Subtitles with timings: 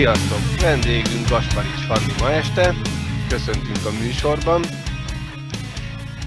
[0.00, 0.60] Sziasztok!
[0.60, 2.74] Vendégünk Gasparics Fanni ma este.
[3.28, 4.62] Köszöntünk a műsorban.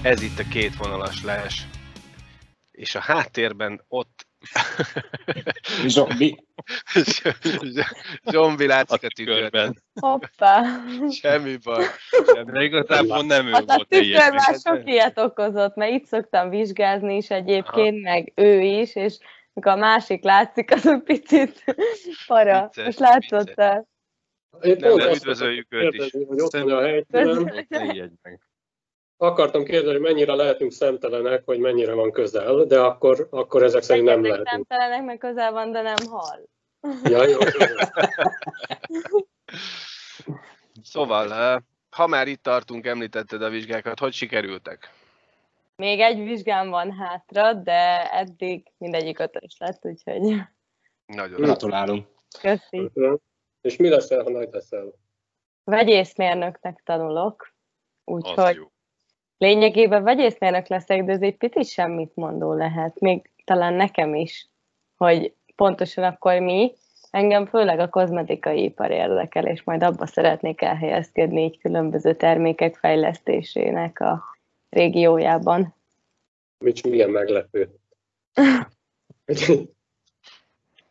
[0.02, 1.66] Ez itt a két vonalas lees.
[2.72, 4.26] És a háttérben ott...
[5.86, 6.44] Zombi.
[8.24, 9.82] Zombi látszik a tükörben.
[10.00, 10.62] Hoppá!
[11.10, 11.84] Semmi baj.
[12.44, 16.50] De igazából nem ő Hát a volt tükör már sok ilyet okozott, mert itt szoktam
[16.50, 19.18] vizsgázni is egyébként, meg ő is, és
[19.54, 21.64] amikor a másik látszik, az egy picit
[22.26, 22.62] para.
[22.62, 23.54] Vicces, Most látszott
[24.62, 26.10] Én Nem, üdvözöljük őt is.
[26.10, 28.18] hogy ott a helytelen.
[29.16, 34.06] Akartam kérdezni, hogy mennyire lehetünk szemtelenek, hogy mennyire van közel, de akkor, akkor ezek szerint
[34.06, 34.48] nem lehetünk.
[34.48, 36.48] szemtelenek, meg közel van, de nem hal.
[37.02, 39.18] Ja, jó, jó.
[40.82, 41.56] Szóval, eh,
[41.90, 44.90] ha már itt tartunk, említetted a vizsgákat, hogy sikerültek?
[45.76, 50.20] Még egy vizsgám van hátra, de eddig mindegyik ötös lett, úgyhogy
[51.06, 51.40] Nagyon.
[51.40, 52.06] Gratulálunk.
[52.40, 52.90] köszi.
[53.60, 54.92] És mi leszel, ha nagy leszel?
[55.64, 57.54] Vegyészmérnöknek tanulok,
[58.04, 58.60] úgyhogy
[59.38, 64.48] lényegében vegyészmérnök leszek, de ez egy picit semmit mondó lehet, még talán nekem is,
[64.96, 66.72] hogy pontosan akkor mi,
[67.10, 74.00] engem főleg a kozmetikai ipar érdekel, és majd abba szeretnék elhelyezkedni így különböző termékek fejlesztésének
[74.00, 74.33] a
[74.74, 75.74] régiójában.
[76.58, 77.70] Mit, milyen meglepő.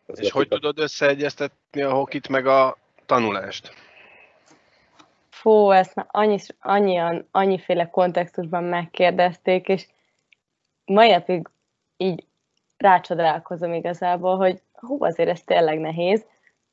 [0.05, 3.73] És hogy tudod összeegyeztetni a hokit meg a tanulást?
[5.29, 9.87] Fú, ezt már annyi, annyian, annyiféle kontextusban megkérdezték, és
[10.85, 11.47] mai napig
[11.97, 12.25] így
[12.77, 16.25] rácsodálkozom igazából, hogy hú, azért ez tényleg nehéz,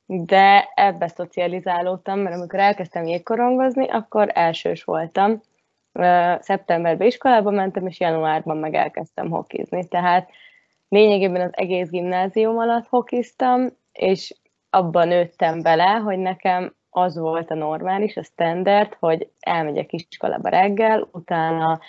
[0.06, 5.40] de ebbe szocializálódtam, mert amikor elkezdtem jégkorongozni, akkor elsős voltam.
[6.40, 9.88] Szeptemberben iskolába mentem, és januárban meg elkezdtem hokizni.
[9.88, 10.30] Tehát
[10.88, 14.34] lényegében az egész gimnázium alatt hokiztam, és
[14.70, 21.08] abban nőttem bele, hogy nekem az volt a normális, a standard, hogy elmegyek iskolába reggel,
[21.12, 21.80] utána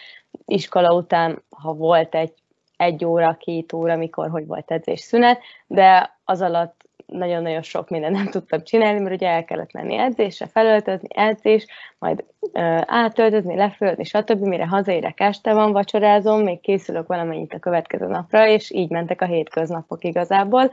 [0.45, 2.33] iskola után, ha volt egy,
[2.77, 8.15] egy óra, két óra, mikor, hogy volt edzés szünet, de az alatt nagyon-nagyon sok mindent
[8.15, 11.65] nem tudtam csinálni, mert ugye el kellett menni edzésre, felöltözni, edzés,
[11.99, 12.23] majd
[12.53, 14.39] ö, átöltözni, lefölözni, stb.
[14.39, 19.25] Mire hazaérek, este van, vacsorázom, még készülök valamennyit a következő napra, és így mentek a
[19.25, 20.71] hétköznapok igazából.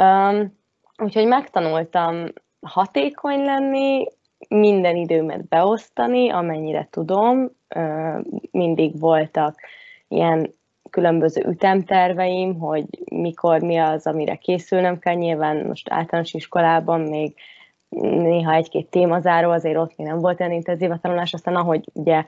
[0.00, 0.56] Um,
[0.98, 2.24] úgyhogy megtanultam
[2.60, 4.06] hatékony lenni,
[4.48, 7.50] minden időmet beosztani, amennyire tudom.
[8.50, 9.60] Mindig voltak
[10.08, 10.54] ilyen
[10.90, 15.14] különböző ütemterveim, hogy mikor mi az, amire készülnöm kell.
[15.14, 17.34] Nyilván most általános iskolában még
[18.00, 22.24] néha egy-két témazáró, azért ott még nem volt olyan intenzív a tanulás, aztán ahogy ugye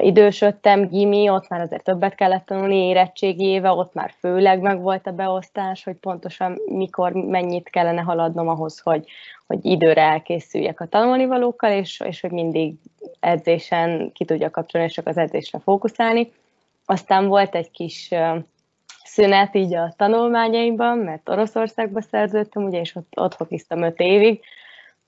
[0.00, 5.06] idősödtem, gimi, ott már azért többet kellett tanulni, érettségi éve, ott már főleg meg volt
[5.06, 9.06] a beosztás, hogy pontosan mikor, mennyit kellene haladnom ahhoz, hogy,
[9.46, 12.74] hogy időre elkészüljek a tanulnivalókkal, és, és hogy mindig
[13.20, 16.32] edzésen ki tudja kapcsolni, és csak az edzésre fókuszálni.
[16.84, 18.10] Aztán volt egy kis
[19.04, 24.44] szünet így a tanulmányaimban, mert Oroszországba szerződtem, ugye, és ott, ott hokiztam öt évig,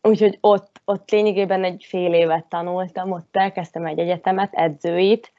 [0.03, 5.32] úgyhogy ott, ott lényegében egy fél évet tanultam, ott elkezdtem egy egyetemet, edzőit,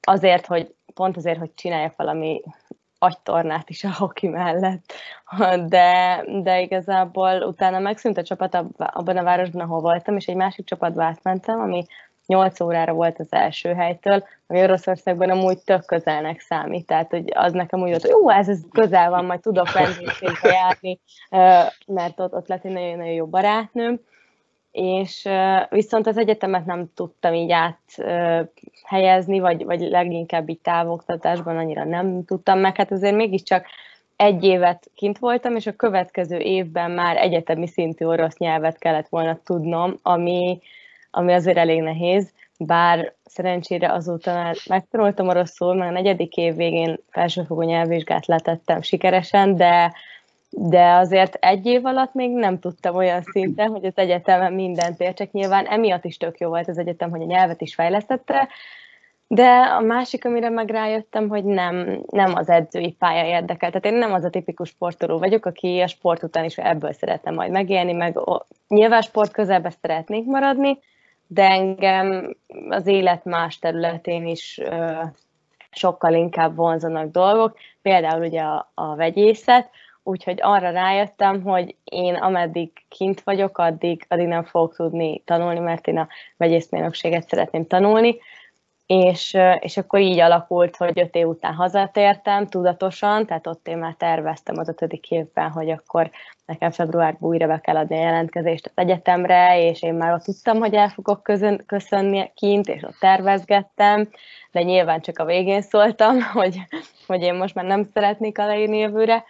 [0.00, 2.42] azért, hogy pont azért, hogy csináljak valami
[2.98, 4.92] agytornát is a hoki mellett,
[5.66, 10.36] de, de igazából utána megszűnt a csapat ab- abban a városban, ahol voltam, és egy
[10.36, 11.86] másik csapatba átmentem, ami
[12.26, 17.52] 8 órára volt az első helytől, ami Oroszországban amúgy tök közelnek számít, tehát hogy az
[17.52, 21.00] nekem úgy volt, hogy jó, ez, ez közel van, majd tudok vendégségbe járni,
[21.86, 24.00] mert ott, ott lett egy nagyon-nagyon jó barátnőm,
[24.70, 25.28] és
[25.68, 32.58] viszont az egyetemet nem tudtam így áthelyezni, vagy, vagy leginkább így távoktatásban annyira nem tudtam
[32.58, 33.66] meg, hát azért mégiscsak
[34.16, 39.38] egy évet kint voltam, és a következő évben már egyetemi szintű orosz nyelvet kellett volna
[39.44, 40.60] tudnom, ami,
[41.14, 46.98] ami azért elég nehéz, bár szerencsére azóta már megtanultam oroszul, meg a negyedik év végén
[47.10, 49.92] felsőfokú nyelvvizsgát letettem sikeresen, de,
[50.50, 55.32] de azért egy év alatt még nem tudtam olyan szinten, hogy az egyetemen mindent értsek.
[55.32, 58.48] Nyilván emiatt is tök jó volt az egyetem, hogy a nyelvet is fejlesztette,
[59.26, 63.70] de a másik, amire meg rájöttem, hogy nem, nem az edzői pálya érdekel.
[63.70, 67.30] Tehát én nem az a tipikus sportoló vagyok, aki a sport után is ebből szeretne
[67.30, 70.78] majd megélni, meg o- nyilván sport közelbe szeretnék maradni,
[71.26, 72.36] de engem
[72.68, 75.02] az élet más területén is ö,
[75.70, 79.70] sokkal inkább vonzanak dolgok, például ugye a, a vegyészet,
[80.02, 85.86] úgyhogy arra rájöttem, hogy én ameddig kint vagyok, addig, addig nem fogok tudni tanulni, mert
[85.86, 88.16] én a vegyészmérnökséget szeretném tanulni,
[88.86, 93.94] és, és akkor így alakult, hogy öt év után hazatértem tudatosan, tehát ott én már
[93.94, 96.10] terveztem az ötödik évben, hogy akkor
[96.46, 100.58] nekem februárban újra be kell adni a jelentkezést az egyetemre, és én már ott tudtam,
[100.58, 104.08] hogy el fogok közön, köszönni kint, és ott tervezgettem,
[104.50, 106.58] de nyilván csak a végén szóltam, hogy,
[107.06, 109.24] hogy én most már nem szeretnék aláírni jövőre,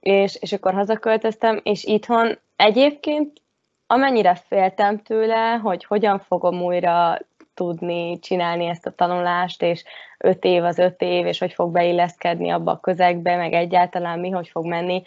[0.00, 3.40] és, és akkor hazaköltöztem, és itthon egyébként
[3.86, 7.18] amennyire féltem tőle, hogy hogyan fogom újra
[7.60, 9.84] tudni csinálni ezt a tanulást, és
[10.18, 14.30] öt év az öt év, és hogy fog beilleszkedni abba a közegbe, meg egyáltalán mi,
[14.30, 15.02] hogy fog menni,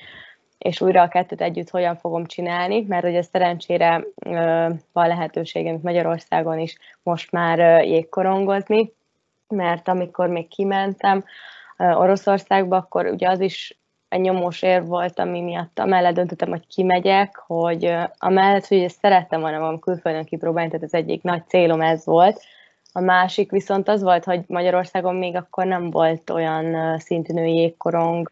[0.58, 4.04] és újra a kettőt együtt hogyan fogom csinálni, mert ugye szerencsére
[4.92, 8.94] van lehetőségem Magyarországon is most már jégkorongozni,
[9.48, 11.24] mert amikor még kimentem
[11.78, 13.78] Oroszországba, akkor ugye az is
[14.14, 19.42] egy nyomós ér volt, ami miatt amellett döntöttem, hogy kimegyek, hogy amellett, hogy ezt szerettem
[19.42, 22.42] volna magam külföldön kipróbálni, tehát az egyik nagy célom ez volt.
[22.94, 28.30] A másik viszont az volt, hogy Magyarországon még akkor nem volt olyan szintű női jégkorong,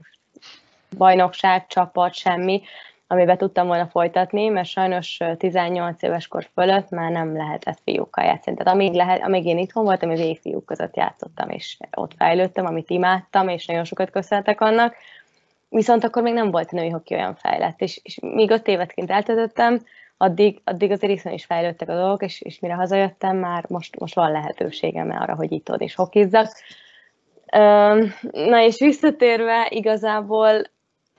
[0.98, 2.62] bajnokság, csapat, semmi,
[3.07, 8.57] amiben tudtam volna folytatni, mert sajnos 18 éves kor fölött már nem lehetett fiúkkal játszani.
[8.57, 12.89] Tehát amíg, lehet, amíg én itthon voltam, én fiúk között játszottam, és ott fejlődtem, amit
[12.89, 14.95] imádtam, és nagyon sokat köszönhetek annak.
[15.73, 19.12] Viszont akkor még nem volt női hoki olyan fejlett, és, és míg öt évet kint
[19.12, 19.79] eltöltöttem,
[20.18, 24.15] addig, addig azért iszonyú is fejlődtek a dolgok, és, és mire hazajöttem, már most, most
[24.15, 26.51] van lehetőségem arra, hogy itt is hokizzak.
[28.31, 30.62] Na és visszatérve, igazából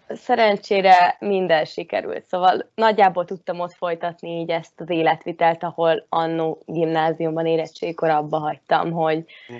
[0.08, 7.46] szerencsére minden sikerült, szóval nagyjából tudtam ott folytatni így ezt az életvitelt, ahol annó gimnáziumban
[7.46, 9.54] érettségkor abba hagytam, hogy hm.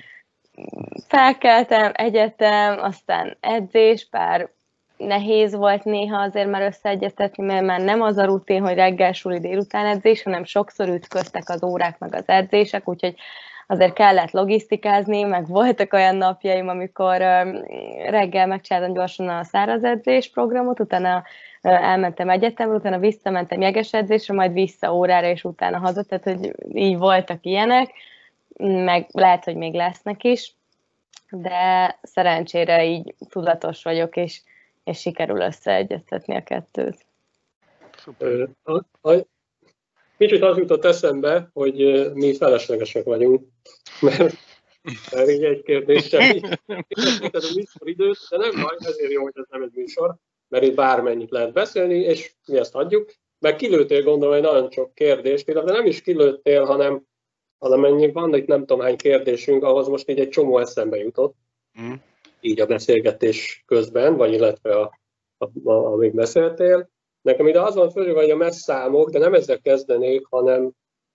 [1.08, 4.50] felkeltem, egyetem, aztán edzés, pár
[5.06, 9.38] nehéz volt néha azért már összeegyeztetni, mert már nem az a rutin, hogy reggel, suli,
[9.38, 13.14] délután edzés, hanem sokszor ütköztek az órák meg az edzések, úgyhogy
[13.66, 17.16] azért kellett logisztikázni, meg voltak olyan napjaim, amikor
[18.08, 21.22] reggel megcsináltam gyorsan a száraz edzés programot, utána
[21.62, 26.96] elmentem egyetemre, utána visszamentem jeges edzésre, majd vissza órára, és utána haza, tehát hogy így
[26.98, 27.90] voltak ilyenek,
[28.58, 30.54] meg lehet, hogy még lesznek is,
[31.30, 34.40] de szerencsére így tudatos vagyok, és
[34.84, 37.06] és sikerül összeegyeztetni a kettőt.
[37.96, 38.48] Szuper.
[40.16, 43.46] Kicsit az jutott eszembe, hogy mi feleslegesek vagyunk,
[44.00, 44.34] mert,
[45.12, 46.20] mert így egy kérdéssel
[47.30, 50.14] ez a műsor időt, de nem baj, ezért jó, hogy ez nem egy műsor,
[50.48, 53.12] mert itt bármennyit lehet beszélni, és mi ezt adjuk.
[53.38, 57.02] Meg kilőttél gondolom egy nagyon sok kérdést, illetve nem is kilőttél, hanem
[57.58, 61.34] valamennyi van itt nem tudom hány kérdésünk, ahhoz most így egy csomó eszembe jutott.
[61.80, 61.92] Mm
[62.44, 64.98] így a beszélgetés közben, vagy illetve a,
[65.38, 66.90] a, a, amíg beszéltél.
[67.22, 70.70] Nekem ide az van fölül, hogy a messz számok, de nem ezzel kezdenék, hanem,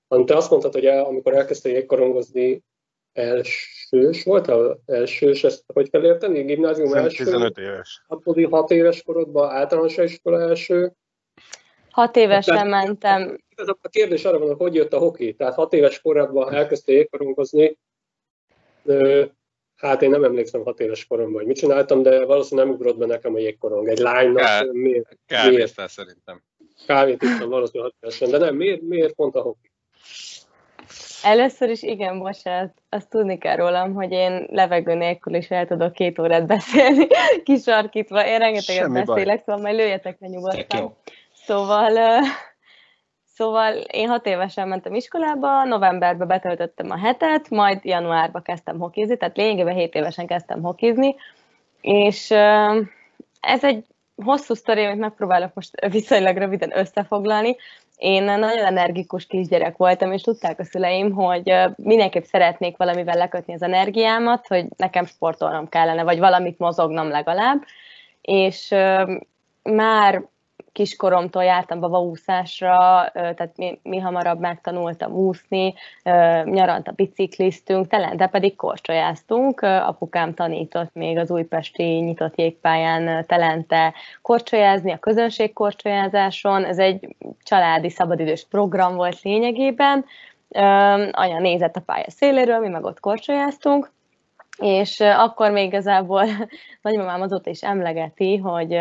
[0.07, 2.63] hanem te azt mondtad, hogy el, amikor elkezdtél jégkorongozni,
[3.13, 6.43] elsős volt, a elsős, ezt hogy kell érteni?
[6.43, 7.23] Gimnázium első?
[7.23, 8.03] 15 éves.
[8.07, 10.93] Apodi 6 éves korodban általános iskola első.
[11.89, 13.43] Hat évesen Tehát, mentem.
[13.55, 15.33] Ez a kérdés arra van, hogy hogy jött a hoki.
[15.33, 17.77] Tehát hat éves korodban elkezdtél jégkorongozni,
[19.77, 23.05] Hát én nem emlékszem hat éves koromban, hogy mit csináltam, de valószínűleg nem ugrott be
[23.05, 23.87] nekem a jégkorong.
[23.87, 25.17] Egy lánynak Kár, miért?
[25.49, 25.89] miért?
[25.89, 26.43] szerintem.
[26.85, 29.71] Kávét ittam valószínűleg hat évesen, de nem, miért, miért pont a hoki?
[31.23, 35.93] Először is igen, bocsánat, azt tudni kell rólam, hogy én levegő nélkül is el tudok
[35.93, 37.07] két órát beszélni,
[37.43, 38.27] kisarkítva.
[38.27, 39.43] Én rengeteget Semmi beszélek, baj.
[39.45, 40.97] szóval majd lőjetek le nyugodtan.
[41.33, 42.21] Szóval
[43.37, 49.37] Szóval én hat évesen mentem iskolába, novemberben betöltöttem a hetet, majd januárban kezdtem hokizni, tehát
[49.37, 51.15] lényegében hét évesen kezdtem hokizni,
[51.81, 52.31] és
[53.39, 53.85] ez egy
[54.23, 57.55] hosszú sztori, amit megpróbálok most viszonylag röviden összefoglalni.
[57.95, 63.61] Én nagyon energikus kisgyerek voltam, és tudták a szüleim, hogy mindenképp szeretnék valamivel lekötni az
[63.61, 67.63] energiámat, hogy nekem sportolnom kellene, vagy valamit mozognom legalább.
[68.21, 68.75] És
[69.63, 70.23] már
[70.77, 75.73] kiskoromtól jártam babaúszásra, tehát mi, mi hamarabb megtanultam úszni,
[76.43, 79.61] nyaranta bicikliztünk, de pedig korcsolyáztunk.
[79.61, 86.65] Apukám tanított még az újpesti nyitott jégpályán telente korcsolyázni, a közönség korcsolyázáson.
[86.65, 90.05] Ez egy családi szabadidős program volt lényegében.
[91.11, 93.91] Anya nézett a pálya széléről, mi meg ott korcsolyáztunk
[94.57, 96.25] és akkor még igazából
[96.81, 98.73] nagymamám azóta is emlegeti, hogy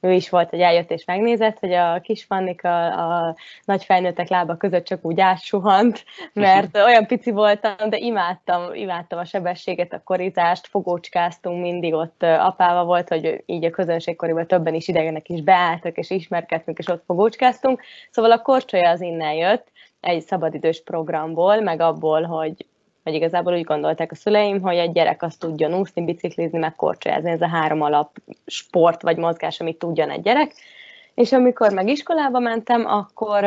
[0.00, 4.56] ő is volt, hogy eljött és megnézett, hogy a kis Fannik a, nagy felnőttek lába
[4.56, 10.66] között csak úgy átsuhant, mert olyan pici voltam, de imádtam, imádtam a sebességet, a korítást,
[10.66, 16.10] fogócskáztunk mindig ott apával volt, hogy így a közönségkoriban többen is idegenek is beálltak, és
[16.10, 17.82] ismerkedtünk, és ott fogócskáztunk.
[18.10, 19.66] Szóval a korcsolya az innen jött,
[20.00, 22.66] egy szabadidős programból, meg abból, hogy
[23.08, 27.30] hogy igazából úgy gondolták a szüleim, hogy egy gyerek azt tudjon úszni, biciklizni, meg korcsolyázni,
[27.30, 30.52] ez a három alap sport vagy mozgás, amit tudjon egy gyerek.
[31.14, 33.44] És amikor meg iskolába mentem, akkor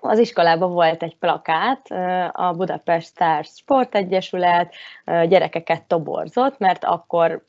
[0.00, 1.90] az iskolában volt egy plakát,
[2.32, 4.74] a Budapest Stars Sportegyesület
[5.04, 7.44] gyerekeket toborzott, mert akkor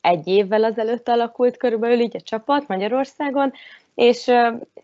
[0.00, 3.52] egy évvel azelőtt alakult körülbelül így a csapat Magyarországon,
[3.94, 4.28] és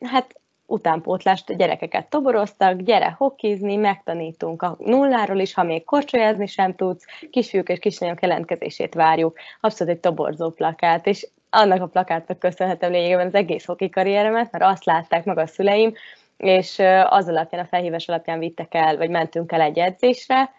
[0.00, 0.37] hát
[0.70, 7.68] utánpótlást gyerekeket toboroztak, gyere hokizni, megtanítunk a nulláról is, ha még korcsolyázni sem tudsz, kisfiúk
[7.68, 9.38] és kislányok jelentkezését várjuk.
[9.60, 14.64] Abszolút egy toborzó plakát, és annak a plakátnak köszönhetem lényegében az egész hoki karrieremet, mert
[14.64, 15.94] azt látták meg a szüleim,
[16.36, 20.52] és az alapján, a felhívás alapján vittek el, vagy mentünk el egy edzésre,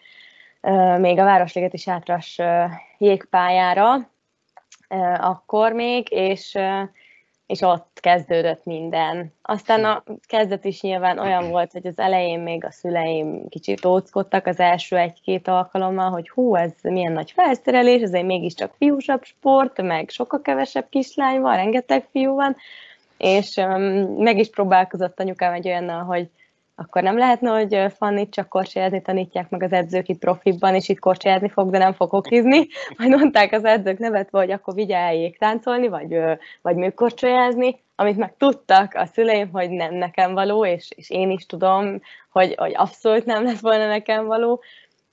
[0.97, 2.39] még a Városliget is átras
[2.97, 4.09] jégpályára,
[5.17, 6.57] akkor még, és,
[7.49, 9.33] és ott kezdődött minden.
[9.41, 14.47] Aztán a kezdet is nyilván olyan volt, hogy az elején még a szüleim kicsit óckodtak
[14.47, 19.81] az első egy-két alkalommal, hogy hú, ez milyen nagy felszerelés, ez egy mégiscsak fiúsabb sport,
[19.81, 22.55] meg sokkal kevesebb kislány van, rengeteg fiú van,
[23.17, 23.81] és um,
[24.17, 26.29] meg is próbálkozott anyukám egy olyannal, hogy
[26.79, 30.99] akkor nem lehetne, hogy Fanni csak korcsolyázni tanítják meg az edzők itt profibban, és itt
[30.99, 32.67] korcsolyázni fog, de nem fog hokizni.
[32.97, 36.19] Majd mondták az edzők nevetve, hogy akkor vigye táncolni, vagy,
[36.61, 41.45] vagy műkorcsolyázni, amit meg tudtak a szüleim, hogy nem nekem való, és, és én is
[41.45, 44.61] tudom, hogy, hogy abszolút nem lesz volna nekem való,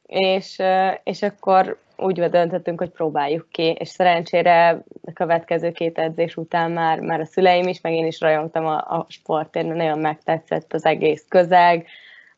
[0.06, 0.62] és,
[1.02, 7.00] és akkor úgy döntöttünk, hogy próbáljuk ki, és szerencsére a következő két edzés után már,
[7.00, 10.84] már a szüleim is, meg én is rajongtam a, a sportért, mert nagyon megtetszett az
[10.84, 11.86] egész közeg,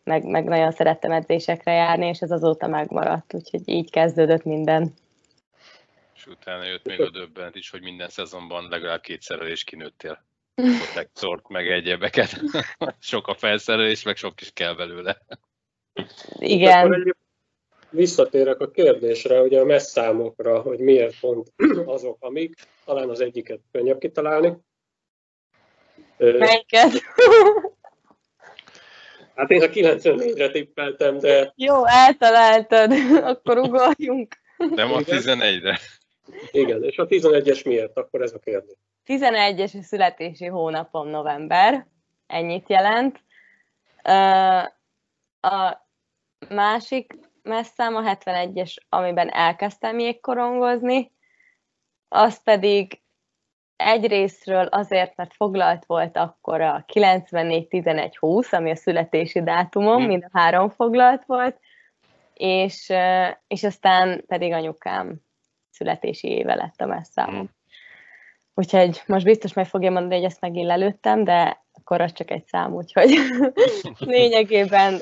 [0.04, 4.94] meg, meg nagyon szerettem edzésekre járni, és ez azóta megmaradt, úgyhogy így kezdődött minden.
[6.14, 11.48] És utána jött még a döbbent is, hogy minden szezonban legalább kétszer is kinőttél protektort,
[11.48, 12.40] meg egyebeket.
[13.00, 15.18] sok a felszerelés, meg sok is kell belőle.
[16.38, 17.14] Igen
[17.90, 21.52] visszatérek a kérdésre, ugye a messzámokra, hogy miért pont
[21.84, 22.54] azok, amik,
[22.84, 24.56] talán az egyiket könnyebb kitalálni.
[26.16, 26.90] Melyiket?
[29.34, 31.52] Hát én a 94-re tippeltem, de...
[31.56, 32.92] Jó, eltaláltad,
[33.22, 34.34] akkor ugorjunk.
[34.56, 35.78] Nem a 11-re.
[36.50, 37.96] Igen, és a 11-es miért?
[37.96, 38.76] Akkor ez a kérdés.
[39.06, 41.86] 11-es születési hónapom november,
[42.26, 43.20] ennyit jelent.
[45.40, 45.76] A
[46.48, 47.14] másik
[47.48, 51.12] messzám a 71-es, amiben elkezdtem jégkorongozni,
[52.08, 53.00] az pedig
[53.76, 60.68] egyrésztről azért, mert foglalt volt akkor a 94-11-20, ami a születési dátumom, mind a három
[60.70, 61.60] foglalt volt,
[62.34, 62.92] és,
[63.46, 65.16] és aztán pedig anyukám
[65.70, 67.50] születési éve lett a messzámom.
[68.54, 72.46] Úgyhogy most biztos meg fogja mondani, hogy ezt megint lelőttem, de akkor az csak egy
[72.46, 73.10] szám, úgyhogy
[73.98, 75.00] lényegében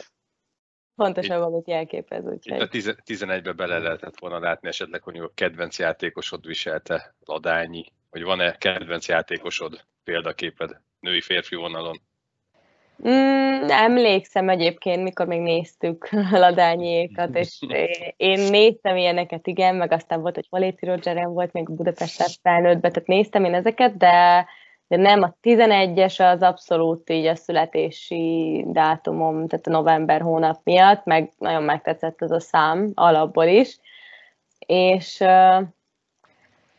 [0.97, 2.61] Pontosan valamit jelképez, úgyhogy.
[2.61, 8.57] A 11-be bele lehetett volna látni esetleg, hogy a kedvenc játékosod viselte Ladányi, vagy van-e
[8.57, 12.01] kedvenc játékosod példaképed női férfi vonalon?
[13.09, 17.59] Mm, emlékszem egyébként, mikor még néztük Ladányiékat, és
[18.17, 23.09] én néztem ilyeneket, igen, meg aztán volt, hogy Valéti Rogeren volt még Budapest felnőttbe, tehát
[23.09, 24.47] néztem én ezeket, de
[24.89, 31.05] de nem, a 11-es az abszolút így a születési dátumom, tehát a november hónap miatt,
[31.05, 33.79] meg nagyon megtetszett ez a szám alapból is,
[34.59, 35.21] és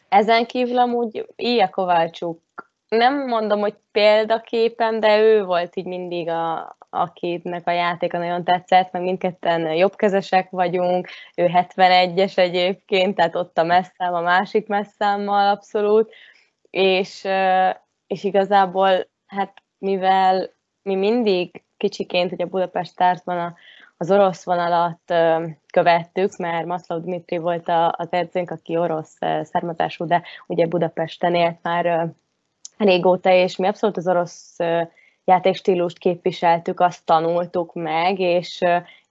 [0.10, 2.42] ezen kívül amúgy Ija Kovácsuk,
[2.88, 8.92] nem mondom, hogy példaképem, de ő volt így mindig a, akinek a játéka nagyon tetszett,
[8.92, 16.14] meg mindketten jobbkezesek vagyunk, ő 71-es egyébként, tehát ott a messzám, a másik messzámmal abszolút,
[16.70, 17.28] és,
[18.08, 20.50] és igazából, hát mivel
[20.82, 23.56] mi mindig kicsiként, hogy a Budapest Starsban a,
[23.98, 29.40] az orosz vonalat ö, követtük, mert Maszlov Dmitri volt a, az edzőnk, aki orosz ö,
[29.44, 32.04] származású, de ugye Budapesten élt már ö,
[32.78, 34.82] régóta, és mi abszolút az orosz ö,
[35.26, 38.62] játékstílust képviseltük, azt tanultuk meg, és,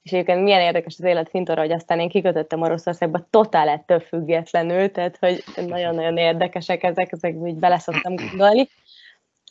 [0.02, 4.90] és egyébként milyen érdekes az élet fintora, hogy aztán én kikötöttem Oroszországba totál ettől függetlenül,
[4.90, 8.68] tehát hogy nagyon-nagyon érdekesek ezek, ezek úgy beleszoktam gondolni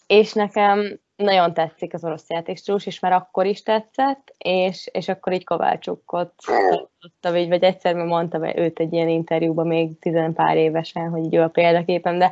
[0.08, 5.34] és nekem nagyon tetszik az orosz játékstílus, és már akkor is tetszett, és, és akkor
[5.34, 11.24] így Kovácsukot tartottam, vagy egyszer mondtam őt egy ilyen interjúban még tizen pár évesen, hogy
[11.24, 12.32] így ő a példaképem, de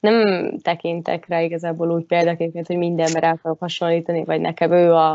[0.00, 0.22] nem
[0.62, 5.14] tekintek rá igazából úgy példaképként, hogy mindenben rá akarok hasonlítani, vagy nekem ő a,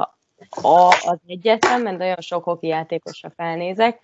[0.50, 4.00] a, az egyetlen, mert nagyon sok hoki játékosra felnézek.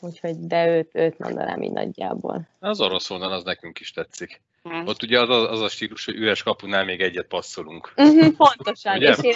[0.00, 2.48] Úgyhogy, de őt, őt mondanám így nagyjából.
[2.58, 4.40] Az orosz vonal az nekünk is tetszik.
[4.68, 4.86] Mm.
[4.86, 7.92] Ott ugye az, az a stílus, hogy üres kapunál még egyet passzolunk.
[7.96, 9.10] Uh-huh, pontosan, ugye?
[9.10, 9.34] és én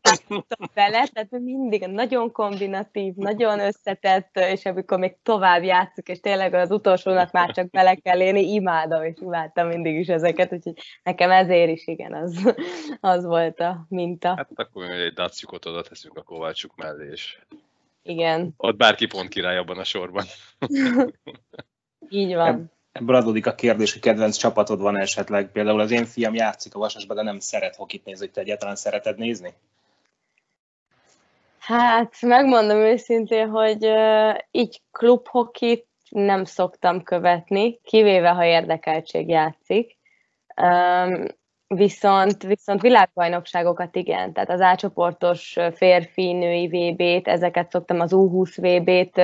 [0.00, 0.34] ezt
[0.74, 6.70] bele, tehát mindig nagyon kombinatív, nagyon összetett, és amikor még tovább játszok, és tényleg az
[6.70, 11.70] utolsónak már csak bele kell élni, imádom, és imádtam mindig is ezeket, úgyhogy nekem ezért
[11.70, 12.54] is igen, az,
[13.00, 14.28] az volt a minta.
[14.36, 17.38] Hát akkor egy daciukot oda teszünk a Kovácsuk mellé, és
[18.02, 18.54] igen.
[18.56, 20.24] Ott bárki pont király abban a sorban.
[22.08, 22.72] Így van.
[22.92, 25.52] Ebből adódik a kérdés, hogy kedvenc csapatod van esetleg.
[25.52, 28.76] Például az én fiam játszik a Vasasban, de nem szeret hokit nézni, hogy te egyáltalán
[28.76, 29.54] szereted nézni?
[31.58, 39.96] Hát, megmondom őszintén, hogy uh, így klubhokit nem szoktam követni, kivéve ha érdekeltség játszik.
[40.56, 41.26] Um,
[41.74, 49.20] Viszont, viszont világbajnokságokat igen, tehát az átcsoportos férfi-női VB-t, ezeket szoktam, az U20 VB-t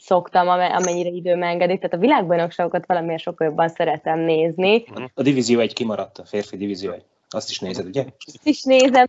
[0.00, 4.84] szoktam, amennyire időm engedik, tehát a világbajnokságokat valamiért sokkal jobban szeretem nézni.
[5.14, 7.04] A divízió egy kimaradt, a férfi divízió egy.
[7.28, 8.04] Azt is nézed, ugye?
[8.26, 8.90] Azt is nézem.
[8.92, 9.08] De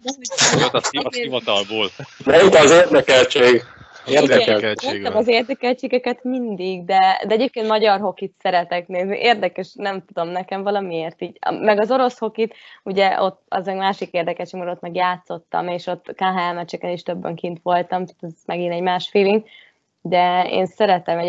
[0.91, 1.05] hogy...
[1.05, 1.89] az hivatalból.
[2.25, 3.63] De itt az érdekeltség.
[4.07, 9.17] Érdekeltség az érdekeltségeket mindig, de, de egyébként magyar hokit szeretek nézni.
[9.17, 11.37] Érdekes, nem tudom, nekem valamiért így.
[11.59, 15.87] Meg az orosz hokit, ugye ott az egy másik érdekeltség, mert ott meg játszottam, és
[15.87, 19.43] ott KHL meccseken is többen kint voltam, tehát ez megint egy más feeling.
[20.01, 21.19] De én szeretem,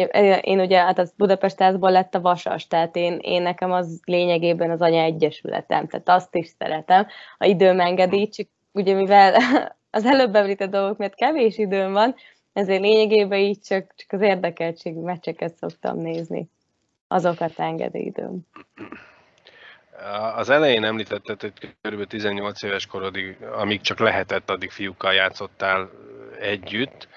[0.41, 4.81] én ugye, hát az Budapest lett a Vasas, tehát én, én nekem az lényegében az
[4.81, 7.07] anya egyesületem, tehát azt is szeretem.
[7.39, 9.35] A időm engedi, csak ugye mivel
[9.91, 12.15] az előbb említett dolgok, mert kevés időm van,
[12.57, 16.49] ezért lényegében így csak, csak az érdekeltségű meccseket szoktam nézni.
[17.09, 18.41] Azokat engedi időm.
[20.37, 22.07] Az elején említetted, hogy kb.
[22.07, 25.91] 18 éves korodig, amíg csak lehetett, addig fiúkkal játszottál
[26.41, 27.09] együtt.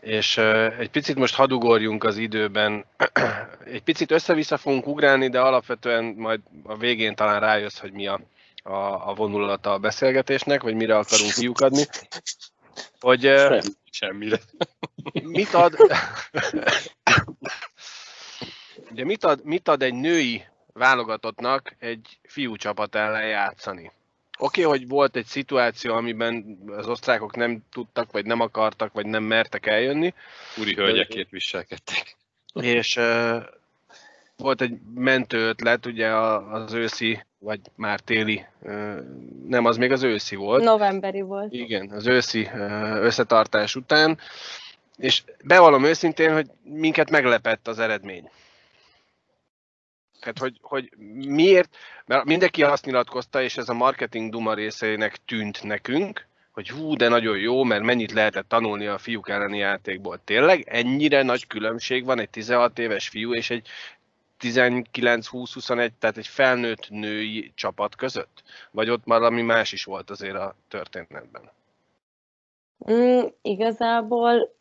[0.00, 0.36] És
[0.78, 2.84] egy picit most hadugorjunk az időben.
[3.64, 8.20] Egy picit össze-vissza fogunk ugrálni, de alapvetően majd a végén talán rájössz, hogy mi a,
[8.62, 11.82] a, a vonulata a beszélgetésnek, vagy mire akarunk kiukadni.
[13.00, 13.32] Hogy,
[13.94, 14.40] Semmire.
[15.22, 15.76] Mit ad...
[18.90, 23.92] Ugye mit ad, mit ad egy női válogatottnak egy fiú csapat ellen játszani?
[24.38, 29.06] Oké, okay, hogy volt egy szituáció, amiben az osztrákok nem tudtak, vagy nem akartak, vagy
[29.06, 30.14] nem mertek eljönni.
[30.56, 32.16] Úri hölgyekért viselkedtek.
[32.54, 33.42] És uh,
[34.36, 38.44] volt egy mentő ötlet, ugye az őszi vagy már téli,
[39.48, 40.62] nem, az még az őszi volt.
[40.62, 41.52] Novemberi volt.
[41.52, 42.50] Igen, az őszi
[43.00, 44.18] összetartás után,
[44.96, 48.30] és bevallom őszintén, hogy minket meglepett az eredmény.
[50.20, 50.90] Tehát, hogy, hogy
[51.26, 51.76] miért,
[52.06, 57.08] mert mindenki azt nyilatkozta, és ez a marketing duma részének tűnt nekünk, hogy hú, de
[57.08, 60.20] nagyon jó, mert mennyit lehetett tanulni a fiúk elleni játékból.
[60.24, 63.68] Tényleg ennyire nagy különbség van egy 16 éves fiú és egy
[64.44, 68.42] 19-20-21, tehát egy felnőtt női csapat között?
[68.70, 71.42] Vagy ott már valami más is volt azért a történetben?
[72.90, 74.54] Mm, igazából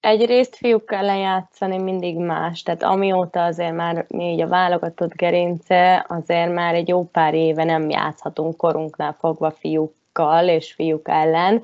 [0.00, 6.52] egyrészt fiúkkal lejátszani mindig más, tehát amióta azért már mi így a válogatott gerince, azért
[6.52, 11.62] már egy jó pár éve nem játszhatunk korunknál fogva fiúkkal és fiúk ellen.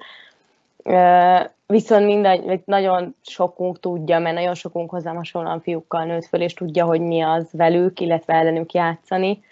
[1.66, 6.85] Viszont mindegy, nagyon sokunk tudja, mert nagyon sokunk hozzám hasonlóan fiúkkal nőtt föl, és tudja,
[6.85, 9.44] hogy mi az velük, illetve ellenük játszani.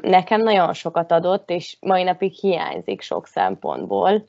[0.00, 4.24] Nekem nagyon sokat adott, és mai napig hiányzik sok szempontból.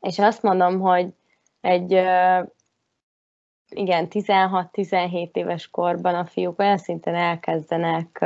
[0.00, 1.08] És azt mondom, hogy
[1.60, 1.90] egy
[3.68, 8.24] igen, 16-17 éves korban a fiúk olyan szinten elkezdenek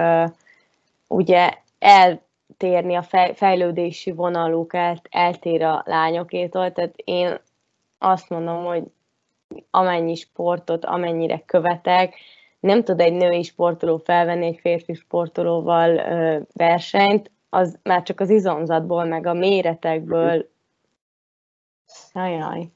[1.08, 4.72] ugye eltérni a fejlődési vonaluk,
[5.10, 7.38] eltér a lányokétól, tehát én
[7.98, 8.82] azt mondom, hogy
[9.70, 12.14] amennyi sportot, amennyire követek,
[12.60, 18.30] nem tud egy női sportoló felvenni egy férfi sportolóval ö, versenyt, az már csak az
[18.30, 20.48] izomzatból, meg a méretekből.
[22.12, 22.68] Ajaj,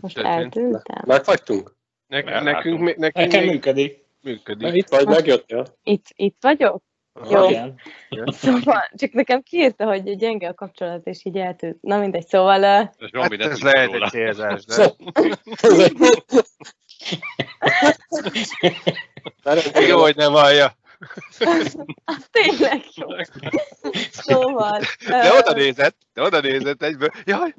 [0.00, 1.02] most eltűntem.
[1.06, 1.76] Megfagytunk?
[2.06, 4.06] Ne, nekünk, nekünk, nekünk működik.
[4.22, 4.74] Működik.
[4.74, 5.66] Itt vagy, megjöttél?
[5.82, 6.82] Itt, itt vagyok?
[7.30, 7.48] Jó.
[7.48, 7.80] Igen.
[8.26, 11.82] Szóval, csak nekem kiírta, hogy gyenge a kapcsolat, és így eltűnt.
[11.82, 12.58] Na mindegy, szóval...
[12.58, 13.20] Uh...
[13.22, 14.92] Hát ez lehet egy célzás, de...
[19.86, 20.76] jó, hogy nem hallja.
[22.04, 23.08] Az tényleg jó.
[24.10, 24.80] Szóval...
[25.06, 27.10] De oda nézett, de oda nézett egyből.
[27.24, 27.54] Jaj!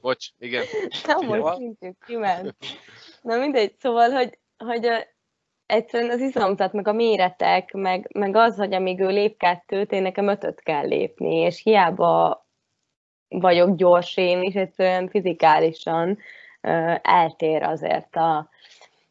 [0.00, 0.64] Bocs, igen.
[1.06, 2.54] Na most szintünk kiment.
[3.22, 4.88] Na mindegy, szóval, hogy, hogy
[5.68, 10.02] egyszerűen az izomzat, meg a méretek, meg, meg az, hogy amíg ő lép kettőt, én
[10.02, 12.46] nekem ötöt kell lépni, és hiába
[13.28, 16.18] vagyok gyors én is, egyszerűen fizikálisan
[17.02, 18.48] eltér azért a,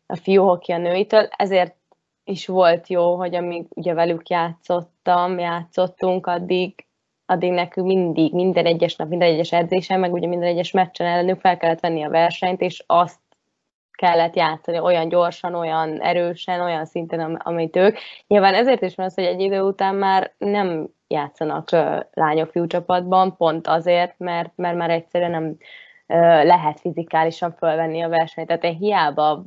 [0.05, 1.75] a fiúhoki a nőitől, ezért
[2.23, 6.85] is volt jó, hogy amíg ugye velük játszottam, játszottunk, addig,
[7.25, 11.39] addig nekünk mindig, minden egyes nap, minden egyes edzésen, meg ugye minden egyes meccsen ellenük
[11.39, 13.19] fel kellett venni a versenyt, és azt
[13.97, 17.97] kellett játszani olyan gyorsan, olyan erősen, olyan szinten, amit ők.
[18.27, 21.69] Nyilván ezért is van az, hogy egy idő után már nem játszanak
[22.11, 25.57] lányok fiúcsapatban, pont azért, mert, mert már egyszerűen nem
[26.43, 28.47] lehet fizikálisan fölvenni a versenyt.
[28.47, 29.45] Tehát én hiába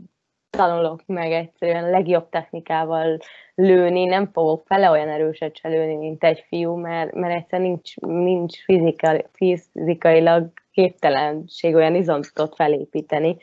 [0.50, 3.18] tanulok meg egyszerűen legjobb technikával
[3.54, 7.96] lőni, nem fogok fele olyan erőset se lőni, mint egy fiú, mert, mert egyszerűen nincs,
[7.96, 13.36] nincs fizikali, fizikailag képtelenség olyan izomtot felépíteni.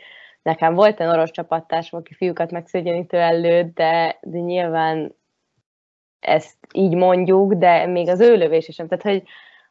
[0.48, 5.16] Nekem volt egy orosz csapattársam, aki fiúkat megszégyenítően lőtt, de, de nyilván
[6.20, 8.88] ezt így mondjuk, de még az ő lövés sem.
[8.88, 9.24] Tehát, hogy,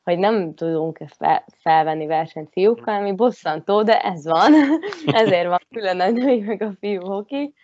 [0.05, 4.53] hogy nem tudunk fel, felvenni versenyt fiúkkal, ami bosszantó, de ez van.
[5.23, 7.55] Ezért van külön a női meg a fiú hoki.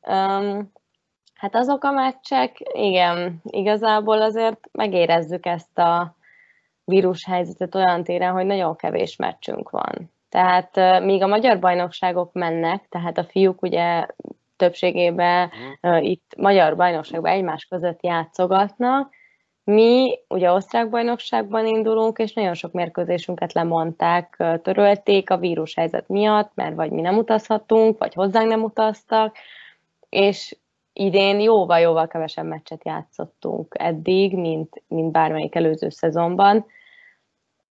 [0.00, 0.72] Um,
[1.34, 6.16] hát azok a meccsek, igen, igazából azért megérezzük ezt a
[6.84, 10.10] vírushelyzetet olyan téren, hogy nagyon kevés meccsünk van.
[10.30, 14.06] Tehát míg a magyar bajnokságok mennek, tehát a fiúk ugye
[14.56, 15.50] többségében
[15.82, 19.12] uh, itt magyar bajnokságban egymás között játszogatnak,
[19.70, 26.74] mi ugye osztrák bajnokságban indulunk, és nagyon sok mérkőzésünket lemondták, törölték a vírushelyzet miatt, mert
[26.74, 29.36] vagy mi nem utazhatunk, vagy hozzánk nem utaztak,
[30.08, 30.56] és
[30.92, 36.66] idén jóval-jóval kevesebb meccset játszottunk eddig, mint, mint bármelyik előző szezonban,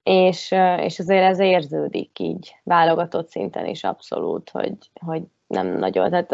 [0.05, 6.31] és, és azért ez érződik így válogatott szinten is abszolút, hogy, hogy nem nagyon, tehát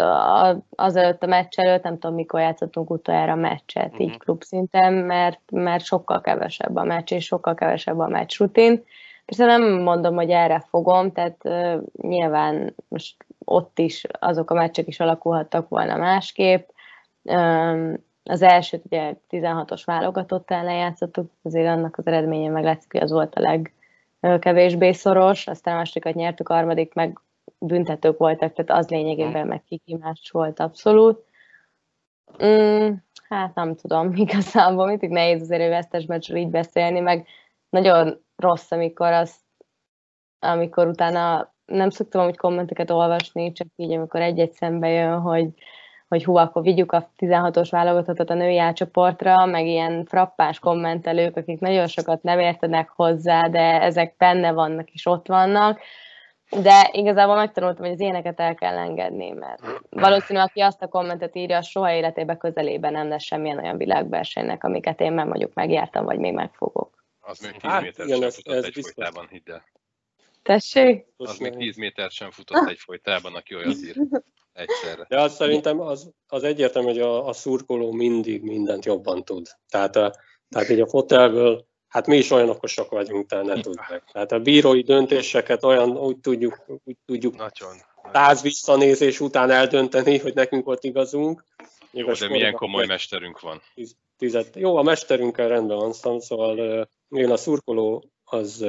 [0.75, 4.01] azelőtt a meccs előtt, nem tudom mikor játszottunk utoljára meccset uh-huh.
[4.01, 4.17] így mhm.
[4.17, 8.83] klub szinten, mert, mert sokkal kevesebb a meccs, és sokkal kevesebb a meccs rutin.
[9.25, 14.87] Persze nem mondom, hogy erre fogom, tehát uh, nyilván most ott is azok a meccsek
[14.87, 16.69] is alakulhattak volna másképp.
[17.23, 23.01] Um, az elsőt ugye 16-os válogatott ellen játszottuk, azért annak az eredménye meg látszik, hogy
[23.01, 23.61] az volt a
[24.19, 27.19] legkevésbé szoros, aztán a másodikat nyertük, a harmadik meg
[27.59, 31.23] büntetők voltak, tehát az lényegében meg kikimás volt abszolút.
[32.43, 32.93] Mm,
[33.27, 37.27] hát nem tudom, igazából mindig nehéz azért egy vesztes meccsről így beszélni, meg
[37.69, 39.39] nagyon rossz, amikor azt,
[40.39, 45.47] amikor utána nem szoktam hogy kommenteket olvasni, csak így, amikor egy-egy szembe jön, hogy,
[46.11, 51.59] hogy hú, akkor vigyük a 16-os válogatottat a női átcsoportra, meg ilyen frappás kommentelők, akik
[51.59, 55.79] nagyon sokat nem értenek hozzá, de ezek benne vannak és ott vannak,
[56.61, 61.35] de igazából megtanultam, hogy az ilyeneket el kell engedni, mert valószínű, aki azt a kommentet
[61.35, 66.05] írja, az soha életében közelében nem lesz semmilyen olyan világversenynek, amiket én már mondjuk megjártam,
[66.05, 67.03] vagy még megfogok.
[67.19, 69.63] Az még 10 hát, méter sem futott egy folytában, hidd el.
[70.43, 71.05] Tessék?
[71.17, 73.95] Az még 10 méter sem futott egy folytában, aki olyat ír
[74.53, 75.05] egyszerre.
[75.07, 79.47] De azt szerintem az, az egyértelmű, hogy a, a szurkoló mindig mindent jobban tud.
[79.69, 80.15] Tehát, a,
[80.49, 84.03] tehát így a fotelből hát mi is olyan okosak vagyunk, tehát ne tudnak.
[84.11, 87.75] Tehát a bírói döntéseket olyan úgy tudjuk, úgy tudjuk Nagyon.
[88.13, 91.43] száz visszanézés után eldönteni, hogy nekünk volt igazunk.
[91.91, 93.61] Jó, de milyen komoly mesterünk van.
[94.17, 94.55] Tizet.
[94.55, 98.65] Jó, a mesterünkkel rendben van, szóval én a szurkoló az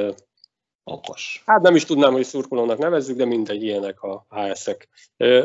[0.85, 1.43] okos.
[1.47, 4.89] Hát nem is tudnám, hogy szurkolónak nevezzük, de mindegy, ilyenek a HS-ek.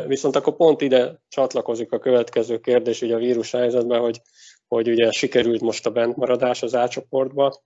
[0.06, 4.20] Viszont akkor pont ide csatlakozik a következő kérdés ugye a vírus helyzetben, hogy,
[4.68, 7.62] hogy ugye sikerült most a bentmaradás az átcsoportba,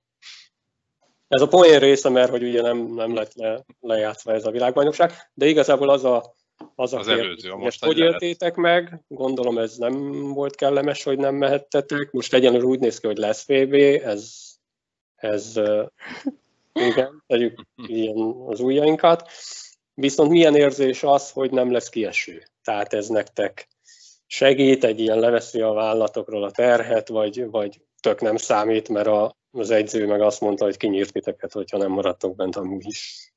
[1.28, 5.12] ez a poén része, mert hogy ugye nem, nem lett le, lejátszva ez a világbajnokság,
[5.34, 6.34] de igazából az a,
[6.74, 9.04] az a az kérdés, előző, most hogy éltétek meg?
[9.08, 12.10] Gondolom ez nem volt kellemes, hogy nem mehettetek.
[12.10, 14.34] Most egyenlően úgy néz ki, hogy lesz VB, ez,
[15.14, 15.60] ez
[16.72, 19.30] igen, tegyük ilyen az ujjainkat.
[19.94, 22.42] Viszont milyen érzés az, hogy nem lesz kieső?
[22.62, 23.68] Tehát ez nektek
[24.26, 29.36] segít, egy ilyen leveszi a vállatokról a terhet, vagy, vagy tök nem számít, mert a,
[29.50, 33.32] az egyző meg azt mondta, hogy kinyírt titeket, hogyha nem maradtok bent amúgy is.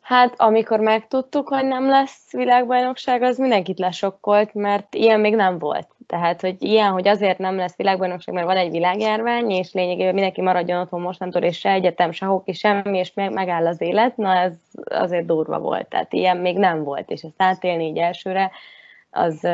[0.00, 5.88] Hát amikor megtudtuk, hogy nem lesz világbajnokság, az mindenkit lesokkolt, mert ilyen még nem volt.
[6.06, 10.40] Tehát, hogy ilyen, hogy azért nem lesz világbajnokság, mert van egy világjárvány, és lényegében mindenki
[10.40, 14.34] maradjon otthon mostantól, és se egyetem, se hoki, semmi, és meg, megáll az élet, na
[14.34, 14.52] ez
[14.84, 15.88] azért durva volt.
[15.88, 18.50] Tehát ilyen még nem volt, és ezt átélni így elsőre,
[19.10, 19.48] az,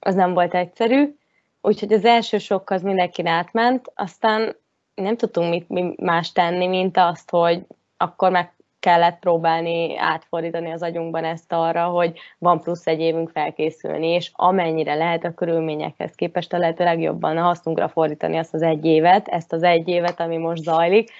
[0.00, 1.14] az nem volt egyszerű.
[1.60, 4.56] Úgyhogy az első sok az mindenki átment, aztán
[4.94, 8.52] nem tudtunk mit, mit más tenni, mint azt, hogy akkor meg
[8.86, 14.94] kellett próbálni átfordítani az agyunkban ezt arra, hogy van plusz egy évünk felkészülni, és amennyire
[14.94, 19.52] lehet a körülményekhez képest a lehető legjobban a hasznunkra fordítani azt az egy évet, ezt
[19.52, 21.10] az egy évet, ami most zajlik,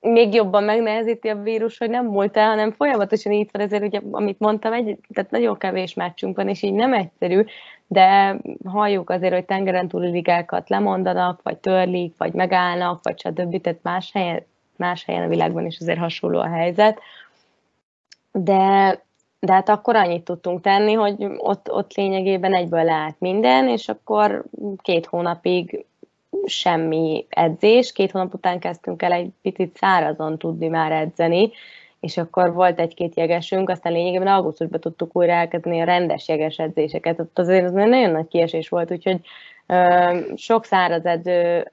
[0.00, 4.00] még jobban megnehezíti a vírus, hogy nem múlt el, hanem folyamatosan így van, ezért ugye,
[4.10, 7.44] amit mondtam, egy, tehát nagyon kevés meccsünk van, és így nem egyszerű,
[7.86, 13.60] de halljuk azért, hogy tengeren túli ligákat lemondanak, vagy törlik, vagy megállnak, vagy stb.
[13.60, 14.46] Tehát más helyen,
[14.78, 17.00] más helyen a világban is azért hasonló a helyzet.
[18.32, 19.02] De,
[19.40, 24.44] de hát akkor annyit tudtunk tenni, hogy ott, ott lényegében egyből leállt minden, és akkor
[24.82, 25.86] két hónapig
[26.44, 27.92] semmi edzés.
[27.92, 31.50] Két hónap után kezdtünk el egy picit szárazon tudni már edzeni,
[32.00, 37.20] és akkor volt egy-két jegesünk, aztán lényegében augusztusban tudtuk újra elkezdeni a rendes jeges edzéseket.
[37.20, 39.20] Ott azért az nagyon nagy kiesés volt, úgyhogy
[40.34, 41.68] sok szárazedző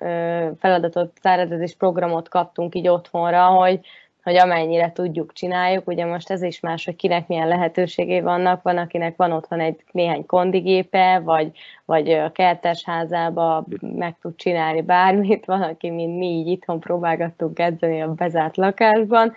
[0.60, 3.80] feladatot, szárazedzés programot kaptunk így otthonra, hogy
[4.26, 5.88] hogy amennyire tudjuk, csináljuk.
[5.88, 8.62] Ugye most ez is más, hogy kinek milyen lehetőségei vannak.
[8.62, 11.52] Van, akinek van otthon egy néhány kondigépe, vagy,
[11.86, 15.46] vagy a kertes házába meg tud csinálni bármit.
[15.46, 19.34] Van, aki, mint mi így itthon próbálgattunk edzeni a bezárt lakásban.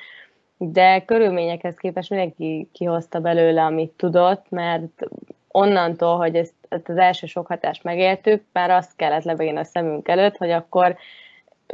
[0.57, 5.07] De körülményekhez képest mindenki kihozta belőle, amit tudott, mert
[5.49, 10.09] onnantól, hogy ezt, ezt az első sok hatást megéltük, már azt kellett lebegni a szemünk
[10.09, 10.97] előtt, hogy akkor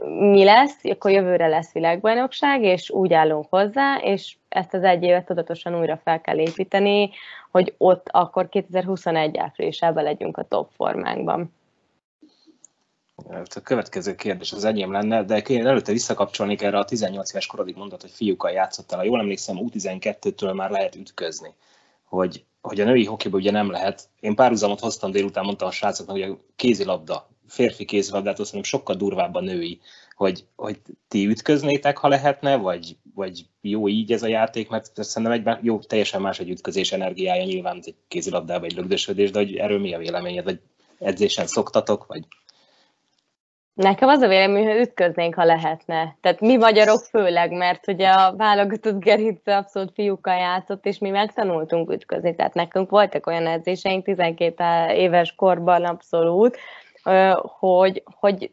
[0.02, 5.24] mi lesz, akkor jövőre lesz világbajnokság, és úgy állunk hozzá, és ezt az egy évet
[5.24, 7.10] tudatosan újra fel kell építeni,
[7.50, 11.52] hogy ott akkor 2021 áprilisában legyünk a top formánkban.
[13.54, 17.76] A következő kérdés az enyém lenne, de én előtte visszakapcsolnék erre a 18 éves korodig
[17.76, 18.98] mondat, hogy fiúkkal játszottál.
[18.98, 21.54] Ha jól emlékszem, U12-től már lehet ütközni.
[22.04, 24.08] Hogy, hogy a női hokiban ugye nem lehet.
[24.20, 28.96] Én párhuzamot hoztam délután, mondtam a srácoknak, hogy a kézilabda férfi kézilabdát, azt mondom, sokkal
[28.96, 29.80] durvább a női,
[30.16, 35.46] hogy, hogy ti ütköznétek, ha lehetne, vagy, vagy jó így ez a játék, mert szerintem
[35.46, 39.80] egy jó, teljesen más egy ütközés energiája, nyilván egy kézilabdában egy lögdösödés, de hogy erről
[39.80, 40.60] mi a véleményed, vagy
[40.98, 42.24] edzésen szoktatok, vagy
[43.74, 46.16] Nekem az a vélemény, hogy ütköznénk, ha lehetne.
[46.20, 51.92] Tehát mi magyarok főleg, mert ugye a válogatott gerince abszolút fiúkkal játszott, és mi megtanultunk
[51.92, 52.34] ütközni.
[52.34, 56.58] Tehát nekünk voltak olyan edzéseink 12 éves korban abszolút,
[57.58, 58.50] hogy, hogy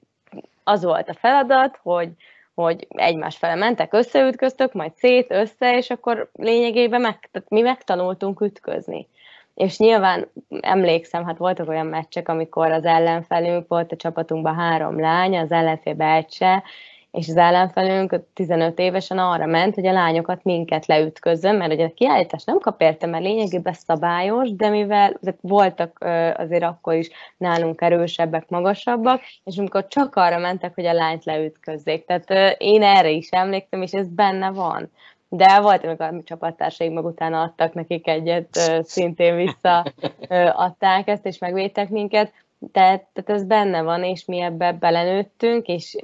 [0.63, 2.09] az volt a feladat, hogy,
[2.53, 8.41] hogy egymás fele mentek, összeütköztök, majd szét, össze, és akkor lényegében meg, tehát mi megtanultunk
[8.41, 9.07] ütközni.
[9.53, 15.37] És nyilván emlékszem, hát voltak olyan meccsek, amikor az ellenfelünk volt a csapatunkban három lány,
[15.37, 16.63] az ellenfélbe egy se,
[17.11, 21.93] és az ellenfelünk 15 évesen arra ment, hogy a lányokat minket leütközzön, mert ugye a
[21.93, 25.97] kiállítás nem kap érte, mert lényegében szabályos, de mivel voltak
[26.37, 32.05] azért akkor is nálunk erősebbek, magasabbak, és amikor csak arra mentek, hogy a lányt leütközzék.
[32.05, 34.91] Tehát én erre is emlékszem, és ez benne van.
[35.33, 38.47] De volt, amikor a csapattársaik meg utána adtak nekik egyet,
[38.83, 42.33] szintén visszaadták ezt, és megvédtek minket.
[42.71, 45.95] Tehát, tehát ez benne van, és mi ebbe belenőttünk, és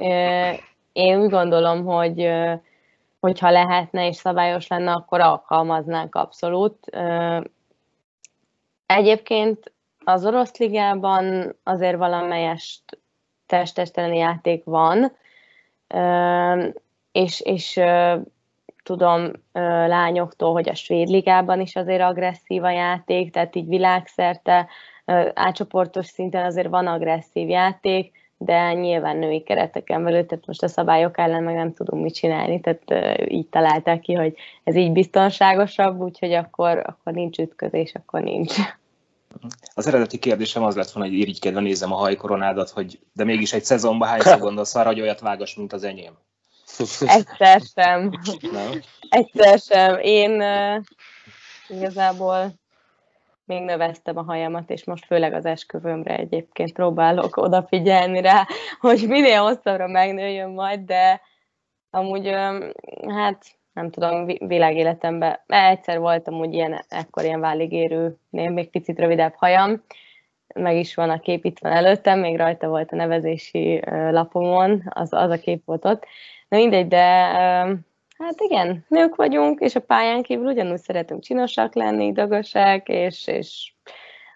[0.91, 2.31] én úgy gondolom, hogy
[3.19, 6.85] hogyha lehetne és szabályos lenne, akkor alkalmaznánk abszolút.
[8.85, 9.71] Egyébként
[10.03, 12.99] az orosz ligában azért valamelyest
[13.45, 15.11] testesteni játék van,
[17.11, 17.79] és, és
[18.87, 19.31] tudom
[19.87, 24.67] lányoktól, hogy a svéd ligában is azért agresszív a játék, tehát így világszerte
[25.33, 31.17] átcsoportos szinten azért van agresszív játék, de nyilván női kereteken belül, tehát most a szabályok
[31.17, 32.83] ellen meg nem tudunk mit csinálni, tehát
[33.29, 38.55] így találták ki, hogy ez így biztonságosabb, úgyhogy akkor, akkor nincs ütközés, akkor nincs.
[39.75, 43.63] Az eredeti kérdésem az lett volna, hogy irigykedve nézem a hajkoronádat, hogy de mégis egy
[43.63, 46.13] szezonban hányszor gondolsz arra, hogy olyat vágas, mint az enyém?
[46.99, 48.11] Egyszer sem.
[48.51, 48.81] Nem?
[49.09, 49.99] Egyszer sem.
[50.01, 50.83] Én uh,
[51.67, 52.53] igazából
[53.45, 58.47] még növeztem a hajamat, és most főleg az esküvőmre egyébként próbálok odafigyelni rá,
[58.79, 61.21] hogy minél hosszabbra megnőjön majd, de
[61.89, 62.27] amúgy
[63.07, 69.83] hát nem tudom, világéletemben, egyszer voltam úgy ilyen, ekkor ilyen váligérő, még picit rövidebb hajam,
[70.55, 75.13] meg is van a kép, itt van előttem, még rajta volt a nevezési lapomon, az,
[75.13, 76.05] az a kép volt ott.
[76.47, 77.05] Na mindegy, de
[78.17, 83.73] Hát igen, nők vagyunk, és a pályán kívül ugyanúgy szeretünk csinosak lenni, dagasak, és, és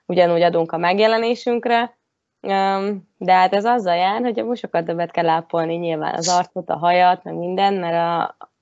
[0.06, 1.97] ugyanúgy adunk a megjelenésünkre,
[3.17, 6.78] de hát ez azzal jár, hogy most sokat többet kell ápolni nyilván az arcot, a
[6.78, 7.95] hajat, meg minden, mert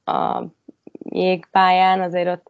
[0.06, 0.46] a, a
[1.04, 2.50] jégpályán azért ott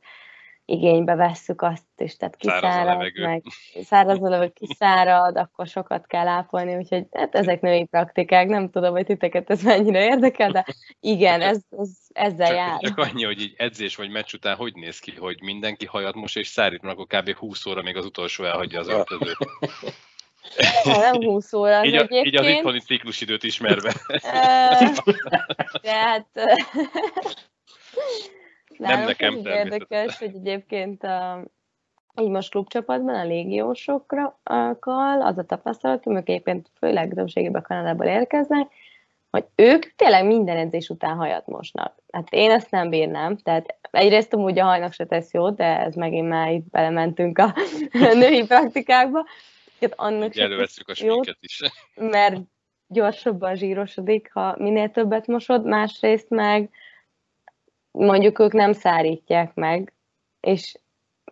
[0.69, 3.43] igénybe vesszük azt is, tehát kiszárad, meg
[3.83, 8.91] száraz a levegő, kiszárad, akkor sokat kell ápolni, úgyhogy hát ezek női praktikák, nem tudom,
[8.91, 10.65] hogy titeket ez mennyire érdekel, de
[10.99, 12.79] igen, ez, ez ezzel csak, jár.
[12.79, 16.37] Csak annyi, hogy így edzés vagy meccs után hogy néz ki, hogy mindenki hajat most
[16.37, 17.35] és szárít, akkor kb.
[17.35, 19.37] 20 óra még az utolsó elhagyja az öltözőt.
[20.83, 22.25] nem 20 óra így, a, egyébként.
[22.25, 23.93] így az itthoni ciklusidőt ismerve.
[25.81, 26.27] De hát...
[28.79, 29.71] Nem nekem, természetesen.
[29.71, 31.43] érdekes, hogy egyébként a,
[32.21, 34.39] így most klubcsapatban a légiósokkal
[35.19, 38.71] az a tapasztalatom, ők egyébként főleg többségében Kanadából érkeznek,
[39.29, 41.95] hogy ők tényleg minden edzés után hajat mosnak.
[42.11, 45.95] Hát én ezt nem bírnám, tehát egyrészt amúgy a hajnak se tesz jót, de ez
[45.95, 47.53] megint már itt belementünk a
[48.13, 49.25] női praktikákba.
[49.79, 51.61] Tehát annak Így előveszük a sminket is.
[51.95, 52.41] mert
[52.87, 56.69] gyorsabban zsírosodik, ha minél többet mosod, másrészt meg
[57.99, 59.93] mondjuk ők nem szárítják meg,
[60.39, 60.73] és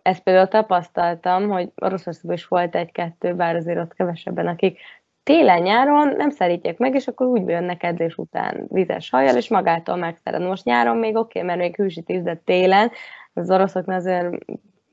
[0.02, 4.78] ezt például tapasztaltam, hogy Oroszországban is volt egy-kettő, bár azért ott kevesebben, akik
[5.22, 10.42] télen-nyáron nem szerítják meg, és akkor úgy jönnek edzés után vizes hajjal, és magától megszered.
[10.42, 12.90] Most nyáron még oké, okay, mert még hűsítés, de télen
[13.32, 14.44] az oroszoknál azért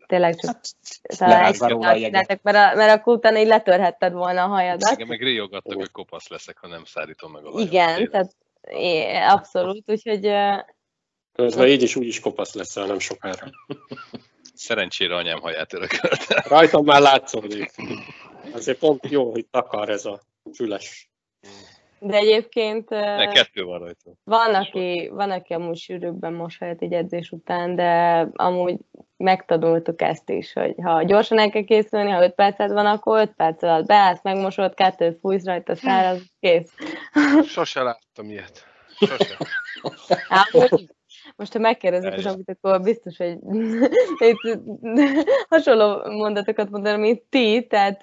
[0.07, 2.11] tényleg csak Hát, talán egy
[2.41, 4.91] mert, a, mert akkor utána így letörhetted volna a hajadat.
[4.91, 7.67] Igen, meg riogattak, hogy kopasz leszek, ha nem szárítom meg a hajam.
[7.67, 10.31] Igen, tehát é, abszolút, úgyhogy
[11.35, 13.49] Közben így is úgy is kopasz leszel nem sokára.
[14.53, 16.45] Szerencsére anyám haját örökölte.
[16.47, 17.71] Rajtam már látszódik.
[18.53, 20.19] Azért pont jó, hogy takar ez a
[20.53, 21.09] füles.
[21.99, 24.11] de egyébként Ne, kettő van rajta.
[24.23, 28.77] van, aki, van, aki amúgy sűrűbben mos hajat egy edzés után, de amúgy
[29.17, 33.33] megtanultuk ezt is, hogy ha gyorsan el kell készülni, ha 5 percet van, akkor 5
[33.35, 36.71] perc alatt beállsz, megmosod, kettőt fújsz rajta, száraz, kész.
[37.45, 38.65] Sose láttam ilyet.
[38.97, 39.37] Sose.
[40.51, 40.89] Amúgy,
[41.35, 43.37] most ha megkérdezik az amit, akkor biztos, hogy
[44.29, 44.59] itt
[45.49, 48.01] hasonló mondatokat mondanom, mint ti, tehát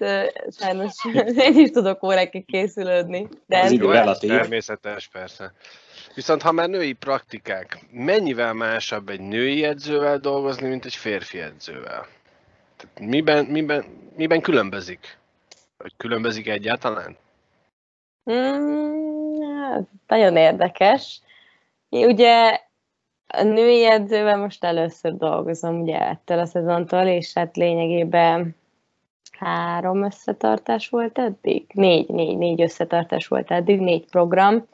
[0.51, 0.93] sajnos
[1.47, 3.29] én is tudok órákig készülődni.
[3.47, 4.31] De ez idő relatív.
[4.31, 5.53] Természetes, persze.
[6.15, 12.07] Viszont ha már női praktikák, mennyivel másabb egy női edzővel dolgozni, mint egy férfi edzővel?
[12.77, 13.85] Tehát miben, miben,
[14.17, 15.19] miben különbözik?
[15.77, 17.17] Vagy különbözik egyáltalán?
[18.31, 19.43] Mm,
[19.77, 21.21] ez nagyon érdekes.
[21.89, 22.61] Ugye
[23.33, 28.57] a női edzővel most először dolgozom ugye ettől a szezontól, és hát lényegében
[29.39, 31.67] három összetartás volt eddig?
[31.75, 34.67] Négy, négy, négy összetartás volt eddig, négy program.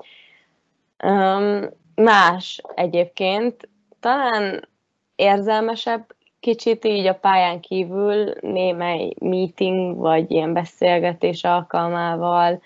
[1.95, 3.69] Más egyébként,
[4.01, 4.69] talán
[5.17, 12.61] érzelmesebb kicsit így a pályán kívül némely meeting vagy ilyen beszélgetés alkalmával,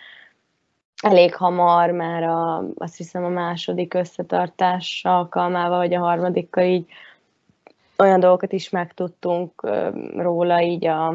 [1.03, 6.87] elég hamar már a, azt hiszem a második összetartás alkalmával, vagy a harmadikkal így
[7.99, 9.67] olyan dolgokat is megtudtunk
[10.17, 11.09] róla így a,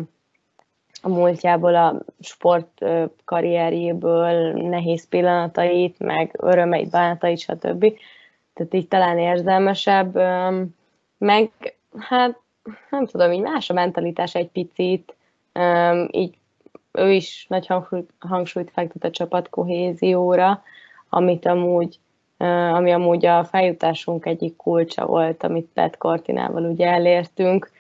[1.01, 2.85] a múltjából, a sport
[3.25, 7.93] karrierjéből, nehéz pillanatait, meg örömeit, bánatait, stb.
[8.53, 10.15] Tehát így talán érzelmesebb,
[11.17, 11.51] meg
[11.97, 12.39] hát
[12.89, 15.15] nem tudom, így más a mentalitás egy picit,
[16.11, 16.37] így
[16.97, 17.67] ő is nagy
[18.19, 20.63] hangsúlyt, fektet a csapat kohézióra,
[21.09, 21.99] amit amúgy,
[22.73, 27.71] ami amúgy a feljutásunk egyik kulcsa volt, amit Pet Kortinával ugye elértünk.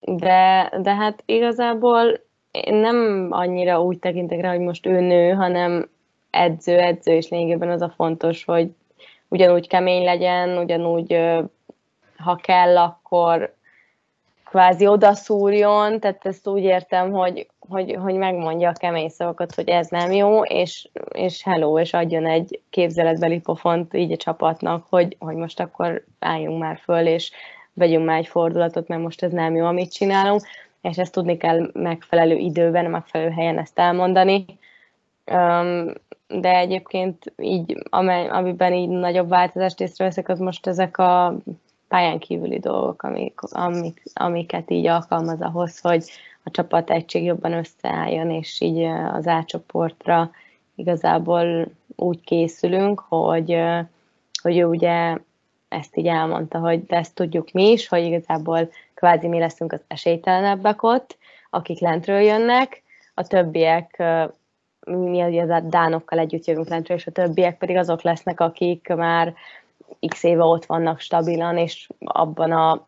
[0.00, 2.20] De, de hát igazából
[2.50, 5.88] én nem annyira úgy tekintek rá, hogy most ő nő, hanem
[6.30, 8.70] edző, edző, és lényegében az a fontos, hogy
[9.28, 11.20] ugyanúgy kemény legyen, ugyanúgy
[12.16, 13.56] ha kell, akkor
[14.48, 19.88] kvázi odaszúrjon, tehát ezt úgy értem, hogy, hogy, hogy megmondja a kemény szavakat, hogy ez
[19.88, 25.34] nem jó, és, és hello, és adjon egy képzeletbeli pofont így a csapatnak, hogy, hogy
[25.34, 27.30] most akkor álljunk már föl, és
[27.72, 30.42] vegyünk már egy fordulatot, mert most ez nem jó, amit csinálunk,
[30.80, 34.44] és ezt tudni kell megfelelő időben, megfelelő helyen ezt elmondani.
[36.28, 37.82] De egyébként így,
[38.30, 41.36] amiben így nagyobb változást észreveszek, az most ezek a
[41.88, 46.04] pályán kívüli dolgok, amik, amik, amiket így alkalmaz ahhoz, hogy
[46.44, 50.30] a csapat egység jobban összeálljon, és így az átcsoportra
[50.74, 53.58] igazából úgy készülünk, hogy,
[54.42, 55.16] hogy ugye
[55.68, 59.80] ezt így elmondta, hogy de ezt tudjuk mi is, hogy igazából kvázi mi leszünk az
[59.86, 61.16] esélytelenebbek ott,
[61.50, 62.82] akik lentről jönnek,
[63.14, 64.02] a többiek
[64.86, 69.34] mi az dánokkal együtt jövünk lentről, és a többiek pedig azok lesznek, akik már
[70.08, 72.86] x éve ott vannak stabilan, és abban a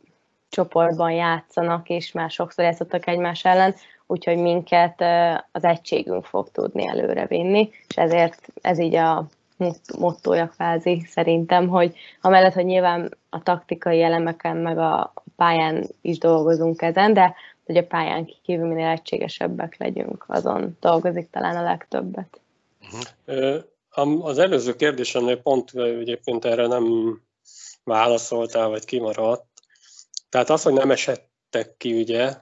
[0.48, 3.74] csoportban játszanak, és már sokszor játszottak egymás ellen,
[4.07, 5.05] úgyhogy minket
[5.53, 9.26] az egységünk fog tudni előre vinni, és ezért ez így a
[9.98, 16.82] mottoja kvázi szerintem, hogy amellett, hogy nyilván a taktikai elemeken, meg a pályán is dolgozunk
[16.82, 17.34] ezen, de
[17.66, 22.40] hogy a pályán kívül minél egységesebbek legyünk, azon dolgozik talán a legtöbbet.
[24.20, 27.16] Az előző kérdésemnél pont egyébként erre nem
[27.84, 29.47] válaszoltál, vagy kimaradt.
[30.28, 32.34] Tehát az, hogy nem esettek ki, ugye?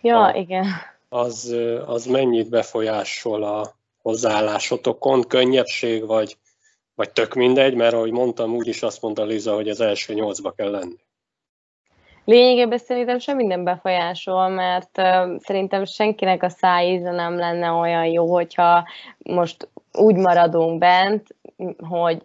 [0.00, 0.66] Ja, a, igen.
[1.08, 1.56] az,
[1.86, 6.36] az mennyit befolyásol a hozzáállásotokon, könnyebbség, vagy,
[6.94, 10.70] vagy tök mindegy, mert ahogy mondtam, úgyis azt mondta Liza, hogy az első nyolcba kell
[10.70, 10.96] lenni.
[12.24, 18.32] Lényegében szerintem sem minden befolyásol, mert uh, szerintem senkinek a szájíze nem lenne olyan jó,
[18.32, 21.26] hogyha most úgy maradunk bent,
[21.88, 22.22] hogy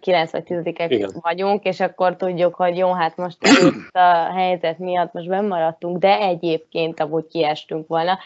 [0.00, 5.12] 9 vagy 10 vagyunk, és akkor tudjuk, hogy jó, hát most itt a helyzet miatt
[5.12, 8.18] most bemaradtunk, de egyébként amúgy kiestünk volna.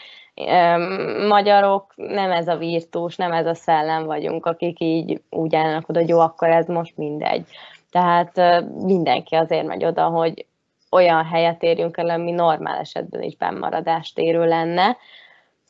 [1.27, 5.99] Magyarok nem ez a virtus, nem ez a szellem vagyunk, akik így úgy állnak oda,
[5.99, 7.45] hogy jó, akkor ez most mindegy.
[7.91, 10.45] Tehát mindenki azért megy oda, hogy
[10.91, 14.97] olyan helyet érjünk el, ami normál esetben is bennmaradást érő lenne.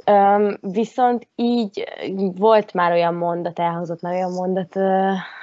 [0.06, 1.84] Um, viszont így
[2.38, 4.76] volt már olyan mondat, elhozott már olyan mondat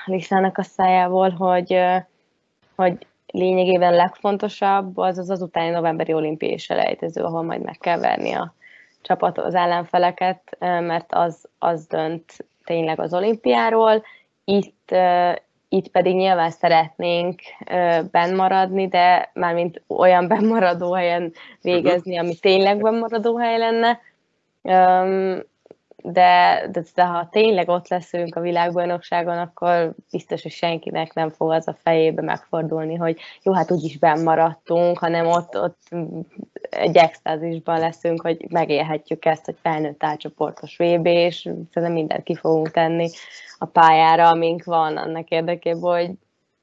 [0.04, 1.78] Lisának a szájából, hogy,
[2.76, 8.32] hogy lényegében legfontosabb az az, az utáni novemberi olimpiai selejtező, ahol majd meg kell verni
[8.32, 8.54] a
[9.02, 14.02] csapat az ellenfeleket, mert az, az dönt tényleg az olimpiáról.
[14.44, 14.94] Itt,
[15.68, 17.40] itt pedig nyilván szeretnénk
[18.10, 21.32] benn maradni, de mármint olyan bennmaradó helyen
[21.62, 24.00] végezni, ami tényleg bennmaradó hely lenne.
[24.62, 25.44] De,
[26.72, 31.68] de, de ha tényleg ott leszünk a világbajnokságon, akkor biztos, hogy senkinek nem fog az
[31.68, 35.88] a fejébe megfordulni, hogy jó, hát úgyis maradtunk, hanem ott, ott
[36.70, 42.70] egy extázisban leszünk, hogy megélhetjük ezt, hogy felnőtt átcsoportos VB, és szerintem mindent ki fogunk
[42.70, 43.10] tenni
[43.58, 46.10] a pályára, amink van annak érdekében, hogy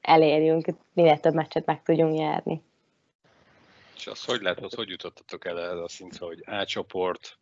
[0.00, 2.62] elérjünk, minél több meccset meg tudjunk nyerni.
[3.96, 7.38] És az hogy lehet, hogy jutottatok el erre a szintre, hogy A csoport,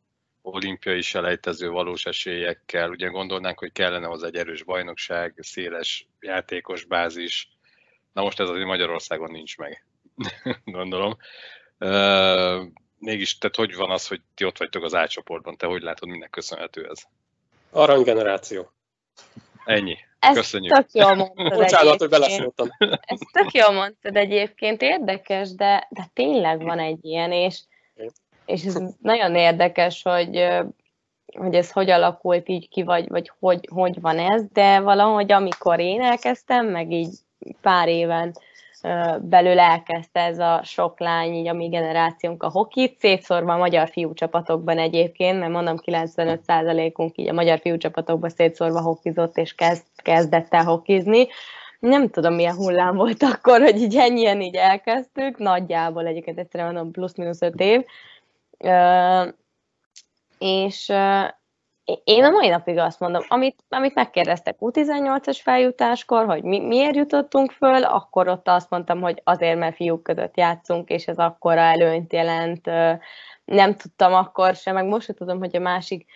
[0.55, 7.49] olimpiai selejtező valós esélyekkel, ugye gondolnánk, hogy kellene hozzá egy erős bajnokság, széles játékos bázis,
[8.13, 9.85] na most ez azért Magyarországon nincs meg,
[10.65, 11.17] gondolom.
[11.79, 12.63] Uh,
[12.99, 16.09] mégis, tehát hogy van az, hogy ti ott vagytok az A csoportban, te hogy látod,
[16.09, 17.03] minek köszönhető ez?
[17.71, 18.73] Aranygeneráció.
[19.65, 19.97] Ennyi.
[20.19, 20.75] Ezt Köszönjük.
[20.75, 22.69] tök jól mondtad Bocsánat, hogy beleszóltam.
[22.79, 27.63] Ezt tök jól mondtad egyébként, érdekes, de, de tényleg van egy ilyen, és,
[28.49, 30.47] és ez nagyon érdekes, hogy,
[31.39, 35.79] hogy ez hogy alakult így ki, vagy, vagy hogy, hogy van ez, de valahogy amikor
[35.81, 37.15] én elkezdtem, meg így
[37.61, 38.33] pár éven
[39.21, 43.89] belül elkezdte ez a sok lány, így a mi generációnk a hokit, szétszórva a magyar
[43.89, 49.85] fiú csapatokban egyébként, mert mondom 95%-unk így a magyar fiú csapatokban szétszórva hokizott, és kezd,
[50.03, 51.27] kezdett el hokizni.
[51.79, 56.93] Nem tudom, milyen hullám volt akkor, hogy így ennyien így elkezdtük, nagyjából egyébként egyszerűen mondom
[56.93, 57.85] plusz-minusz öt év.
[60.39, 60.93] És,
[62.05, 67.51] én a mai napig azt mondom, amit, amit megkérdeztek U18-as feljutáskor, hogy mi, miért jutottunk
[67.51, 72.13] föl, akkor ott azt mondtam, hogy azért, mert fiúk között játszunk, és ez akkora előnyt
[72.13, 72.67] jelent.
[73.45, 76.07] Nem tudtam akkor sem, meg most tudom, hogy a másik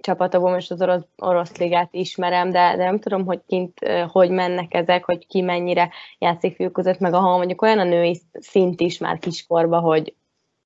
[0.00, 3.78] csapatokban most az orosz, orosz ligát ismerem, de, de nem tudom, hogy kint
[4.12, 8.20] hogy mennek ezek, hogy ki mennyire játszik fiúk között, meg ahol mondjuk olyan a női
[8.32, 10.14] szint is már kiskorba, hogy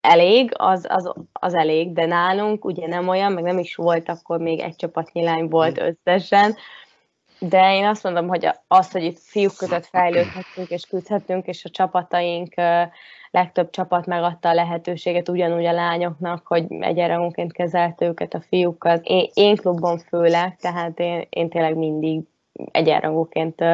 [0.09, 4.39] elég, az, az, az elég, de nálunk ugye nem olyan, meg nem is volt, akkor
[4.39, 6.57] még egy csapatnyi lány volt összesen,
[7.39, 11.71] de én azt mondom, hogy az, hogy itt fiúk között fejlődhetünk és küzdhetünk, és a
[11.71, 12.55] csapataink
[13.31, 18.97] legtöbb csapat megadta a lehetőséget ugyanúgy a lányoknak, hogy egyenrangúként kezelte őket a fiúkkal.
[19.03, 22.21] Én, én klubban főleg, tehát én, én tényleg mindig
[22.71, 23.65] egyenrangúként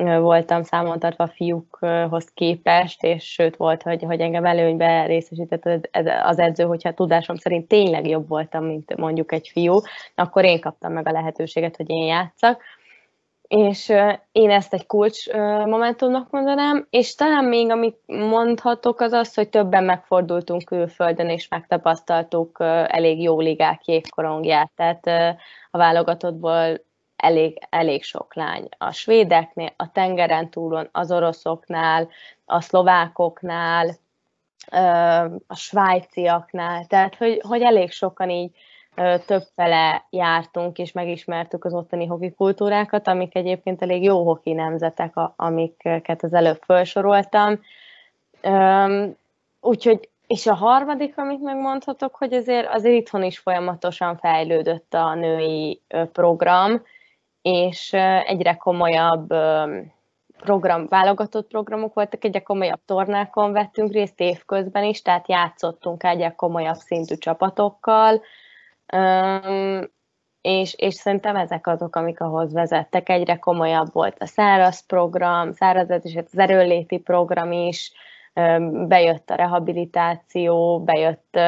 [0.00, 5.88] voltam számon tartva a fiúkhoz képest, és sőt volt, hogy, hogy engem előnybe részesített
[6.22, 9.80] az edző, hogyha tudásom szerint tényleg jobb voltam, mint mondjuk egy fiú,
[10.14, 12.62] akkor én kaptam meg a lehetőséget, hogy én játszak.
[13.48, 13.92] És
[14.32, 15.32] én ezt egy kulcs
[15.64, 22.56] momentumnak mondanám, és talán még amit mondhatok az az, hogy többen megfordultunk külföldön, és megtapasztaltuk
[22.86, 25.06] elég jó ligák jégkorongját, tehát
[25.70, 26.80] a válogatottból
[27.16, 28.68] elég, elég sok lány.
[28.78, 32.08] A svédeknél, a tengeren túlon, az oroszoknál,
[32.44, 33.90] a szlovákoknál,
[35.46, 38.50] a svájciaknál, tehát hogy, hogy elég sokan így
[39.26, 46.22] többfele jártunk és megismertük az ottani hoki kultúrákat, amik egyébként elég jó hoki nemzetek, amiket
[46.22, 47.60] az előbb felsoroltam.
[49.60, 55.80] Úgyhogy, és a harmadik, amit megmondhatok, hogy azért, azért itthon is folyamatosan fejlődött a női
[56.12, 56.82] program,
[57.42, 57.92] és
[58.26, 59.34] egyre komolyabb
[60.42, 66.76] program, válogatott programok voltak, egyre komolyabb tornákon vettünk részt évközben is, tehát játszottunk egyre komolyabb
[66.76, 68.22] szintű csapatokkal,
[70.40, 73.08] és, és szerintem ezek azok, amik ahhoz vezettek.
[73.08, 77.92] Egyre komolyabb volt a száraz program, száraz és az erőléti program is,
[78.88, 81.38] bejött a rehabilitáció, bejött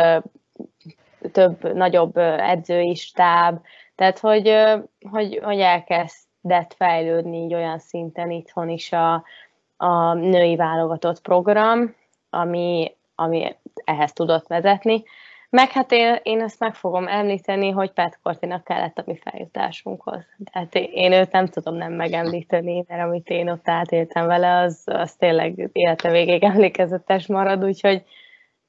[1.33, 3.61] több, nagyobb edzői stáb,
[3.95, 4.57] tehát hogy,
[5.11, 9.25] hogy, hogy elkezdett fejlődni így olyan szinten itthon is a,
[9.77, 11.95] a női válogatott program,
[12.31, 15.03] ami, ami ehhez tudott vezetni.
[15.55, 20.25] Meg hát én, én ezt meg fogom említeni, hogy Pet Kortinak kellett a mi feljutásunkhoz.
[20.53, 25.15] Tehát én őt nem tudom nem megemlíteni, mert amit én ott átéltem vele, az, az
[25.15, 28.03] tényleg élete végéig emlékezetes marad, úgyhogy,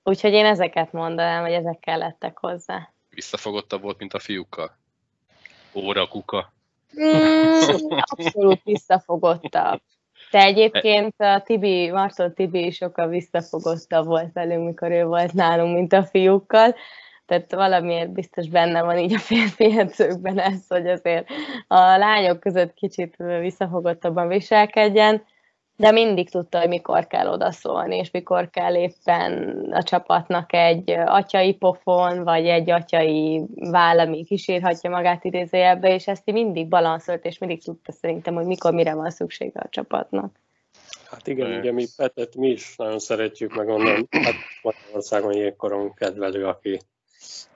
[0.03, 2.93] úgyhogy én ezeket mondanám, hogy ezek kellettek hozzá.
[3.09, 4.77] Visszafogottabb volt, mint a fiúkkal?
[5.75, 6.53] Óra, kuka?
[7.01, 9.81] Mm, abszolút visszafogottabb.
[10.31, 15.75] De egyébként a Tibi, Marton Tibi is sokkal visszafogottabb volt velünk, mikor ő volt nálunk,
[15.75, 16.75] mint a fiúkkal.
[17.25, 21.27] Tehát valamiért biztos benne van így a férfi edzőkben ez, hogy azért
[21.67, 25.23] a lányok között kicsit visszafogottabban viselkedjen
[25.77, 31.53] de mindig tudta, hogy mikor kell odaszólni, és mikor kell éppen a csapatnak egy atyai
[31.53, 37.63] pofon, vagy egy atyai váll, ami kísérhatja magát idézőjelbe, és ezt mindig balanszolt, és mindig
[37.63, 40.39] tudta szerintem, hogy mikor mire van szüksége a csapatnak.
[41.09, 46.45] Hát igen, ugye mi Petet mi is nagyon szeretjük, meg onnan hát Magyarországon jégkoron kedvelő,
[46.45, 46.79] aki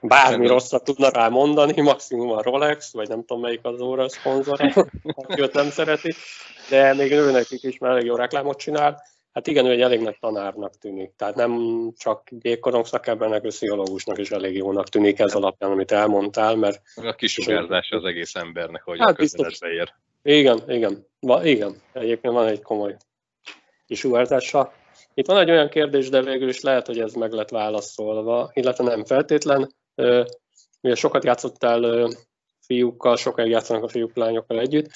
[0.01, 4.61] bármi rosszat tudna rá mondani, maximum a Rolex, vagy nem tudom melyik az óra szponzor,
[5.03, 6.13] aki őt nem szereti,
[6.69, 9.01] de még ő nekik is, mert elég jó reklámot csinál.
[9.33, 11.13] Hát igen, ő egy elég nagy tanárnak tűnik.
[11.17, 11.53] Tehát nem
[11.97, 16.81] csak gépkorong szakembernek, ő pszichológusnak is elég jónak tűnik ez alapján, amit elmondtál, mert...
[16.95, 19.93] A kisugárzás az egész embernek, hogy hát a közönetbe ér.
[20.23, 21.07] Igen, igen.
[21.19, 21.81] Va, igen.
[21.93, 22.95] Egyébként van egy komoly
[23.87, 24.73] kisugárzása.
[25.19, 28.83] Itt van egy olyan kérdés, de végül is lehet, hogy ez meg lett válaszolva, illetve
[28.83, 29.73] nem feltétlen.
[30.81, 32.09] Ugye sokat játszottál
[32.65, 34.91] fiúkkal, sokáig játszanak a fiúk lányokkal együtt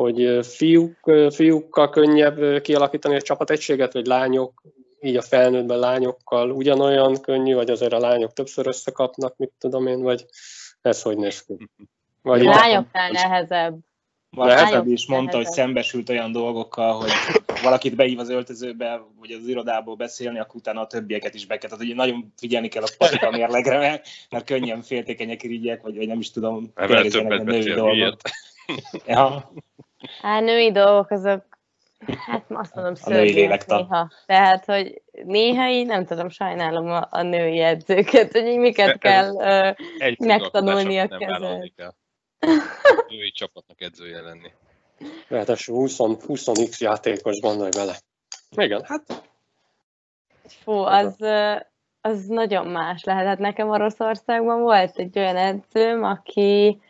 [0.00, 4.62] hogy fiúk, fiúkkal könnyebb kialakítani a csapategységet, vagy lányok,
[5.00, 10.02] így a felnőttben lányokkal ugyanolyan könnyű, vagy azért a lányok többször összekapnak, mit tudom én,
[10.02, 10.26] vagy
[10.82, 11.68] ez hogy néz ki?
[12.22, 13.78] Vagy a lányoknál nehezebb.
[14.30, 17.10] Valaki is mondta, hogy szembesült olyan dolgokkal, hogy
[17.62, 21.70] valakit beív az öltözőbe, vagy az irodából beszélni, akkor utána a többieket is be kell.
[21.70, 26.06] Tehát hogy nagyon figyelni kell a patika mérlegre, mert, mert könnyen féltékenyek irigyek, vagy, vagy
[26.06, 26.72] nem is tudom.
[26.74, 28.20] Mert többet beszél, miért?
[29.06, 29.52] Ja.
[30.22, 31.44] Hát női dolgok azok,
[32.26, 34.10] hát azt mondom, szörnyűek néha.
[34.26, 39.30] Tehát, hogy néha így nem tudom, sajnálom a, a női edzőket, hogy így miket kell
[39.30, 39.76] uh,
[40.18, 41.72] megtanulni a kezelni.
[43.08, 44.52] Női csapatnak edzője lenni.
[45.28, 47.96] Ráadásul 20, 20x játékos gondolj bele.
[48.56, 49.02] Igen, hát...
[50.62, 51.16] Fú, az,
[52.00, 53.26] az nagyon más lehet.
[53.26, 56.80] Hát nekem Oroszországban volt egy olyan edzőm, aki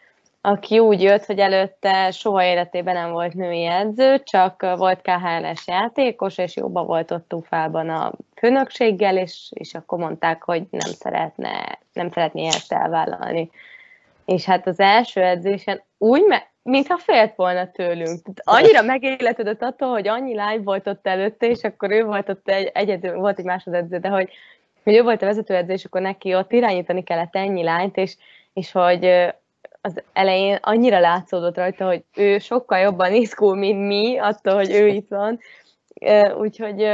[0.40, 6.38] aki úgy jött, hogy előtte soha életében nem volt női edző, csak volt KHLS játékos,
[6.38, 12.11] és jobban volt ott Tufában a főnökséggel, és, és akkor mondták, hogy nem szeretne, nem
[12.11, 13.51] szeretné ezt elvállalni.
[14.30, 18.26] És hát az első edzésen úgy, me- mintha félt volna tőlünk.
[18.44, 22.70] Annyira megéletedett attól, hogy annyi lány volt ott előtte, és akkor ő volt ott egy,
[22.74, 24.30] egyedül, volt egy másodedző, de hogy,
[24.84, 28.16] hogy ő volt a vezetőedző, és akkor neki ott irányítani kellett ennyi lányt, és,
[28.52, 29.04] és hogy
[29.80, 34.86] az elején annyira látszódott rajta, hogy ő sokkal jobban izgul, mint mi, attól, hogy ő
[34.86, 35.38] itt van.
[36.38, 36.90] Úgyhogy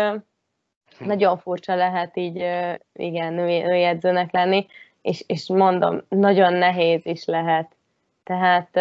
[0.98, 2.46] nagyon furcsa lehet így,
[2.92, 4.66] igen, női, női edzőnek lenni,
[5.06, 7.76] és, és mondom, nagyon nehéz is lehet.
[8.24, 8.78] Tehát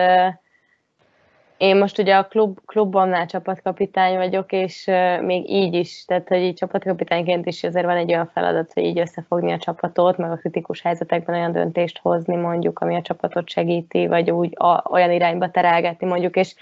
[1.58, 6.56] én most ugye a klub, klubomnál csapatkapitány vagyok, és még így is, tehát hogy így
[6.56, 10.82] csapatkapitányként is azért van egy olyan feladat, hogy így összefogni a csapatot, meg a kritikus
[10.82, 16.08] helyzetekben olyan döntést hozni mondjuk, ami a csapatot segíti, vagy úgy a, olyan irányba terelgetni
[16.08, 16.56] mondjuk, és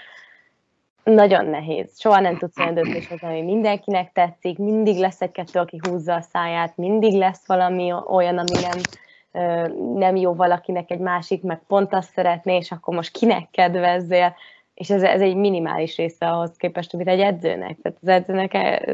[1.04, 2.00] nagyon nehéz.
[2.00, 6.20] Soha nem tudsz olyan döntést hozni, ami mindenkinek tetszik, mindig lesz egy-kettő, aki húzza a
[6.20, 8.80] száját, mindig lesz valami olyan, ami nem,
[9.94, 14.34] nem jó valakinek egy másik, meg pont azt szeretné, és akkor most kinek kedvezzél
[14.74, 17.78] és ez, ez egy minimális része ahhoz képest, amit egy edzőnek.
[17.82, 18.52] Tehát az edzőnek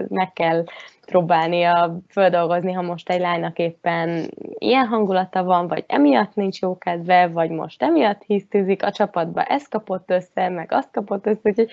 [0.09, 0.65] meg kell
[1.07, 7.27] próbálnia földolgozni, ha most egy lánynak éppen ilyen hangulata van, vagy emiatt nincs jó kedve,
[7.27, 11.71] vagy most emiatt hisztizik a csapatba, ez kapott össze, meg azt kapott össze, úgyhogy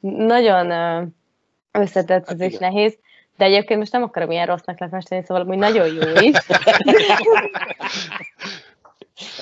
[0.00, 0.70] nagyon
[1.72, 2.98] összetett ez hát is nehéz.
[3.38, 6.36] De egyébként most nem akarom ilyen rossznak lefesteni, szóval hogy nagyon jó is.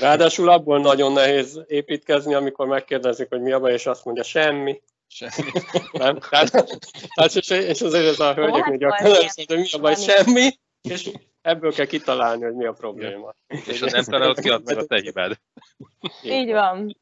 [0.01, 4.83] Ráadásul abból nagyon nehéz építkezni, amikor megkérdezik, hogy mi a baj, és azt mondja, semmi.
[5.07, 5.51] Semmi.
[5.93, 6.19] Nem?
[6.19, 6.51] Tehát,
[7.15, 9.15] tehát és, és azért ez a hölgyek hát, gyakran
[9.47, 10.49] hogy mi a baj, semmi,
[10.83, 11.11] és
[11.43, 13.35] ebből kell kitalálni, hogy mi a probléma.
[13.67, 15.39] És az nem találod ki, meg a te hibád.
[16.23, 16.97] Így van.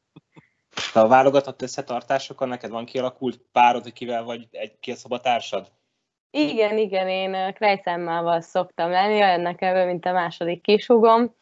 [0.93, 5.71] a válogatott összetartásokon neked van kialakult párod, kivel vagy egy, ki a szobatársad?
[6.37, 11.35] Igen, igen, én Krejszemmával szoktam lenni, olyan nekem, mint a második kisugom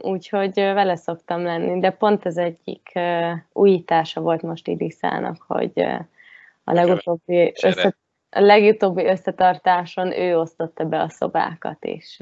[0.00, 2.98] úgyhogy vele szoktam lenni, de pont az egyik
[3.52, 5.80] újítása volt most Iriszának, hogy
[6.64, 7.96] a legutóbbi, össze,
[8.30, 12.18] a legutóbbi összetartáson ő osztotta be a szobákat, és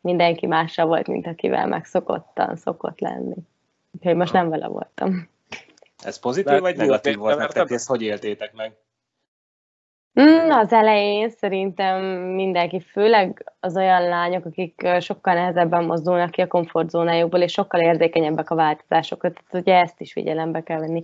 [0.00, 3.36] mindenki másra volt, mint akivel megszokottan szokott lenni.
[3.92, 5.28] Úgyhogy most nem vele voltam.
[6.04, 7.70] Ez pozitív vagy negatív volt nektek?
[7.70, 8.72] Ezt hogy éltétek meg?
[10.20, 16.46] Mm, az elején szerintem mindenki, főleg az olyan lányok, akik sokkal nehezebben mozdulnak ki a
[16.46, 19.32] komfortzónájukból, és sokkal érzékenyebbek a változásokra.
[19.32, 21.02] Tehát ugye ezt is figyelembe kell venni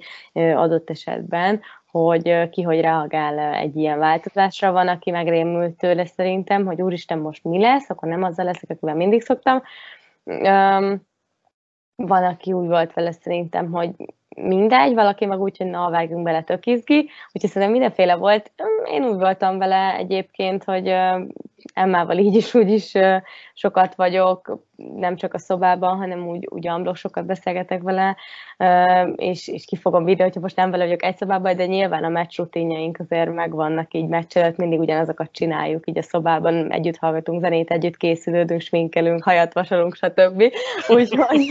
[0.55, 4.73] adott esetben, hogy ki hogy reagál egy ilyen változásra.
[4.73, 8.95] Van, aki megrémült tőle szerintem, hogy úristen, most mi lesz, akkor nem azzal leszek, akivel
[8.95, 9.63] mindig szoktam.
[11.97, 13.91] Van, aki úgy volt vele szerintem, hogy
[14.37, 18.53] mindegy, valaki meg úgy, hogy na, vágjunk bele, tök izgi, úgyhogy szerintem mindenféle volt.
[18.85, 20.95] Én úgy voltam vele egyébként, hogy
[21.75, 22.93] Emmával így is, úgy is
[23.55, 24.59] sokat vagyok,
[24.95, 28.17] nem csak a szobában, hanem úgy, úgy amblok, sokat beszélgetek vele,
[29.17, 32.09] és, és ki fogom videó, hogyha most nem vele vagyok egy szobában, de nyilván a
[32.09, 37.41] meccs rutinjaink azért megvannak így meccs előtt, mindig ugyanazokat csináljuk, így a szobában együtt hallgatunk
[37.41, 40.43] zenét, együtt készülődünk, sminkelünk, hajat vasalunk, stb.
[40.89, 41.49] Úgyhogy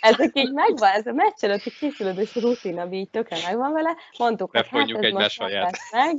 [0.00, 4.50] ezek így megvan, ez a meccs előtti készülődés rutin, ami így tökre megvan vele, mondtuk,
[4.50, 5.42] hogy hát ez most
[5.92, 6.14] meg,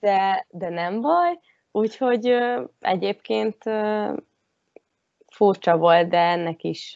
[0.00, 1.38] de, de nem baj,
[1.76, 2.36] Úgyhogy
[2.80, 3.62] egyébként
[5.26, 6.94] furcsa volt, de ennek is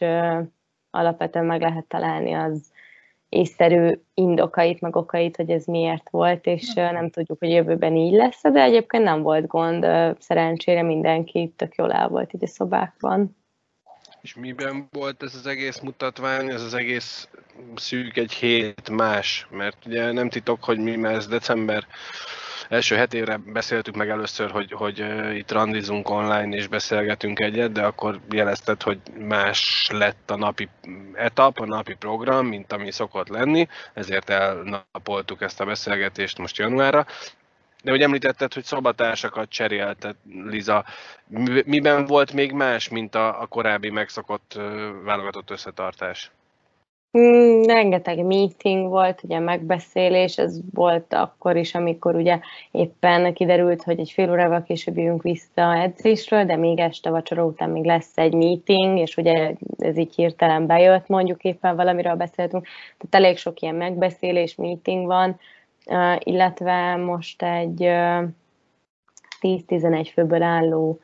[0.91, 2.71] alapvetően meg lehet találni az
[3.29, 8.41] észszerű indokait, meg okait, hogy ez miért volt, és nem tudjuk, hogy jövőben így lesz,
[8.43, 9.87] de egyébként nem volt gond.
[10.19, 13.37] Szerencsére mindenki tök jól el volt így a szobákban.
[14.21, 17.29] És miben volt ez az egész mutatvány, ez az egész
[17.75, 19.47] szűk egy hét más?
[19.51, 21.87] Mert ugye nem titok, hogy mi, mert ez december
[22.69, 25.05] első hetére beszéltük meg először, hogy, hogy
[25.37, 30.69] itt randizunk online és beszélgetünk egyet, de akkor jelezted, hogy más lett a napi
[31.15, 37.07] etap, a napi program, mint ami szokott lenni, ezért elnapoltuk ezt a beszélgetést most januárra.
[37.83, 40.85] De hogy említetted, hogy szobatársakat cserélted, Liza,
[41.65, 44.59] miben volt még más, mint a, a korábbi megszokott
[45.05, 46.31] válogatott összetartás?
[47.17, 52.41] Mm, rengeteg meeting volt, ugye megbeszélés, ez volt akkor is, amikor ugye
[52.71, 57.71] éppen kiderült, hogy egy fél órával később jövünk vissza edzésről, de még este vacsora után
[57.71, 62.67] még lesz egy meeting, és ugye ez így hirtelen bejött, mondjuk éppen valamiről beszéltünk,
[62.99, 65.39] tehát elég sok ilyen megbeszélés, meeting van,
[66.19, 67.89] illetve most egy
[69.41, 70.99] 10-11 főből álló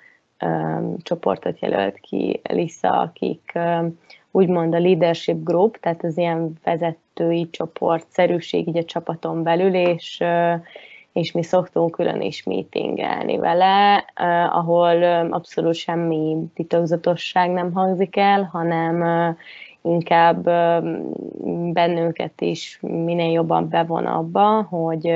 [0.99, 3.59] csoportot jelölt ki Lisa, akik
[4.35, 10.23] úgymond a leadership group, tehát az ilyen vezetői csoportszerűség így a csapaton belül, és,
[11.13, 14.05] és mi szoktunk külön is meetingelni vele,
[14.53, 19.05] ahol abszolút semmi titokzatosság nem hangzik el, hanem
[19.83, 20.43] inkább
[21.73, 25.13] bennünket is minél jobban bevon abba, hogy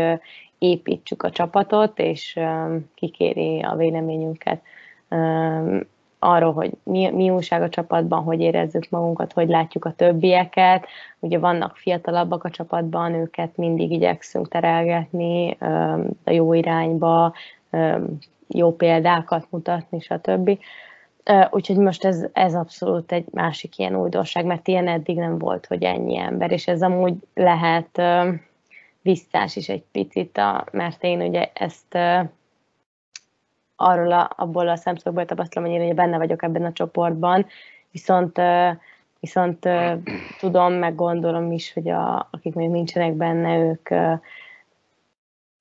[0.59, 2.39] építsük a csapatot, és
[2.95, 4.63] kikéri a véleményünket
[6.19, 10.87] arról, hogy mi, mi újság a csapatban, hogy érezzük magunkat, hogy látjuk a többieket.
[11.19, 15.57] Ugye vannak fiatalabbak a csapatban, őket mindig igyekszünk terelgetni
[16.25, 17.35] a jó irányba,
[18.49, 20.59] jó példákat mutatni, stb.
[21.51, 25.83] Úgyhogy most ez, ez abszolút egy másik ilyen újdonság, mert ilyen eddig nem volt, hogy
[25.83, 28.03] ennyi ember, és ez amúgy lehet
[29.03, 30.41] visszás is egy picit,
[30.71, 31.99] mert én ugye ezt
[33.81, 37.47] arról a, abból a szemszögből tapasztalom, hogy én benne vagyok ebben a csoportban,
[37.91, 38.41] viszont
[39.21, 39.69] viszont
[40.39, 43.89] tudom, meg gondolom is, hogy a, akik még nincsenek benne, ők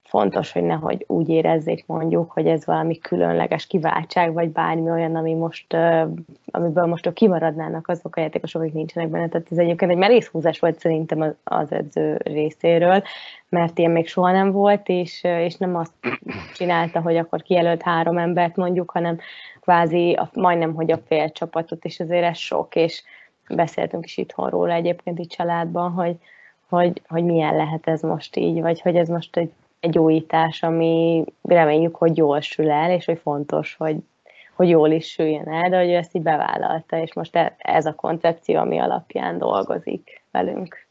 [0.08, 5.34] fontos, hogy nehogy úgy érezzék mondjuk, hogy ez valami különleges kiváltság, vagy bármi olyan, ami
[5.34, 5.78] most,
[6.46, 9.28] amiből most kimaradnának azok a játékosok, akik nincsenek benne.
[9.28, 13.04] Tehát ez egyébként egy merész húzás volt szerintem az edző részéről,
[13.50, 15.94] mert ilyen még soha nem volt, és, és nem azt
[16.54, 19.18] csinálta, hogy akkor kijelölt három embert mondjuk, hanem
[19.62, 23.04] kvázi a, majdnem, hogy a fél csapatot, és azért ez sok, és
[23.50, 26.16] beszéltünk is itthon róla egyébként itt családban, hogy,
[26.70, 31.24] hogy, hogy milyen lehet ez most így, vagy hogy ez most egy egy újítás, ami
[31.42, 33.96] reméljük, hogy jól sül el, és hogy fontos, hogy,
[34.56, 37.86] hogy jól is süljön el, de hogy ő ezt így bevállalta, és most e, ez
[37.86, 40.86] a koncepció, ami alapján dolgozik velünk.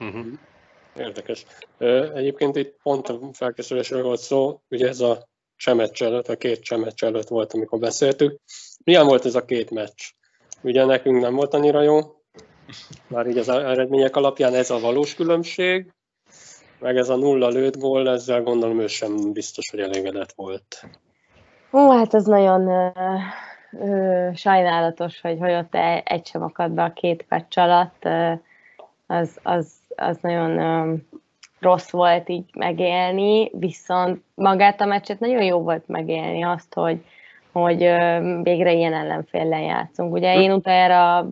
[0.00, 0.26] Uh-huh.
[0.96, 1.46] Érdekes.
[2.14, 7.04] Egyébként itt pont a felkészülésről volt szó, ugye ez a csemecs előtt, a két csemecs
[7.04, 8.40] előtt volt, amikor beszéltük.
[8.84, 10.02] Milyen volt ez a két meccs?
[10.60, 12.00] Ugye nekünk nem volt annyira jó,
[13.06, 15.92] már így az eredmények alapján ez a valós különbség,
[16.84, 20.84] meg ez a nulla lőtt gól, ezzel gondolom ő sem biztos, hogy elégedett volt.
[21.72, 22.68] Ó, hát ez nagyon
[23.80, 25.74] ö, sajnálatos, hogy, hogy ott
[26.04, 28.32] egy sem akad be a két meccs alatt, ö,
[29.06, 30.94] az, az, az nagyon ö,
[31.60, 37.04] rossz volt így megélni, viszont magát a meccset nagyon jó volt megélni azt, hogy,
[37.52, 37.78] hogy
[38.42, 40.12] végre ilyen ellenféllel játszunk.
[40.12, 41.28] Ugye én utána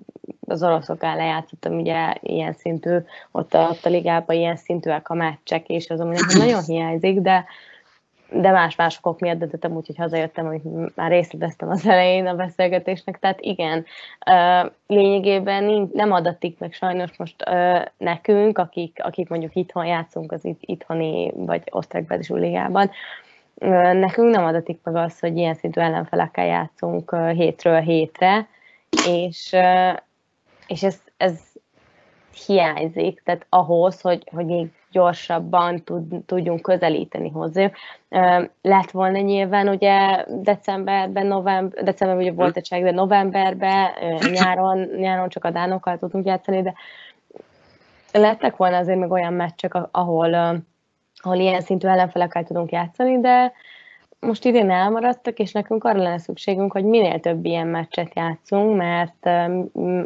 [0.53, 2.96] az oroszok ellen játszottam, ugye ilyen szintű,
[3.30, 7.44] ott a, ott a ligában ilyen szintűek a meccsek, és az ami nagyon hiányzik, de,
[8.30, 13.18] de más-más okok miatt döntöttem úgy, hogy hazajöttem, amit már részleteztem az elején a beszélgetésnek.
[13.18, 13.84] Tehát igen,
[14.86, 17.44] lényegében nem adatik meg sajnos most
[17.96, 22.90] nekünk, akik, akik mondjuk itthon játszunk az itthoni vagy osztrák ligában,
[23.92, 28.48] nekünk nem adatik meg az, hogy ilyen szintű ellenfelekkel játszunk hétről hétre,
[29.07, 29.57] és,
[30.66, 31.40] és ez, ez
[32.46, 37.70] hiányzik, tehát ahhoz, hogy, hogy még gyorsabban tud, tudjunk közelíteni hozzá.
[38.62, 43.90] Lett volna nyilván ugye decemberben, november, decemberben ugye volt egy de novemberben,
[44.32, 46.74] nyáron, nyáron csak a dánokkal tudtunk játszani, de
[48.12, 50.34] lettek volna azért meg olyan meccsek, ahol,
[51.16, 53.52] ahol ilyen szintű ellenfelekkel tudunk játszani, de
[54.26, 59.26] most idén elmaradtak, és nekünk arra lenne szükségünk, hogy minél több ilyen meccset játszunk, mert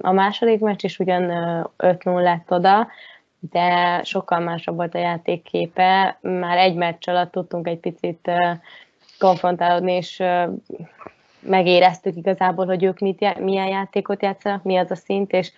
[0.02, 1.22] a második meccs is ugyan
[1.78, 2.88] 5-0 lett oda,
[3.50, 6.18] de sokkal másabb volt a játékképe.
[6.20, 8.30] Már egy meccs alatt tudtunk egy picit
[9.18, 10.22] konfrontálódni, és
[11.40, 15.52] megéreztük igazából, hogy ők mit, milyen játékot játszanak, mi az a szint, és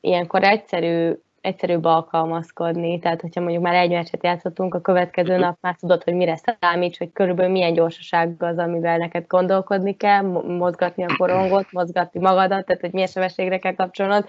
[0.00, 1.12] ilyenkor egyszerű
[1.42, 6.14] egyszerűbb alkalmazkodni, tehát hogyha mondjuk már egy meccset játszottunk, a következő nap már tudod, hogy
[6.14, 10.22] mire számíts, hogy körülbelül milyen gyorsaság az, amivel neked gondolkodni kell,
[10.58, 14.24] mozgatni a korongot, mozgatni magadat, tehát hogy milyen sebességre kell kapcsolnod,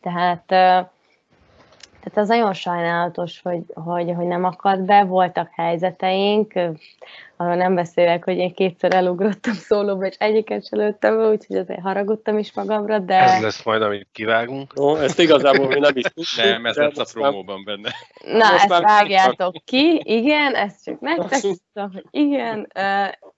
[0.00, 0.42] tehát
[2.04, 6.52] tehát az nagyon sajnálatos, hogy, hogy, hogy nem akad be, voltak helyzeteink,
[7.36, 11.80] arról nem beszélek, hogy én kétszer elugrottam szólóba, és egyiket sem lőttem be, úgyhogy azért
[11.80, 13.14] haragudtam is magamra, de...
[13.14, 14.74] Ez lesz majd, amit kivágunk.
[14.74, 16.50] No, ezt igazából mi nem is tudjuk.
[16.50, 17.90] Nem, ez lesz a promóban benne.
[18.24, 22.72] Na, most ezt vágjátok ki, igen, ezt csak nektek tudtam, hogy igen,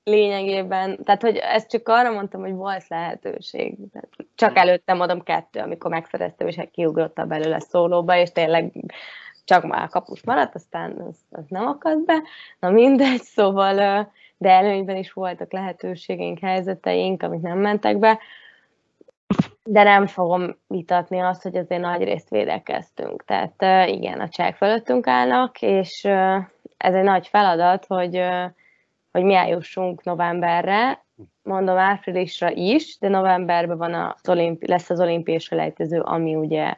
[0.04, 3.76] lényegében, tehát hogy ezt csak arra mondtam, hogy volt lehetőség.
[4.34, 8.72] Csak előtte mondom kettő, amikor megszereztem, és kiugrotta belőle szólóba, és tényleg
[9.46, 12.22] csak már kapus maradt, aztán az, az nem akad be.
[12.60, 13.74] Na mindegy, szóval,
[14.36, 18.18] de előnyben is voltak lehetőségeink, helyzeteink, amik nem mentek be.
[19.64, 23.24] De nem fogom vitatni azt, hogy azért nagy részt védekeztünk.
[23.24, 26.04] Tehát igen, a csák fölöttünk állnak, és
[26.76, 28.22] ez egy nagy feladat, hogy,
[29.12, 31.04] hogy mi eljussunk novemberre,
[31.42, 36.74] mondom áprilisra is, de novemberben van az olimpi- lesz az olimpiai selejtező, ami ugye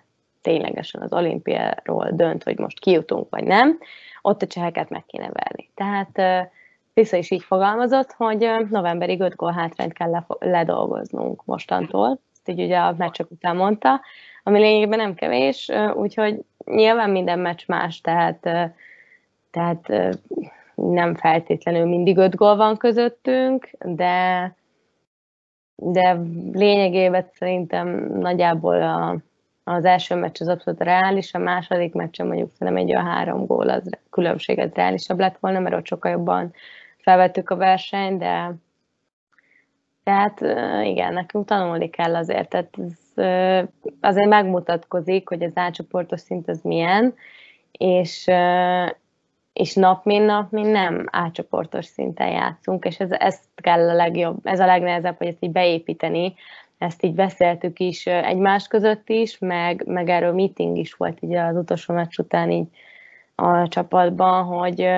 [0.49, 3.79] ténylegesen az olimpiáról dönt, hogy most kijutunk vagy nem,
[4.23, 5.71] ott a cseheket meg kéne verni.
[5.75, 6.51] Tehát
[6.95, 12.79] vissza is így fogalmazott, hogy novemberig 5 gól hátrányt kell ledolgoznunk mostantól, ezt így ugye
[12.79, 14.01] a meccsek után mondta,
[14.43, 18.41] ami lényegében nem kevés, úgyhogy nyilván minden meccs más, tehát,
[19.51, 19.89] tehát
[20.75, 24.55] nem feltétlenül mindig öt gól van közöttünk, de,
[25.77, 26.21] de
[26.53, 29.17] lényegében szerintem nagyjából a,
[29.69, 33.69] az első meccs az abszolút reális, a második meccsen mondjuk nem egy a három gól,
[33.69, 36.53] az különbség az reálisabb lett volna, mert ott sokkal jobban
[36.99, 38.55] felvettük a versenyt, de
[40.05, 40.41] tehát
[40.87, 43.25] igen, nekünk tanulni kell azért, tehát ez,
[44.01, 47.15] azért megmutatkozik, hogy az átcsoportos szint az milyen,
[47.73, 48.31] és,
[49.53, 54.39] és nap mint nap mi nem átcsoportos szinten játszunk, és ez, ez kell a legjobb,
[54.43, 56.35] ez a legnehezebb, hogy ezt így beépíteni,
[56.79, 61.57] ezt így beszéltük is egymás között is, meg, meg erről meeting is volt így az
[61.57, 62.67] utolsó meccs után így
[63.35, 64.89] a csapatban, hogy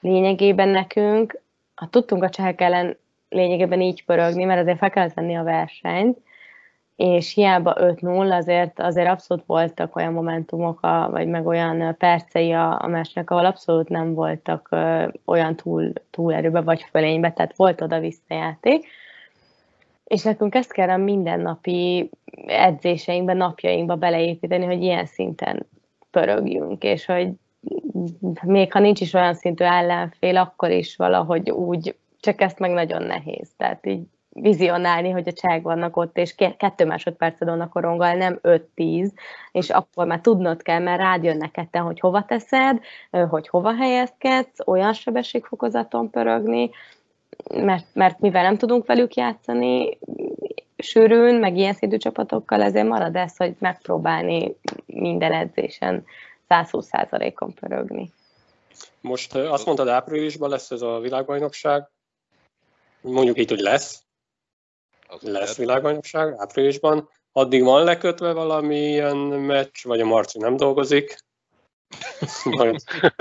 [0.00, 1.40] lényegében nekünk,
[1.74, 2.96] ha tudtunk a csehek ellen
[3.28, 6.18] lényegében így pörögni, mert azért fel kellett venni a versenyt,
[6.96, 12.82] és hiába 5-0, azért, azért abszolút voltak olyan momentumok, a, vagy meg olyan percei a,
[12.82, 17.98] a meccsnek, ahol abszolút nem voltak ö, olyan túl, túlerőbe vagy fölénybe, tehát volt oda
[17.98, 18.86] visszajáték.
[20.06, 22.10] És nekünk ezt kell a mindennapi
[22.46, 25.66] edzéseinkbe, napjainkba beleépíteni, hogy ilyen szinten
[26.10, 27.28] pörögjünk, és hogy
[28.42, 33.02] még ha nincs is olyan szintű ellenfél, akkor is valahogy úgy, csak ezt meg nagyon
[33.02, 33.50] nehéz.
[33.56, 39.10] Tehát így vizionálni, hogy a csehek vannak ott, és kettő másodperced vannak koronggal, nem 5-10,
[39.52, 42.80] és akkor már tudnod kell, mert rád jönnek ketten, hogy hova teszed,
[43.28, 46.70] hogy hova helyezkedsz, olyan sebességfokozaton pörögni,
[47.54, 49.98] mert, mert mivel nem tudunk velük játszani
[50.78, 54.56] sűrűn, meg ilyen szintű csapatokkal, ezért marad ez, hogy megpróbálni
[54.86, 56.04] minden edzésen
[56.48, 58.12] 120%-on pörögni.
[59.00, 61.90] Most azt mondtad, áprilisban lesz ez a világbajnokság,
[63.00, 64.04] mondjuk így, hogy lesz,
[65.08, 67.08] Az lesz világbajnokság áprilisban.
[67.32, 71.24] Addig van lekötve valami ilyen meccs, vagy a Marci nem dolgozik?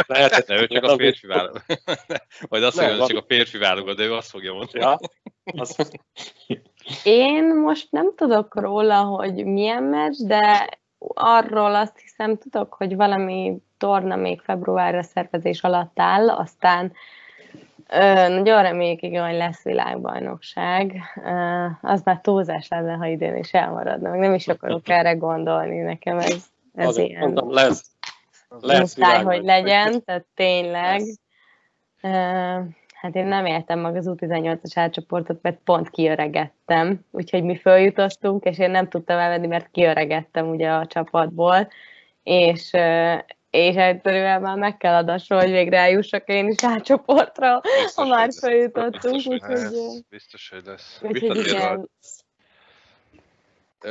[0.07, 1.63] Lehet, ne, ő csak a férfi válogat.
[2.49, 4.79] Vagy azt mondja, hogy csak a férfi válogat, de ő azt fogja mondani.
[4.79, 4.99] Ja,
[5.43, 5.99] azt...
[7.03, 10.69] Én most nem tudok róla, hogy milyen meccs, de
[11.13, 16.93] arról azt hiszem tudok, hogy valami torna még februárra szervezés alatt áll, aztán
[17.89, 21.01] Ö, nagyon reméljük, igen, hogy lesz világbajnokság.
[21.25, 24.09] Ö, az már túlzás lenne, ha idén is elmaradna.
[24.09, 27.21] Meg nem is akarok erre gondolni, nekem ez, ez Azért ilyen...
[27.21, 27.94] Mondom, lesz.
[28.49, 31.01] Lesz muszáj, hogy legyen, tehát tényleg.
[32.93, 37.05] Hát én nem éltem meg az U18-as átcsoportot, mert pont kiöregettem.
[37.11, 41.67] Úgyhogy mi följutottunk, és én nem tudtam elvenni, mert kiöregettem ugye a csapatból.
[42.23, 42.71] És,
[43.49, 47.61] és egyszerűen már meg kell adasson, hogy végre eljussak én is átcsoportra,
[47.95, 49.13] ha már feljutottunk.
[49.13, 50.99] Biztos, hogy biztos, hogy lesz.
[51.01, 51.89] Úgyhogy igen.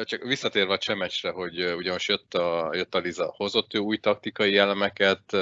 [0.04, 3.96] Csak visszatérve a csemecsre, hogy ugye most jött a, jött a Liza, hozott ő új
[3.96, 5.32] taktikai elemeket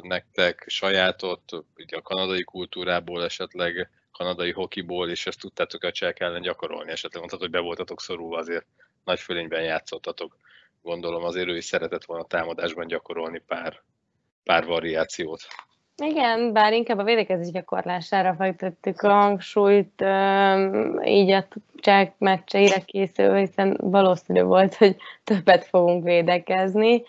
[0.00, 1.42] nektek, sajátot,
[1.76, 7.18] ugye a kanadai kultúrából esetleg, kanadai hokiból, és ezt tudtátok a csehek ellen gyakorolni, esetleg
[7.18, 8.66] mondtad, hogy be voltatok szorulva, azért
[9.04, 10.36] nagy fölényben játszottatok
[10.82, 13.82] gondolom azért ő is szeretett volna támadásban gyakorolni pár,
[14.44, 15.46] pár variációt.
[16.04, 20.04] Igen, bár inkább a védekezés gyakorlására fektettük a hangsúlyt,
[21.04, 21.46] így a
[21.76, 27.02] csák meccseire készül, hiszen valószínű volt, hogy többet fogunk védekezni.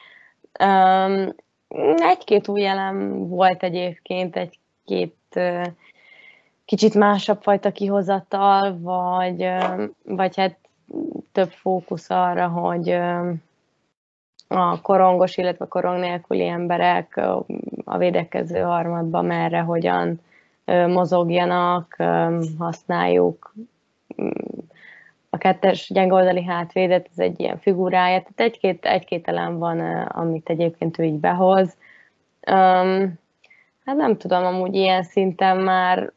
[1.96, 5.40] Egy-két új elem volt egyébként, egy-két
[6.66, 9.50] kicsit másabb fajta kihozatal, vagy,
[10.04, 10.58] vagy hát
[11.32, 12.98] több fókusz arra, hogy
[14.54, 17.22] a korongos, illetve korong nélküli emberek
[17.86, 20.22] a védekező harmadban merre, hogyan
[20.88, 21.96] mozogjanak,
[22.58, 23.56] használjuk
[25.30, 31.00] a kettes gyengoldali hátvédet, ez egy ilyen figurája, tehát egy-két, egy-két elem van, amit egyébként
[31.00, 31.78] ő így behoz.
[33.86, 36.12] hát nem tudom, amúgy ilyen szinten már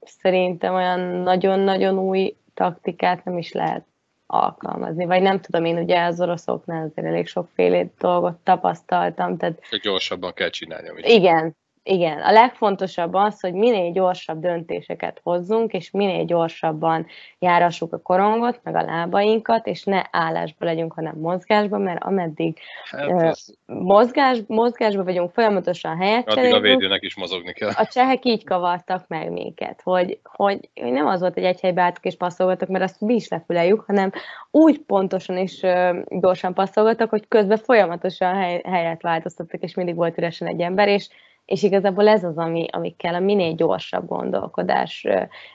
[0.00, 3.84] szerintem olyan nagyon-nagyon új taktikát nem is lehet
[4.30, 5.04] alkalmazni.
[5.04, 9.36] Vagy nem tudom, én ugye az oroszoknál azért elég sokféle dolgot tapasztaltam.
[9.36, 9.60] Tehát...
[9.82, 10.88] Gyorsabban kell csinálni.
[10.88, 17.06] Amit igen, igen, a legfontosabb az, hogy minél gyorsabb döntéseket hozzunk, és minél gyorsabban
[17.38, 22.58] járassuk a korongot, meg a lábainkat, és ne állásba legyünk, hanem mozgásban, mert ameddig
[22.90, 23.46] hát ez...
[23.66, 27.70] mozgás, mozgásban vagyunk, folyamatosan helyet Addig a védőnek is mozogni kell.
[27.74, 32.04] A csehek így kavartak meg minket, hogy, hogy nem az volt, hogy egy helybe álltak
[32.04, 34.10] és passzolgatok, mert azt mi is lefüleljük, hanem
[34.50, 35.60] úgy pontosan is
[36.08, 41.08] gyorsan passzolgatok, hogy közben folyamatosan hely, helyet változtattak, és mindig volt üresen egy ember, és
[41.44, 45.06] és igazából ez az, ami, ami kell, a minél gyorsabb gondolkodás,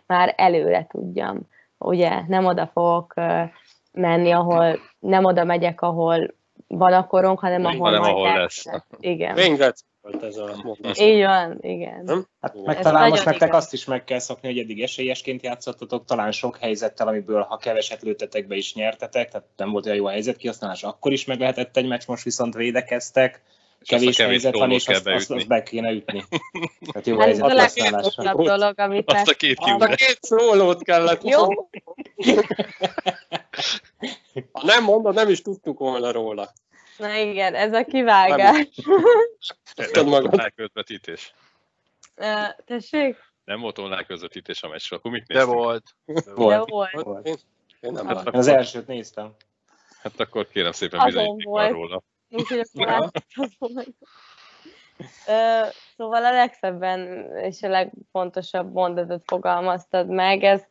[0.06, 1.40] már előre tudjam.
[1.78, 3.14] Ugye nem oda fogok
[3.92, 6.34] menni, ahol nem oda megyek, ahol
[6.68, 8.66] van a korong, hanem ahol, hanem ahol lesz.
[8.66, 8.84] lesz.
[9.00, 9.58] Igen.
[10.02, 11.00] Volt ez a mondás.
[11.00, 12.28] Így van, igen.
[12.42, 16.06] Hát meg ez talán most nektek azt is meg kell szokni, hogy eddig esélyesként játszottatok,
[16.06, 20.06] talán sok helyzettel, amiből ha keveset lőttetek be is nyertetek, tehát nem volt olyan jó
[20.06, 23.42] helyzet kihasználás, akkor is meg lehetett egy meccs, most viszont védekeztek
[23.86, 26.24] kevés, kevés helyzet van, és azt, azt, azt be kéne ütni.
[26.92, 30.84] Tehát jó hát ez a legfontosabb dolog, amit azt a két, azt a két szólót
[30.84, 31.24] kellett.
[31.24, 31.48] Jó.
[34.52, 36.54] ha nem mondod, nem is tudtuk volna róla.
[36.98, 38.68] Na igen, ez a kivágás.
[39.94, 41.34] Nem volt online közvetítés.
[42.66, 43.16] tessék?
[43.44, 45.50] Nem volt online közvetítés a meccsről, akkor mit néztünk?
[45.50, 45.84] De volt.
[46.06, 46.92] De volt.
[46.96, 47.28] De volt.
[47.28, 47.36] Én,
[47.80, 49.36] én nem hát, Az elsőt néztem.
[50.02, 52.04] Hát akkor kérem szépen bizonyíték róla.
[52.36, 53.12] Úgyhogy akkor
[55.98, 60.64] Szóval a legszebben és a legfontosabb mondatot fogalmaztad meg, ez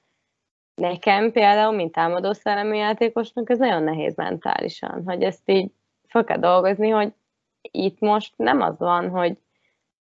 [0.74, 5.70] nekem például, mint támadó szellemi játékosnak, ez nagyon nehéz mentálisan, hogy ezt így
[6.06, 7.12] fel kell dolgozni, hogy
[7.60, 9.38] itt most nem az van, hogy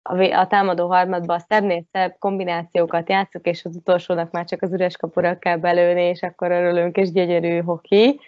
[0.04, 4.98] a, támadó harmadban a szebbnél szebb kombinációkat játszok, és az utolsónak már csak az üres
[4.98, 8.20] kapura kell belőni, és akkor örülünk, és gyönyörű hoki,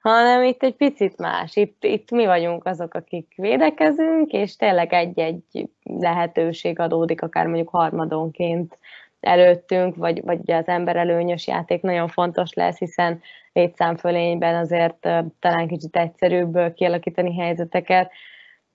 [0.00, 1.56] hanem itt egy picit más.
[1.56, 8.78] Itt, itt mi vagyunk azok, akik védekezünk, és tényleg egy-egy lehetőség adódik, akár mondjuk harmadonként
[9.20, 13.20] előttünk, vagy, vagy az emberelőnyös játék nagyon fontos lesz, hiszen
[13.52, 15.08] létszámfölényben azért
[15.40, 18.12] talán kicsit egyszerűbb kialakítani helyzeteket,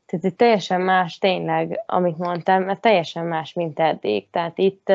[0.06, 4.30] tehát itt teljesen más tényleg, amit mondtam, mert teljesen más, mint eddig.
[4.30, 4.92] Tehát itt,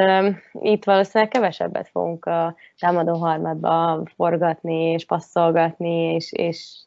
[0.53, 6.79] itt valószínűleg kevesebbet fogunk a támadó harmadba forgatni és passzolgatni, és, és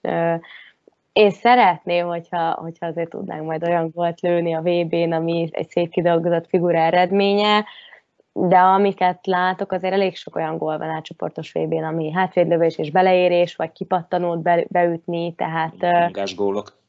[1.13, 5.91] én szeretném, hogyha, hogyha azért tudnánk majd olyan volt lőni a VB-n, ami egy szép
[5.91, 7.65] kidolgozott figura eredménye,
[8.33, 12.91] de amiket látok, azért elég sok olyan gól van átcsoportos vb n ami hátvédlövés és
[12.91, 15.75] beleérés, vagy kipattanót be, beütni, tehát...
[15.81, 16.81] Munkás gólok.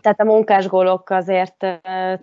[0.00, 1.66] Tehát a munkás gólok azért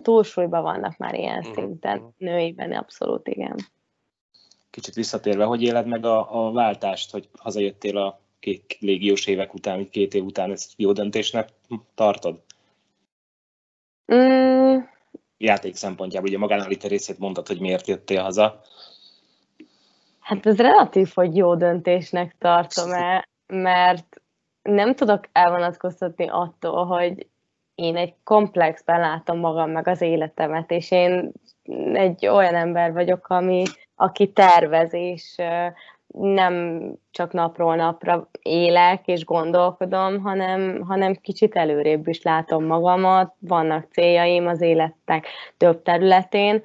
[0.02, 1.52] túlsúlyban vannak már ilyen mhm.
[1.52, 3.56] szinten, nőiben abszolút igen.
[4.70, 9.90] Kicsit visszatérve, hogy éled meg a, a váltást, hogy hazajöttél a két légiós évek után,
[9.90, 11.48] két év után, ezt jó döntésnek
[11.94, 12.42] tartod?
[14.14, 14.76] Mm.
[15.38, 18.60] Játék szempontjából, ugye magánalite részét mondtad, hogy miért jöttél haza.
[20.20, 24.22] Hát ez relatív, hogy jó döntésnek tartom el, mert
[24.62, 27.26] nem tudok elvonatkoztatni attól, hogy
[27.74, 31.32] én egy komplexben látom magam meg az életemet, és én
[31.92, 33.62] egy olyan ember vagyok, ami,
[33.94, 35.36] aki tervez, és
[36.18, 43.86] nem csak napról napra élek és gondolkodom, hanem, hanem kicsit előrébb is látom magamat, vannak
[43.90, 46.62] céljaim az életek több területén,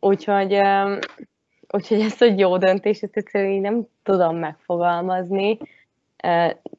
[0.00, 0.60] úgyhogy,
[1.68, 5.58] úgyhogy ezt a jó döntés, ezt egyszerűen nem tudom megfogalmazni.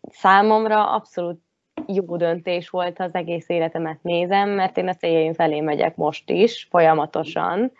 [0.10, 1.42] Számomra abszolút
[1.88, 6.68] jó döntés volt, az egész életemet nézem, mert én a céljaim felé megyek most is,
[6.70, 7.72] folyamatosan,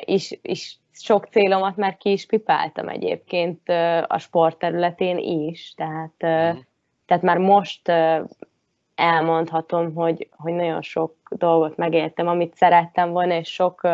[0.00, 3.68] és, és sok célomat már ki is pipáltam egyébként
[4.06, 6.58] a sportterületén is, tehát, uh-huh.
[7.06, 7.92] tehát már most
[8.94, 13.88] elmondhatom, hogy, hogy nagyon sok dolgot megéltem, amit szerettem volna, és sok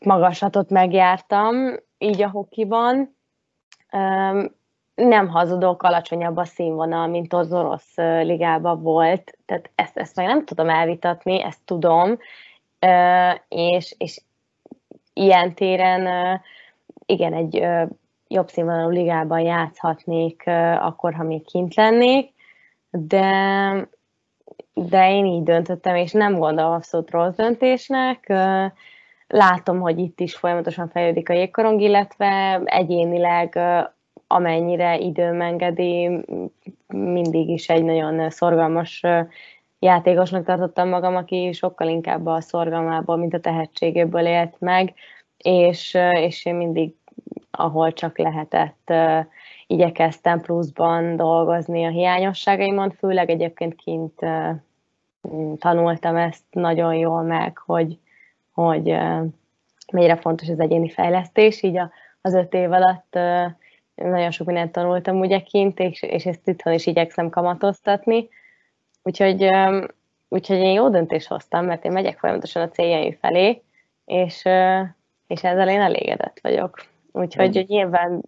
[0.00, 1.56] magaslatot megjártam,
[1.98, 3.16] így a hokiban.
[4.94, 10.44] Nem hazudok, alacsonyabb a színvonal, mint az orosz ligában volt, tehát ezt, ezt meg nem
[10.44, 12.18] tudom elvitatni, ezt tudom,
[13.48, 14.20] és, és
[15.12, 16.08] ilyen téren
[17.06, 17.66] igen, egy
[18.28, 20.42] jobb színvonalú ligában játszhatnék
[20.78, 22.32] akkor, ha még kint lennék,
[22.90, 23.88] de,
[24.74, 28.32] de én így döntöttem, és nem gondolom abszolút rossz döntésnek.
[29.26, 33.58] Látom, hogy itt is folyamatosan fejlődik a jégkorong, illetve egyénileg
[34.32, 36.24] amennyire időm engedi,
[36.86, 39.02] mindig is egy nagyon szorgalmas
[39.78, 44.94] játékosnak tartottam magam, aki sokkal inkább a szorgalmából, mint a tehetségéből élt meg,
[45.36, 46.94] és, és én mindig,
[47.50, 48.92] ahol csak lehetett,
[49.66, 54.20] igyekeztem pluszban dolgozni a hiányosságaimon, főleg egyébként kint
[55.58, 57.98] tanultam ezt nagyon jól meg, hogy,
[58.52, 58.96] hogy
[59.92, 61.80] mennyire fontos az egyéni fejlesztés, így
[62.20, 63.18] az öt év alatt
[64.10, 68.28] nagyon sok mindent tanultam ugye kint, és, és ezt itthon is igyekszem kamatoztatni,
[69.02, 69.48] Úgyhogy,
[70.28, 73.62] úgyhogy én jó döntést hoztam, mert én megyek folyamatosan a céljaim felé,
[74.04, 74.36] és,
[75.26, 76.84] és ezzel én elégedett vagyok.
[77.12, 78.22] Úgyhogy hogy nyilván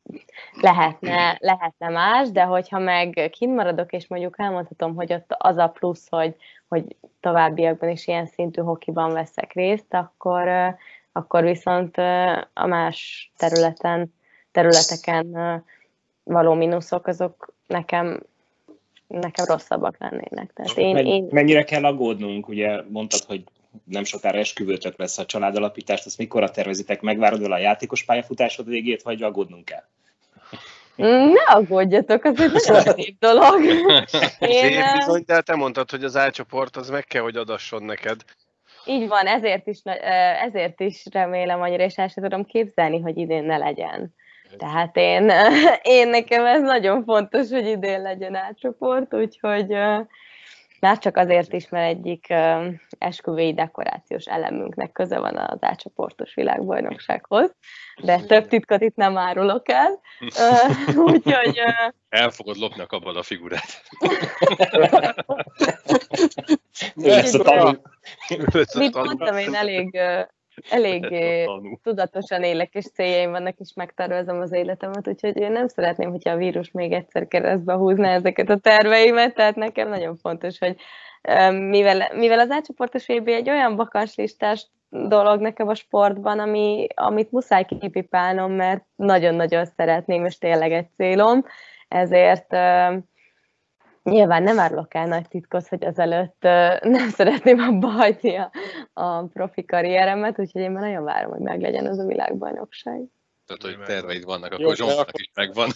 [0.60, 5.68] lehetne, lehetne más, de hogyha meg kint maradok, és mondjuk elmondhatom, hogy ott az a
[5.68, 6.36] plusz, hogy,
[6.68, 10.74] hogy továbbiakban is ilyen szintű hokiban veszek részt, akkor,
[11.12, 11.96] akkor viszont
[12.54, 14.14] a más területen,
[14.54, 15.26] területeken
[16.22, 18.22] való mínuszok, azok nekem
[19.06, 20.52] nekem rosszabbak lennének.
[20.54, 21.28] Tehát én, Men, én...
[21.30, 22.48] Mennyire kell aggódnunk?
[22.48, 23.44] Ugye mondtad, hogy
[23.84, 27.00] nem sokára esküvőtök lesz a családalapítást, azt mikorra tervezitek?
[27.00, 29.84] Megvárod vele a játékos pályafutásod végét, vagy aggódnunk kell?
[30.96, 33.64] Ne aggódjatok, az egy nagyon szép dolog.
[34.38, 38.20] Én, Szép bizony, de te mondtad, hogy az álcsoport az meg kell, hogy adasson neked.
[38.86, 39.78] Így van, ezért is,
[40.44, 44.14] ezért is remélem annyira, és el sem tudom képzelni, hogy idén ne legyen.
[44.58, 45.30] Tehát én,
[45.98, 49.76] én nekem ez nagyon fontos, hogy idén legyen átcsoport, úgyhogy
[50.80, 52.34] már csak azért is, mert egyik
[52.98, 57.54] esküvői dekorációs elemünknek köze van az átcsoportos világbajnoksághoz,
[58.02, 60.00] de több titkot itt nem árulok el,
[61.06, 61.60] úgyhogy...
[62.08, 63.82] El fogod lopni a kabala figurát.
[68.74, 70.00] Mit mondtam, én elég
[70.70, 71.14] elég
[71.82, 76.36] tudatosan élek, és céljaim vannak, és megtervezem az életemet, úgyhogy én nem szeretném, hogyha a
[76.36, 80.76] vírus még egyszer keresztbe húzna ezeket a terveimet, tehát nekem nagyon fontos, hogy
[81.50, 87.64] mivel, mivel az átcsoportos VB egy olyan bakanslistás dolog nekem a sportban, ami, amit muszáj
[87.64, 91.44] kipipálnom, mert nagyon-nagyon szeretném, és tényleg egy célom,
[91.88, 92.56] ezért
[94.10, 96.42] Nyilván nem árulok el nagy titkot, hogy azelőtt
[96.80, 98.50] nem szeretném abba hagyni a,
[98.92, 103.02] a profi karrieremet, úgyhogy én már nagyon várom, hogy meglegyen az a világbajnokság.
[103.46, 105.20] Tehát, hogy terveid vannak, akkor Jó, Zsomnak akkor...
[105.20, 105.68] is megvan.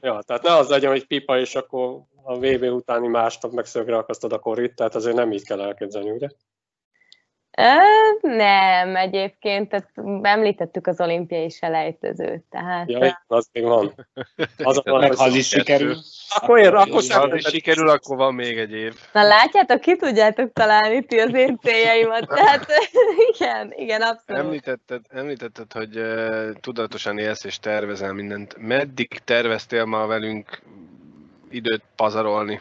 [0.00, 3.96] ja, tehát ne az legyen, hogy pipa, és akkor a VB utáni másnap meg szögre
[3.96, 6.28] akasztod a korrit, tehát azért nem így kell elképzelni, ugye?
[8.20, 9.90] Nem, egyébként, tehát
[10.22, 12.90] említettük az olimpiai selejtezőt, tehát...
[12.90, 14.06] Ja, az még van.
[14.56, 15.96] Az a meg ha az is sikerül.
[16.28, 18.94] Akkor én, akkor Ha az is sikerül, akkor van még egy év.
[19.12, 22.66] Na látjátok, ki tudjátok találni ti az én céljaimat, tehát
[23.34, 24.42] igen, igen, abszolút.
[24.42, 28.56] Említetted, említetted hogy uh, tudatosan élsz és tervezel mindent.
[28.58, 30.62] Meddig terveztél ma velünk
[31.50, 32.60] időt pazarolni?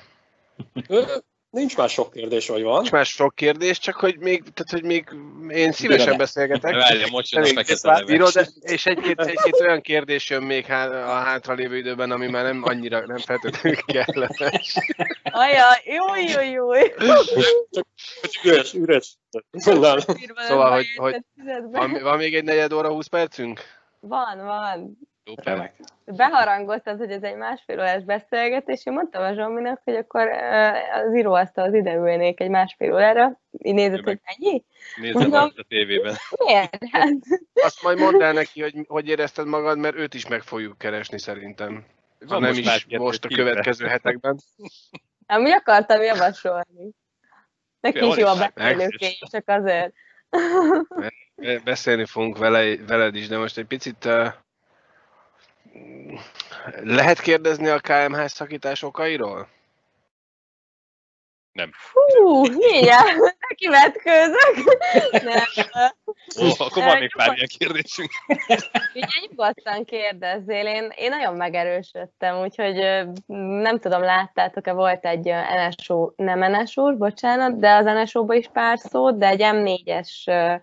[1.50, 2.76] Nincs már sok kérdés, vagy van?
[2.76, 5.10] Nincs már sok kérdés, csak hogy még, tehát, hogy még
[5.50, 6.74] én szívesen beszélgetek.
[6.74, 11.78] Várja, most jön a bírod, és egy-két, egy-két olyan kérdés jön még há- a hátralévő
[11.78, 14.76] időben, ami már nem annyira, nem feltétlenül kellemes.
[15.24, 16.74] Ajaj, jó, jó, jó.
[18.22, 19.18] Csak üres, üres.
[19.66, 20.00] Mondál.
[20.36, 21.16] Szóval, hogy- hogy
[21.72, 23.62] Van, van még egy negyed óra, 20 percünk?
[24.00, 24.98] Van, van.
[25.36, 25.74] Remek.
[26.06, 30.28] Beharangoztad, hogy ez egy másfél órás beszélgetés, én mondtam a Zsominak, hogy akkor
[30.94, 33.40] az íróasztalhoz ide ülnék egy másfél órára.
[33.52, 34.64] Így nézett, hogy ennyi?
[34.96, 35.40] Nézzem Mondom.
[35.44, 36.16] azt a tévében.
[36.46, 36.78] Miért?
[36.92, 37.10] Hát,
[37.54, 41.20] Azt majd mondd el neki, hogy hogy érezted magad, mert őt is meg fogjuk keresni
[41.20, 41.86] szerintem.
[42.20, 44.38] Ha Van nem most is most a következő hetekben.
[45.28, 46.92] amúgy akartam javasolni.
[47.80, 49.94] Neki is jó a Meg- beszélőké, csak azért.
[51.36, 54.28] Be- Beszélni fogunk vele, veled is, de most egy picit uh,
[56.84, 59.48] lehet kérdezni a KMH szakítás okairól?
[62.14, 63.16] Hú, mindjárt
[63.50, 64.80] neki vetkőzök.
[65.24, 65.44] Nem,
[66.42, 68.10] Ó, akkor van még pár ilyen kérdésünk.
[68.94, 72.76] Figyelj, nyugodtan kérdezzél, én, én nagyon megerősödtem, úgyhogy
[73.62, 75.34] nem tudom, láttátok-e, volt egy
[75.68, 80.56] NSO, nem NSO, bocsánat, de az NSO-ba is pár szót, de egy M4-es ö,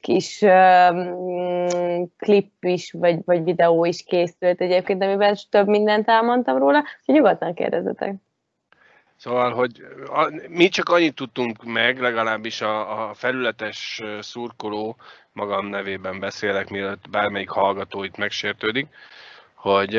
[0.00, 6.78] kis mm, klip is, vagy, vagy videó is készült egyébként, amiben több mindent elmondtam róla,
[6.78, 8.14] úgyhogy nyugodtan kérdezzetek.
[9.16, 14.96] Szóval, hogy a, mi csak annyit tudtunk meg, legalábbis a, a felületes szurkoló,
[15.32, 18.88] magam nevében beszélek, mielőtt bármelyik hallgató itt megsértődik,
[19.54, 19.94] hogy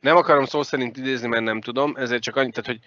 [0.00, 2.80] nem akarom szó szerint idézni, mert nem tudom, ezért csak annyit, tehát, hogy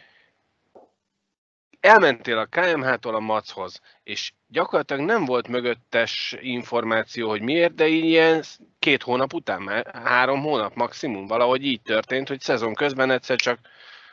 [1.79, 8.03] elmentél a KMH-tól a Machoz, és gyakorlatilag nem volt mögöttes információ, hogy miért, de így
[8.03, 8.43] ilyen
[8.79, 13.59] két hónap után, már három hónap maximum, valahogy így történt, hogy szezon közben egyszer csak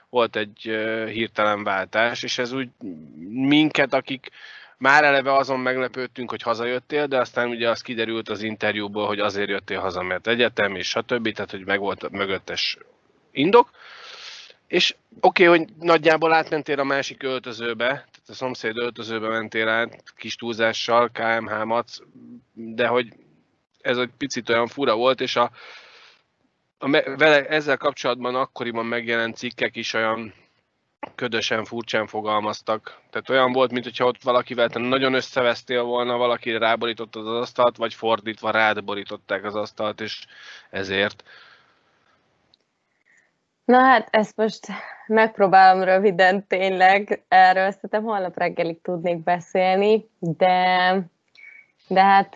[0.09, 0.61] volt egy
[1.13, 2.69] hirtelen váltás, és ez úgy
[3.29, 4.31] minket, akik
[4.79, 9.49] már eleve azon meglepődtünk, hogy hazajöttél, de aztán ugye az kiderült az interjúból, hogy azért
[9.49, 12.79] jöttél haza, mert egyetem, és stb., tehát hogy meg volt mögöttes
[13.33, 13.71] indok.
[14.67, 20.35] És oké, okay, hogy nagyjából átmentél a másik öltözőbe, a szomszéd öltözőbe mentél át kis
[20.35, 21.99] túlzással, KMH Mac,
[22.53, 23.13] de hogy
[23.81, 25.51] ez egy picit olyan fura volt, és a,
[26.79, 30.35] a vele ezzel kapcsolatban akkoriban megjelent cikkek is olyan
[31.15, 32.99] ködösen, furcsán fogalmaztak.
[33.11, 37.95] Tehát olyan volt, mintha ott valakivel te nagyon összevesztél volna, valaki ráborítottad az asztalt, vagy
[37.95, 40.27] fordítva rád borították az asztalt, és
[40.71, 41.25] ezért.
[43.65, 44.67] Na hát ezt most
[45.07, 50.99] megpróbálom röviden tényleg, erről szerintem holnap reggelig tudnék beszélni, de,
[51.89, 52.35] de hát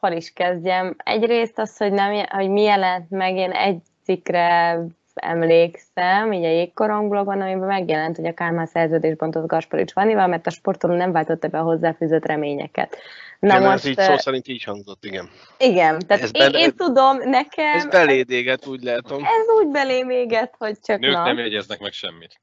[0.00, 0.96] hol is kezdjem.
[0.96, 4.78] Egyrészt az, hogy, nem, hogy mi jelent meg, én egy cikkre
[5.14, 10.50] emlékszem, így a Jégkorong blogon, amiben megjelent, hogy a Kálmán szerződésbontott Gasparics Vanival, mert a
[10.50, 12.96] sportoló nem váltotta be a hozzáfűzött reményeket.
[13.38, 15.30] Na most, ez így szó szerint így hangzott, igen.
[15.58, 19.24] igen, tehát ez én, én tudom, nekem Ez beléd éget, úgy látom.
[19.24, 21.24] ez úgy belém éget, hogy csak Nők na.
[21.24, 22.40] nem jegyeznek meg semmit.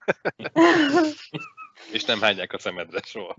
[1.91, 3.35] És nem hányják a szemedre soha.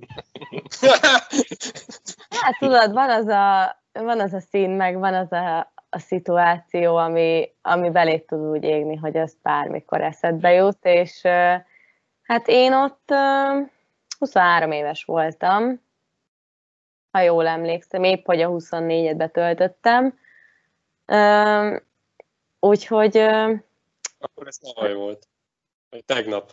[2.41, 6.97] Hát tudod, van az a, van az a szín, meg van az a, a szituáció,
[6.97, 11.21] ami, ami belé tud úgy égni, hogy az bármikor eszedbe jut, és
[12.23, 13.61] hát én ott ö,
[14.19, 15.81] 23 éves voltam,
[17.11, 20.19] ha jól emlékszem, épp hogy a 24-et betöltöttem.
[22.61, 23.17] Úgyhogy
[24.19, 25.29] Akkor ez tavaly volt.
[25.91, 26.53] Vagy tegnap.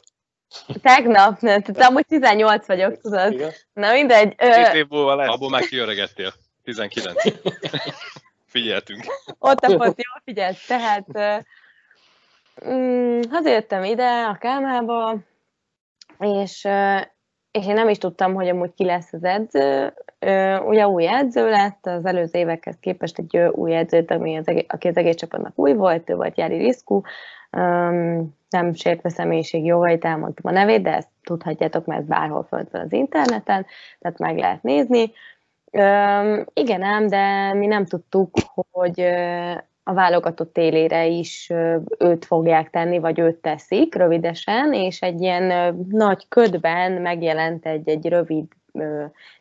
[0.81, 3.31] tegnap, ne, tehát amúgy 18 vagyok, tudod.
[3.31, 3.51] Igen?
[3.73, 4.35] Na mindegy.
[4.35, 5.29] Két év múlva lesz.
[5.29, 6.33] Abból már kiöregettél.
[6.63, 7.23] 19.
[8.49, 9.03] Figyeltünk.
[9.39, 11.07] ott a pont jól figyelt, tehát
[12.67, 15.17] mm, hazajöttem ide a Kálmába,
[16.19, 16.67] és,
[17.51, 19.93] és én nem is tudtam, hogy amúgy ki lesz az edző.
[20.65, 24.97] Ugye új edző lett, az előző évekhez képest egy új edző, ami az aki az
[24.97, 27.01] egész csapatnak új volt, ő volt Jári Riszkú.
[27.51, 32.81] Öm, Nem sértve személyiség jogait, elmondtam a nevét, de ezt tudhatjátok, mert bárhol fönt van
[32.81, 33.65] az interneten,
[33.99, 35.11] tehát meg lehet nézni.
[36.53, 38.29] Igen ám, de mi nem tudtuk,
[38.71, 39.01] hogy
[39.83, 41.51] a válogatott élére is
[41.97, 48.07] őt fogják tenni, vagy őt teszik rövidesen, és egy ilyen nagy ködben megjelent egy, egy
[48.07, 48.45] rövid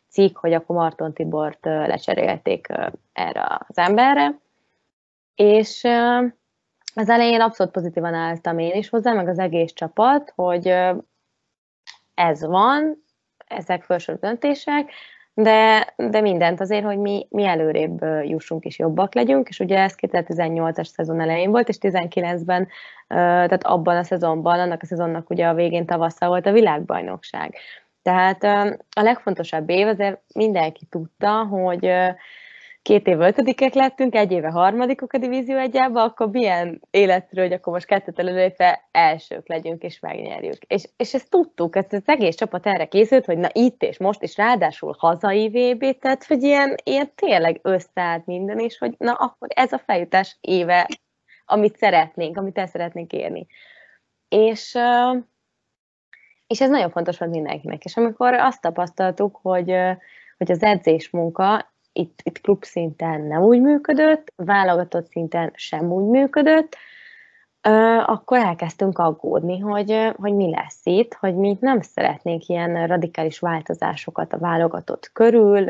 [0.09, 2.67] cikk, hogy akkor Marton Tibort lecserélték
[3.13, 4.39] erre az emberre,
[5.35, 5.83] és
[6.95, 10.73] az elején abszolút pozitívan álltam én is hozzá, meg az egész csapat, hogy
[12.13, 13.03] ez van,
[13.47, 14.91] ezek felső döntések,
[15.41, 19.95] de, de mindent azért, hogy mi, mi előrébb jussunk és jobbak legyünk, és ugye ez
[20.01, 22.67] 2018-as szezon elején volt, és 19-ben,
[23.07, 27.55] tehát abban a szezonban, annak a szezonnak ugye a végén tavasszal volt a világbajnokság.
[28.01, 28.43] Tehát
[28.95, 31.91] a legfontosabb év azért mindenki tudta, hogy
[32.81, 37.73] két év ötödikek lettünk, egy éve harmadikok a divízió egyába, akkor milyen életről, hogy akkor
[37.73, 40.63] most kettőt előlépve elsők legyünk és megnyerjük.
[40.67, 44.21] És, és ezt tudtuk, ezt az egész csapat erre készült, hogy na itt és most,
[44.23, 49.47] és ráadásul hazai VB, tehát hogy ilyen, ilyen tényleg összeállt minden, és hogy na akkor
[49.53, 50.87] ez a feljutás éve,
[51.45, 53.47] amit szeretnénk, amit el szeretnénk érni.
[54.29, 54.77] És,
[56.47, 57.83] és ez nagyon fontos volt mindenkinek.
[57.83, 59.73] És amikor azt tapasztaltuk, hogy,
[60.37, 66.09] hogy az edzés munka itt, itt klub szinten nem úgy működött, válogatott szinten sem úgy
[66.09, 66.77] működött,
[68.05, 74.33] akkor elkezdtünk aggódni, hogy, hogy mi lesz itt, hogy mi nem szeretnénk ilyen radikális változásokat
[74.33, 75.69] a válogatott körül,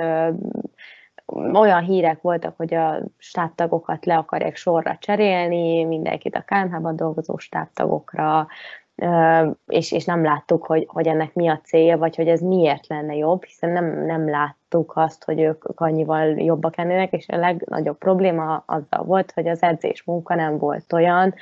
[1.53, 8.47] olyan hírek voltak, hogy a stábtagokat le akarják sorra cserélni, mindenkit a KMH-ban dolgozó stábtagokra,
[9.67, 13.15] és, és nem láttuk, hogy, hogy ennek mi a célja, vagy hogy ez miért lenne
[13.15, 18.63] jobb, hiszen nem, nem láttuk azt, hogy ők annyival jobbak lennének, és a legnagyobb probléma
[18.65, 21.33] azzal volt, hogy az edzés munka nem volt olyan,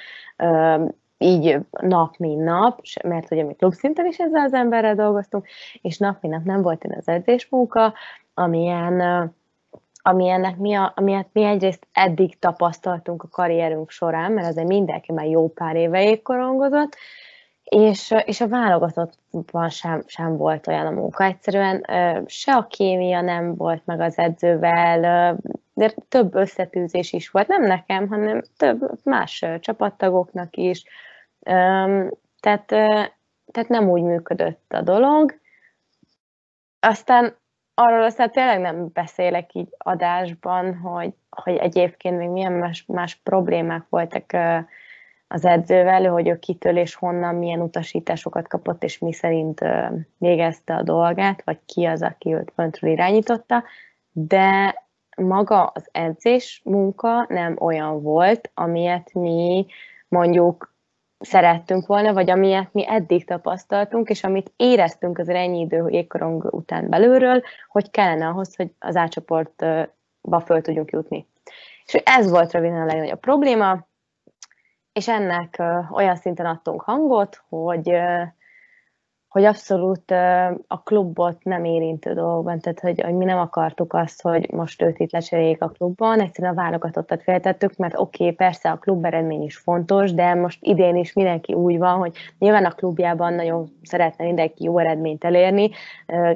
[1.18, 5.48] így nap, mint nap, mert ugye mi klubszinten is ezzel az emberrel dolgoztunk,
[5.82, 7.94] és nap, mint nap nem volt olyan az edzés munka,
[8.34, 9.02] amilyen,
[10.02, 15.12] ami ennek mi, a, amilyet mi egyrészt eddig tapasztaltunk a karrierünk során, mert azért mindenki
[15.12, 16.96] már jó pár éve korongozott,
[17.70, 21.24] és, és a válogatottban sem, sem volt olyan a munka.
[21.24, 21.86] Egyszerűen
[22.26, 25.38] se a kémia nem volt meg az edzővel,
[25.74, 30.84] de több összetűzés is volt, nem nekem, hanem több más csapattagoknak is.
[32.40, 32.66] Tehát,
[33.52, 35.40] tehát nem úgy működött a dolog.
[36.80, 37.36] Aztán
[37.74, 43.86] arról aztán tényleg nem beszélek így adásban, hogy, hogy egyébként még milyen más, más problémák
[43.90, 44.26] voltak
[45.28, 49.62] az edzővel, hogy ő kitől és honnan milyen utasításokat kapott, és mi szerint
[50.18, 53.64] végezte a dolgát, vagy ki az, aki őt föntről irányította,
[54.12, 54.76] de
[55.18, 59.66] maga az edzés munka nem olyan volt, amilyet mi
[60.08, 60.76] mondjuk
[61.20, 66.90] szerettünk volna, vagy amilyet mi eddig tapasztaltunk, és amit éreztünk az ennyi idő jégkorong után
[66.90, 71.28] belülről, hogy kellene ahhoz, hogy az átcsoportba föl tudjunk jutni.
[71.86, 73.88] És ez volt röviden a legnagyobb probléma,
[74.98, 77.92] és ennek olyan szinten adtunk hangot, hogy
[79.38, 80.12] hogy abszolút
[80.68, 85.00] a klubot nem érintő dolgokban, tehát hogy, hogy mi nem akartuk azt, hogy most őt
[85.00, 89.44] itt lecseréljék a klubban, egyszerűen a válogatottat féltettük, mert oké, okay, persze a klub eredmény
[89.44, 94.26] is fontos, de most idén is mindenki úgy van, hogy nyilván a klubjában nagyon szeretne
[94.26, 95.70] mindenki jó eredményt elérni,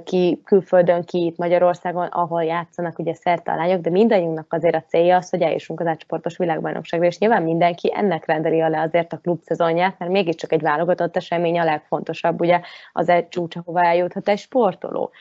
[0.03, 4.83] ki külföldön, ki itt Magyarországon, ahol játszanak ugye szerte a lányok, de mindannyiunknak azért a
[4.87, 9.17] célja az, hogy eljussunk az átcsoportos világbajnokságra, és nyilván mindenki ennek rendeli le azért a
[9.17, 12.61] klub szezonját, mert mégiscsak egy válogatott esemény a legfontosabb, ugye
[12.91, 15.11] az egy csúcs, ahová eljuthat egy sportoló.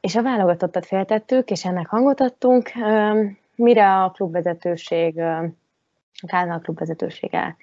[0.00, 2.70] És a válogatottat féltettük, és ennek hangot adtunk,
[3.54, 5.44] mire a klubvezetőség, a
[6.26, 7.56] Kázna klubvezetősége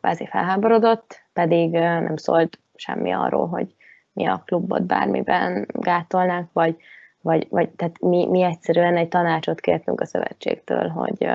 [0.00, 3.74] kvázi felháborodott, pedig nem szólt semmi arról, hogy
[4.12, 6.76] mi a klubot bármiben gátolnánk, vagy,
[7.20, 11.28] vagy, vagy tehát mi, mi egyszerűen egy tanácsot kértünk a szövetségtől, hogy,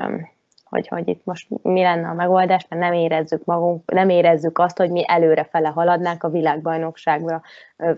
[0.70, 4.76] hogy, hogy itt most mi lenne a megoldás, mert nem érezzük magunk, nem érezzük azt,
[4.76, 7.42] hogy mi előre fele haladnánk a világbajnokságra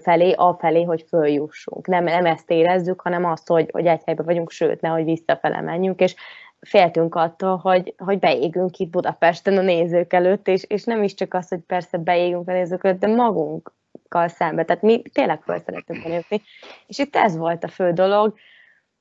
[0.00, 1.86] felé, a felé, hogy följussunk.
[1.86, 6.00] Nem, nem ezt érezzük, hanem azt, hogy, hogy egy helyben vagyunk, sőt, nehogy visszafele menjünk,
[6.00, 6.14] és
[6.60, 11.34] féltünk attól, hogy, hogy beégünk itt Budapesten a nézők előtt, és, és nem is csak
[11.34, 14.64] az, hogy persze beégünk a nézők előtt, de magunkkal szembe.
[14.64, 16.42] Tehát mi tényleg föl szeretünk jutni.
[16.86, 18.34] És itt ez volt a fő dolog,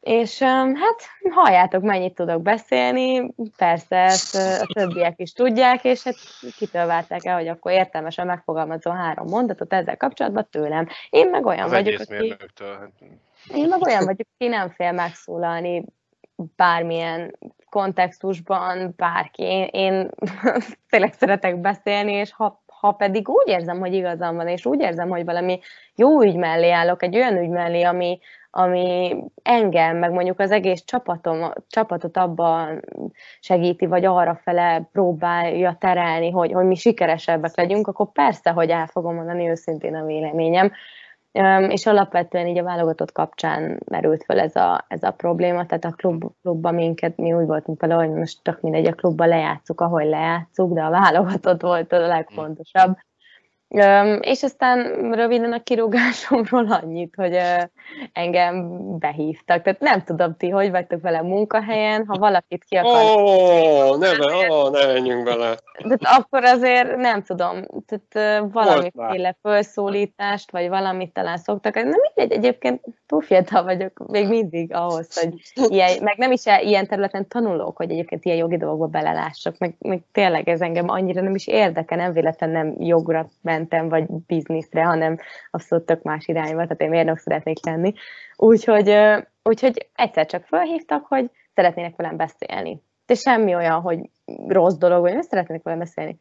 [0.02, 6.16] és hát halljátok, mennyit tudok beszélni, persze ezt a többiek is tudják, és hát
[6.58, 10.88] kitől várták el, hogy akkor értelmesen megfogalmazom három mondatot ezzel kapcsolatban tőlem.
[11.10, 12.36] Én meg olyan Az vagyok, aki...
[12.60, 12.92] Hát.
[13.54, 15.86] Én meg olyan vagyok, aki nem fél megszólalni
[16.56, 17.38] bármilyen
[17.70, 19.44] kontextusban, bárki.
[19.44, 20.10] Én, én
[20.90, 25.10] tényleg szeretek beszélni, és ha, ha pedig úgy érzem, hogy igazam van, és úgy érzem,
[25.10, 25.60] hogy valami
[25.96, 28.20] jó ügy mellé állok, egy olyan ügy mellé, ami,
[28.52, 32.82] ami engem, meg mondjuk az egész csapatom, csapatot abban
[33.40, 38.88] segíti, vagy arra fele próbálja terelni, hogy, hogy mi sikeresebbek legyünk, akkor persze, hogy el
[38.88, 40.72] fogom mondani őszintén a véleményem.
[41.68, 45.92] és alapvetően így a válogatott kapcsán merült fel ez a, ez a probléma, tehát a
[45.92, 50.06] klub, klubban minket, mi úgy voltunk vele, hogy most tök mindegy, a klubban lejátszuk, ahogy
[50.06, 52.98] lejátszuk, de a válogatott volt a legfontosabb.
[54.20, 57.38] És aztán röviden a kirúgásomról annyit, hogy
[58.14, 58.70] engem
[59.00, 59.62] behívtak.
[59.62, 63.04] Tehát nem tudom ti, hogy vagytok vele munkahelyen, ha valakit ki akar...
[63.04, 65.58] Ó, oh, ne, be, oh, ne menjünk bele.
[65.78, 71.76] Tehát akkor azért nem tudom, tehát valamiféle felszólítást, vagy valamit talán szoktak.
[71.76, 75.34] Nem mindegy, egyébként túl fiatal vagyok még mindig ahhoz, hogy
[75.72, 80.02] ilyen, meg nem is ilyen területen tanulok, hogy egyébként ilyen jogi dolgokba belelássak, meg, meg
[80.12, 83.30] tényleg ez engem annyira nem is érdekel, nem véletlen nem jogra
[83.62, 85.18] mentem, vagy bizniszre, hanem
[85.52, 87.94] abszolút tök más irányba, tehát én mérnök szeretnék lenni.
[88.36, 88.96] Úgyhogy,
[89.44, 92.82] úgyhogy egyszer csak felhívtak, hogy szeretnének velem beszélni.
[93.06, 94.10] De semmi olyan, hogy
[94.48, 96.18] rossz dolog, vagy nem szeretnének velem beszélni.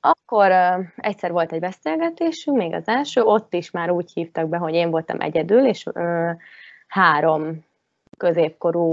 [0.00, 0.50] Akkor
[0.96, 4.90] egyszer volt egy beszélgetésünk, még az első, ott is már úgy hívtak be, hogy én
[4.90, 6.30] voltam egyedül, és uh,
[6.86, 7.64] három
[8.16, 8.88] középkorú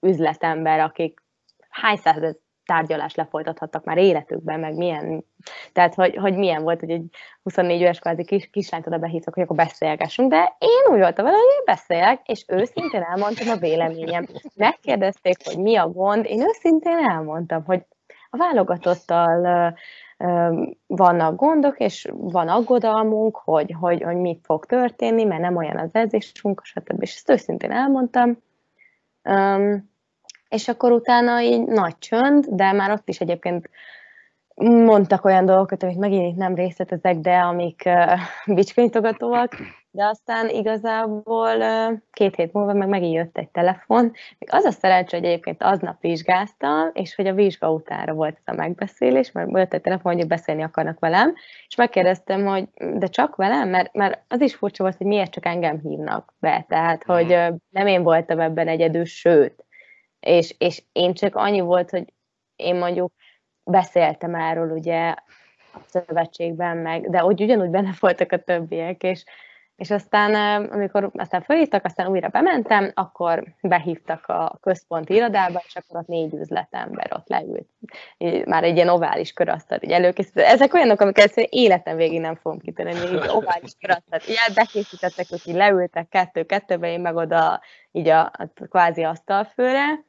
[0.00, 1.22] üzletember, akik
[1.68, 2.36] hány száz
[2.70, 5.24] tárgyalást lefolytathattak már életükben, meg milyen,
[5.72, 7.04] tehát hogy, hogy milyen volt, hogy egy
[7.42, 11.36] 24 éves kvázi kis, kislányt oda behívtak, hogy akkor beszélgessünk, de én úgy voltam vele,
[11.36, 14.26] hogy én beszélek, és őszintén elmondtam a véleményem.
[14.54, 17.86] Megkérdezték, hogy mi a gond, én őszintén elmondtam, hogy
[18.30, 19.74] a válogatottal
[20.86, 25.90] vannak gondok, és van aggodalmunk, hogy, hogy, hogy mit fog történni, mert nem olyan az
[25.92, 27.02] edzésünk, stb.
[27.02, 28.38] És ezt őszintén elmondtam.
[30.50, 33.70] És akkor utána így nagy csönd, de már ott is egyébként
[34.64, 38.18] mondtak olyan dolgokat, amik megint nem részletezek, de amik uh,
[38.56, 39.56] bicskanyitogatóak,
[39.90, 44.02] de aztán igazából uh, két hét múlva meg megint jött egy telefon.
[44.38, 48.54] Még az a szerencsé, hogy egyébként aznap vizsgáztam, és hogy a vizsga utára volt ez
[48.54, 51.34] a megbeszélés, mert jött egy telefon, hogy beszélni akarnak velem,
[51.68, 55.46] és megkérdeztem, hogy de csak velem, mert, mert az is furcsa volt, hogy miért csak
[55.46, 59.64] engem hívnak be, tehát hogy uh, nem én voltam ebben egyedül, sőt,
[60.20, 62.12] és, és én csak annyi volt, hogy
[62.56, 63.12] én mondjuk
[63.64, 65.14] beszéltem erről ugye
[65.72, 69.24] a szövetségben meg, de hogy ugyanúgy benne voltak a többiek, és,
[69.76, 76.00] és aztán, amikor aztán felhívtak, aztán újra bementem, akkor behívtak a központi irodába, és akkor
[76.00, 77.68] ott négy üzletember ott leült.
[78.44, 80.44] Már egy ilyen ovális körasztal így előkészített.
[80.44, 84.20] Ezek olyanok, amiket életem végig nem fogom kitenni, így ovális körasztal.
[84.28, 87.60] Így bekészítettek, hogy leültek kettő-kettőbe, én meg oda
[87.92, 90.08] így a, a kvázi asztalfőre,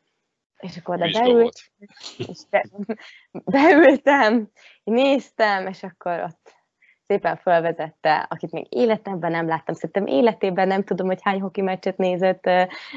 [0.61, 1.71] és akkor oda beült,
[2.17, 2.65] és be,
[3.51, 4.49] beültem,
[4.83, 6.60] néztem, és akkor ott
[7.11, 9.75] szépen felvezette, akit még életemben nem láttam.
[9.75, 12.49] Szerintem életében nem tudom, hogy hány hoki meccset nézett,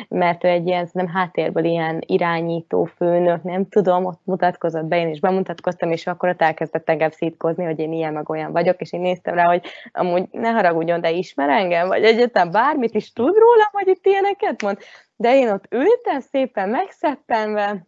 [0.09, 5.09] mert ő egy ilyen, szerintem háttérből ilyen irányító főnök, nem tudom, ott mutatkozott be, én
[5.09, 8.93] is bemutatkoztam, és akkor ott elkezdett engem szítkozni, hogy én ilyen meg olyan vagyok, és
[8.93, 13.35] én néztem rá, hogy amúgy ne haragudjon, de ismer engem, vagy egyetem bármit is tud
[13.37, 14.79] róla, vagy itt ilyeneket mond.
[15.17, 17.87] De én ott ültem szépen megszeppenve,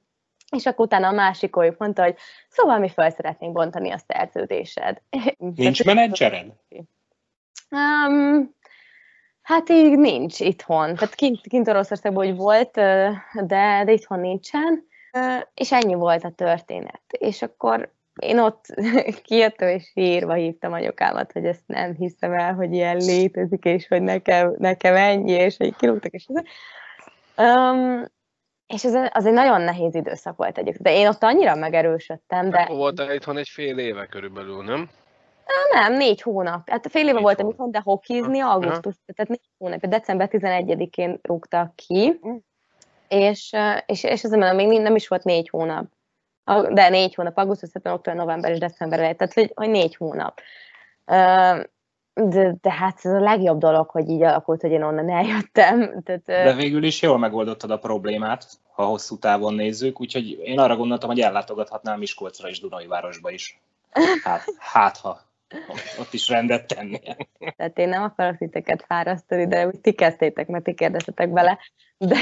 [0.51, 2.17] és akkor utána a másik olyuk mondta, hogy
[2.49, 5.01] szóval mi fel szeretnénk bontani a szerződésed.
[5.57, 6.53] Nincs menedzsered?
[7.71, 8.55] Um,
[9.43, 10.95] hát így nincs itthon.
[10.95, 12.71] Tehát kint, kint Oroszországban hogy volt,
[13.33, 14.87] de, de itthon nincsen.
[15.55, 17.03] És ennyi volt a történet.
[17.09, 18.65] És akkor én ott
[19.25, 24.03] kijöttem és írva hívtam anyukámat, hogy ezt nem hiszem el, hogy ilyen létezik, és hogy
[24.03, 26.45] nekem, nekem ennyi, és hogy kirúgtak, és ez.
[27.47, 28.05] Um,
[28.67, 30.83] és ez az egy nagyon nehéz időszak volt egyébként.
[30.83, 32.59] De én ott annyira megerősödtem, de...
[32.59, 34.91] Akkor voltál itthon egy fél éve körülbelül, nem?
[35.73, 36.69] Nem, négy hónap.
[36.69, 39.15] Hát fél éve négy voltam itthon, de hokizni augusztus, ja.
[39.15, 39.87] tehát négy hónap.
[39.87, 42.35] December 11-én rúgtak ki, hm.
[43.09, 43.53] és,
[43.87, 45.85] és, és ez mondom, még nem is volt négy hónap.
[46.71, 50.41] De négy hónap, augusztus, szeptember, október, november és december elejé, tehát hogy, hogy négy hónap.
[52.21, 56.03] De, de hát ez a legjobb dolog, hogy így alakult, hogy én onnan eljöttem.
[56.03, 60.77] Tehát, de végül is jól megoldottad a problémát, ha hosszú távon nézzük, úgyhogy én arra
[60.77, 63.61] gondoltam, hogy ellátogathatnám Miskolcra és városba is.
[64.23, 65.21] Hát, hát ha
[65.99, 67.01] ott is rendet tenni.
[67.57, 71.59] Tehát én nem akarok titeket fárasztani, de úgy ti kezdtétek, mert ti kérdeztetek bele.
[71.99, 72.17] De,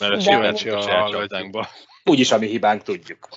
[0.00, 1.66] mert a sívácsi a hallgatánkba.
[2.04, 3.28] Úgyis a mi hibánk tudjuk.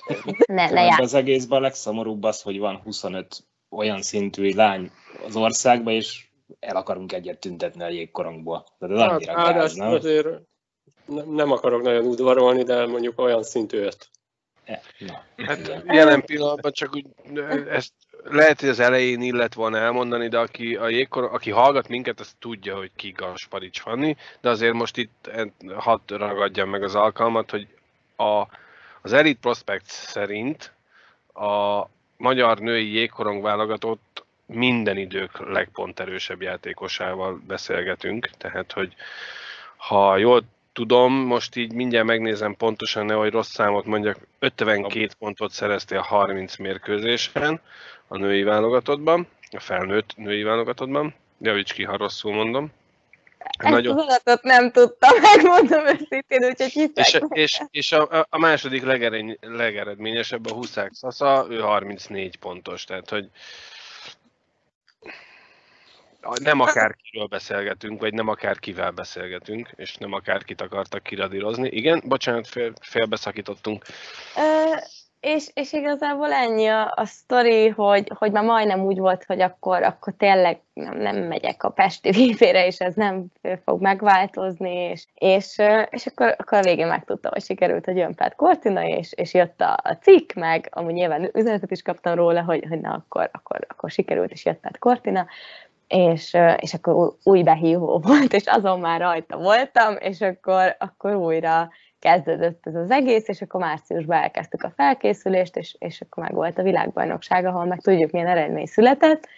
[0.46, 3.44] Ne, ne az egészben a legszomorúbb az, hogy van 25
[3.76, 4.90] olyan szintű lány
[5.26, 6.26] az országba, és
[6.60, 8.66] el akarunk egyet tüntetni a jégkorongból.
[8.78, 9.92] Tehát ez annyira hát, gáz, nem?
[9.92, 10.28] Azért
[11.26, 14.10] nem akarok nagyon udvarolni, de mondjuk olyan szintű öt.
[14.64, 15.82] E, na, hát igen.
[15.86, 17.06] jelen pillanatban csak úgy,
[17.68, 17.92] ezt
[18.22, 22.34] lehet, hogy az elején illet volna elmondani, de aki, a jégkor, aki hallgat minket, az
[22.38, 25.30] tudja, hogy ki Gasparics Fanni, de azért most itt
[25.76, 27.68] hadd ragadjam meg az alkalmat, hogy
[28.16, 28.46] a,
[29.02, 30.72] az Elite Prospects szerint
[31.34, 31.82] a
[32.16, 38.94] magyar női jégkorong válogatott minden idők legpont erősebb játékosával beszélgetünk, tehát hogy
[39.76, 46.00] ha jól tudom, most így mindjárt megnézem pontosan, hogy rossz számot mondjak, 52 pontot szereztél
[46.00, 47.60] 30 mérkőzésen
[48.08, 51.14] a női válogatottban, a felnőtt női válogatottban.
[51.40, 52.72] Javíts ki, ha rosszul mondom.
[53.38, 53.98] Ezt Nagyon...
[53.98, 60.50] az adatot nem tudtam, megmondom őszintén, úgyhogy És, és, és a, a második legerény, legeredményesebb
[60.50, 63.28] a Huszák Szasza, ő 34 pontos, tehát hogy
[66.34, 71.68] nem akárkiről beszélgetünk, vagy nem akárkivel beszélgetünk, és nem akárkit akartak kiradírozni.
[71.68, 73.84] Igen, bocsánat, fél, félbeszakítottunk.
[74.36, 74.78] Uh,
[75.20, 79.82] és, és igazából ennyi a, a sztori, hogy, hogy már majdnem úgy volt, hogy akkor,
[79.82, 83.24] akkor tényleg nem, nem megyek a Pesti vívére, és ez nem
[83.64, 88.34] fog megváltozni, és, és, és akkor, akkor a végén megtudtam, hogy sikerült, hogy jön Pet
[88.34, 92.64] Cortina, és, és jött a, a cikk, meg amúgy nyilván üzenetet is kaptam róla, hogy,
[92.68, 95.26] hogy na, akkor, akkor, akkor sikerült, és jött Pet Cortina,
[95.88, 101.68] és, és akkor új behívó volt, és azon már rajta voltam, és akkor, akkor újra
[102.06, 106.58] kezdődött ez az egész, és akkor márciusban elkezdtük a felkészülést, és, és akkor meg volt
[106.58, 109.28] a világbajnokság, ahol meg tudjuk, milyen eredmény született.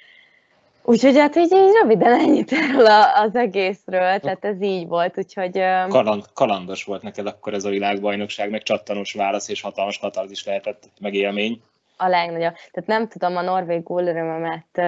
[0.83, 5.53] Úgyhogy hát így, így röviden ennyit erről az egészről, tehát ez így volt, úgyhogy...
[5.89, 10.91] Kaland, kalandos volt neked akkor ez a világbajnokság, meg csattanos válasz és hatalmas is lehetett,
[11.01, 11.63] meg élmény.
[11.97, 12.55] A legnagyobb.
[12.71, 14.81] Tehát nem tudom, a norvég gólörömömet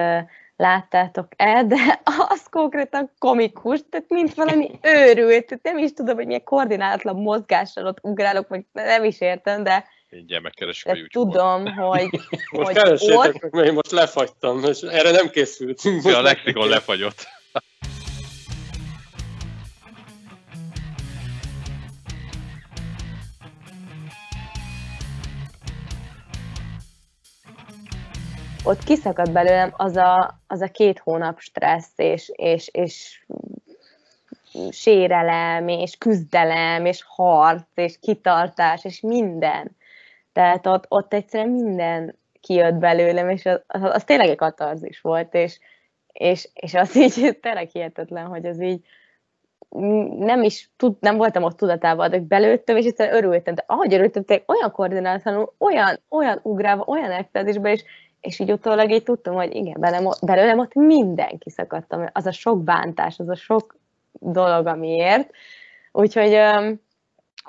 [0.61, 6.43] láttátok-e, de az konkrétan komikus, tehát mint valami őrült, tehát nem is tudom, hogy milyen
[6.43, 12.09] koordinálatlan mozgással ott ugrálok, vagy nem is értem, de Mindjárt megkeresek a youtube Tudom, hogy,
[12.51, 13.41] most hogy keresétek ott...
[13.41, 16.03] meg, mert én most lefagytam, és erre nem készültünk.
[16.03, 17.27] Ja, a lexikon lefagyott.
[28.63, 33.25] Ott kiszakadt belőlem az a, az a két hónap stressz, és, és, és
[34.71, 39.75] sérelem, és küzdelem, és harc, és kitartás, és minden.
[40.33, 45.33] Tehát ott, ott egyszerűen minden kijött belőlem, és az, az, az tényleg egy katarzis volt,
[45.33, 45.59] és,
[46.11, 48.85] és, és az így tényleg hihetetlen, hogy az így
[50.17, 54.23] nem is tud, nem voltam ott tudatában, de belőttem, és egyszerűen örültem, de ahogy örültem,
[54.45, 57.83] olyan koordinálatlanul, olyan, olyan ugrálva, olyan ekstázisban, és,
[58.21, 62.63] és így utólag így tudtam, hogy igen, belem, belőlem ott mindenki szakadtam, az a sok
[62.63, 63.77] bántás, az a sok
[64.11, 65.29] dolog, amiért.
[65.91, 66.37] Úgyhogy,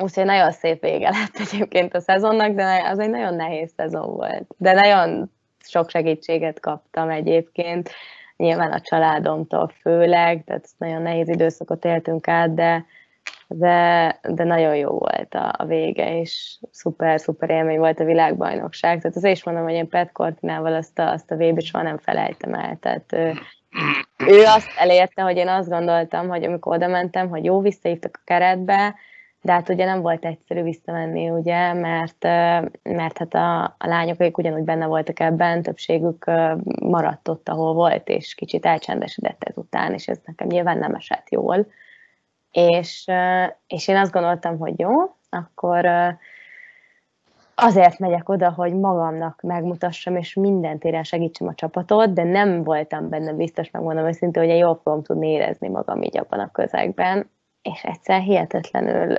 [0.03, 4.45] úgyhogy nagyon szép vége lett egyébként a szezonnak, de az egy nagyon nehéz szezon volt.
[4.57, 5.31] De nagyon
[5.61, 7.91] sok segítséget kaptam egyébként,
[8.37, 12.85] nyilván a családomtól főleg, tehát nagyon nehéz időszakot éltünk át, de,
[13.55, 19.01] de, de nagyon jó volt a, a vége, és szuper, szuper élmény volt a világbajnokság.
[19.01, 21.99] Tehát azért is mondom, hogy én Pet Cortinával azt a, azt a vb soha nem
[21.99, 22.77] felejtem el.
[22.81, 23.33] Tehát ő,
[24.27, 28.25] ő azt elérte, hogy én azt gondoltam, hogy amikor oda mentem, hogy jó, visszahívtak a
[28.25, 28.95] keretbe,
[29.43, 32.23] de hát ugye nem volt egyszerű visszamenni, ugye, mert,
[32.83, 36.25] mert hát a, a lányok, akik ugyanúgy benne voltak ebben, többségük
[36.81, 41.67] maradt ott, ahol volt, és kicsit elcsendesedett ezután, és ez nekem nyilván nem esett jól.
[42.53, 43.11] És,
[43.67, 44.91] és én azt gondoltam, hogy jó,
[45.31, 45.87] akkor
[47.55, 53.09] azért megyek oda, hogy magamnak megmutassam, és minden téren segítsem a csapatot, de nem voltam
[53.09, 57.31] benne biztos, megmondom őszintén, hogy jól fogom tudni érezni magam így abban a közegben,
[57.63, 59.17] és egyszer hihetetlenül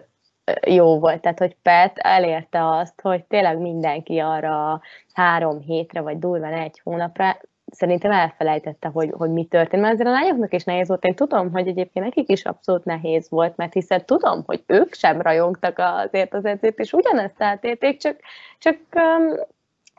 [0.68, 4.82] jó volt, tehát hogy Pet elérte azt, hogy tényleg mindenki arra
[5.14, 7.38] három hétre, vagy durván egy hónapra
[7.72, 11.06] szerintem elfelejtette, hogy, hogy mi történt, mert azért a lányoknak is nehéz volt.
[11.06, 15.22] Én tudom, hogy egyébként nekik is abszolút nehéz volt, mert hiszen tudom, hogy ők sem
[15.22, 18.16] rajongtak azért az edzést, és ugyanezt átélték, csak,
[18.60, 19.36] csak um,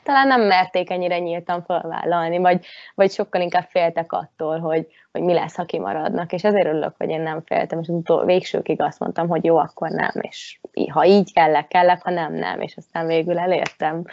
[0.03, 2.65] talán nem merték ennyire nyíltan felvállalni, vagy,
[2.95, 7.09] vagy sokkal inkább féltek attól, hogy, hogy mi lesz, ha kimaradnak, és ezért örülök, hogy
[7.09, 10.59] én nem féltem, és az utol, végsőkig azt mondtam, hogy jó, akkor nem, és
[10.89, 14.03] ha így kellek, kellek, ha nem, nem, és aztán végül elértem,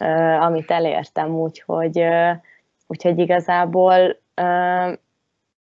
[0.00, 2.30] uh, amit elértem, úgyhogy uh,
[2.86, 4.20] Úgyhogy igazából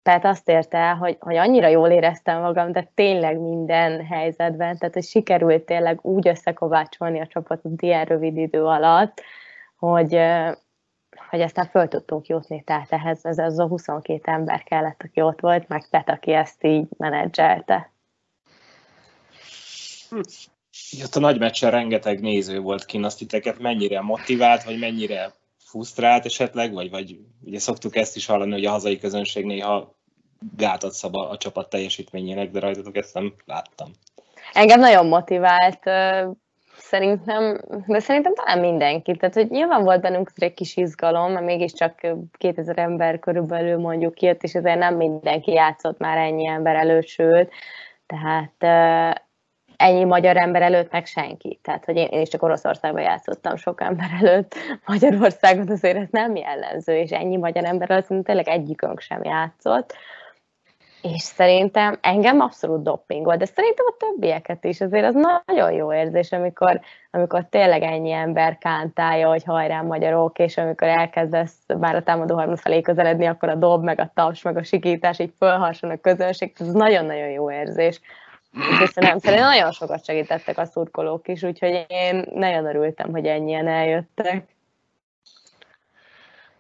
[0.04, 4.94] tehát azt érte el, hogy, hogy annyira jól éreztem magam, de tényleg minden helyzetben, tehát
[4.94, 9.22] hogy sikerült tényleg úgy összekovácsolni a csapatot ilyen rövid idő alatt,
[9.76, 10.20] hogy,
[11.30, 15.40] hogy aztán föl tudtunk jutni, tehát ehhez ez az a 22 ember kellett, aki ott
[15.40, 17.92] volt, meg Pet, aki ezt így menedzselte.
[21.04, 25.34] Ott a nagy meccsen rengeteg néző volt kint, azt titeket mennyire motivált, vagy mennyire
[25.72, 29.96] fusztrált esetleg, vagy, vagy ugye szoktuk ezt is hallani, hogy a hazai közönség néha
[30.58, 33.92] gátat szab a, a csapat teljesítményének, de rajtatok ezt nem láttam.
[34.54, 35.80] Engem nagyon motivált,
[36.78, 39.16] Szerintem, de szerintem talán mindenki.
[39.16, 42.08] Tehát, hogy nyilván volt bennünk egy kis izgalom, mert mégiscsak
[42.38, 47.52] 2000 ember körülbelül mondjuk kijött, és azért nem mindenki játszott már ennyi ember előtt, sőt,
[48.06, 48.54] tehát
[49.82, 51.60] ennyi magyar ember előtt meg senki.
[51.64, 54.56] Tehát, hogy én, én is csak Oroszországban játszottam sok ember előtt.
[54.86, 59.94] Magyarországon azért ez nem jellemző, és ennyi magyar ember előtt tényleg egyikünk sem játszott
[61.02, 65.94] és szerintem engem abszolút dopping volt, de szerintem a többieket is, azért az nagyon jó
[65.94, 66.80] érzés, amikor,
[67.12, 72.60] amikor tényleg ennyi ember kántálja, hogy hajrá magyarok, és amikor elkezdesz már a támadó harmad
[72.60, 76.54] felé közeledni, akkor a dob, meg a taps, meg a sikítás így fölharson a közönség,
[76.60, 78.02] ez nagyon-nagyon jó érzés.
[78.52, 84.56] Köszönöm, szerintem nagyon sokat segítettek a szurkolók is, úgyhogy én nagyon örültem, hogy ennyien eljöttek.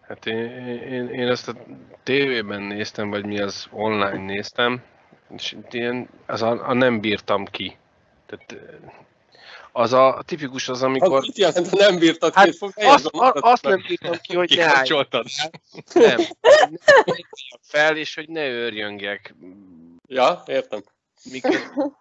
[0.01, 0.49] Hát én,
[0.91, 1.53] én, én ezt a
[2.03, 4.83] tévében néztem, vagy mi az online néztem,
[5.35, 7.77] és ilyen, az a, a nem bírtam ki.
[8.25, 8.55] Tehát
[9.71, 11.17] az a tipikus az, amikor...
[11.17, 12.57] Az mit jelent, ha nem bírtad hát ki?
[12.75, 14.83] Azt, a, azt nem bírtam ki, hogy ne Nem.
[15.93, 16.17] Nem.
[17.61, 19.35] fel, és hogy ne őrjöngek.
[20.07, 20.83] Ja, értem.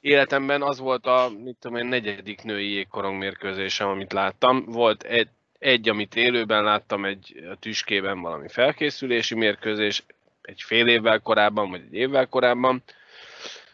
[0.00, 4.64] Életemben az volt a, mit tudom én, negyedik női jégkorong mérkőzésem, amit láttam.
[4.64, 5.28] Volt egy,
[5.58, 10.04] egy, amit élőben láttam egy a tüskében valami felkészülési mérkőzés,
[10.42, 12.82] egy fél évvel korábban, vagy egy évvel korábban,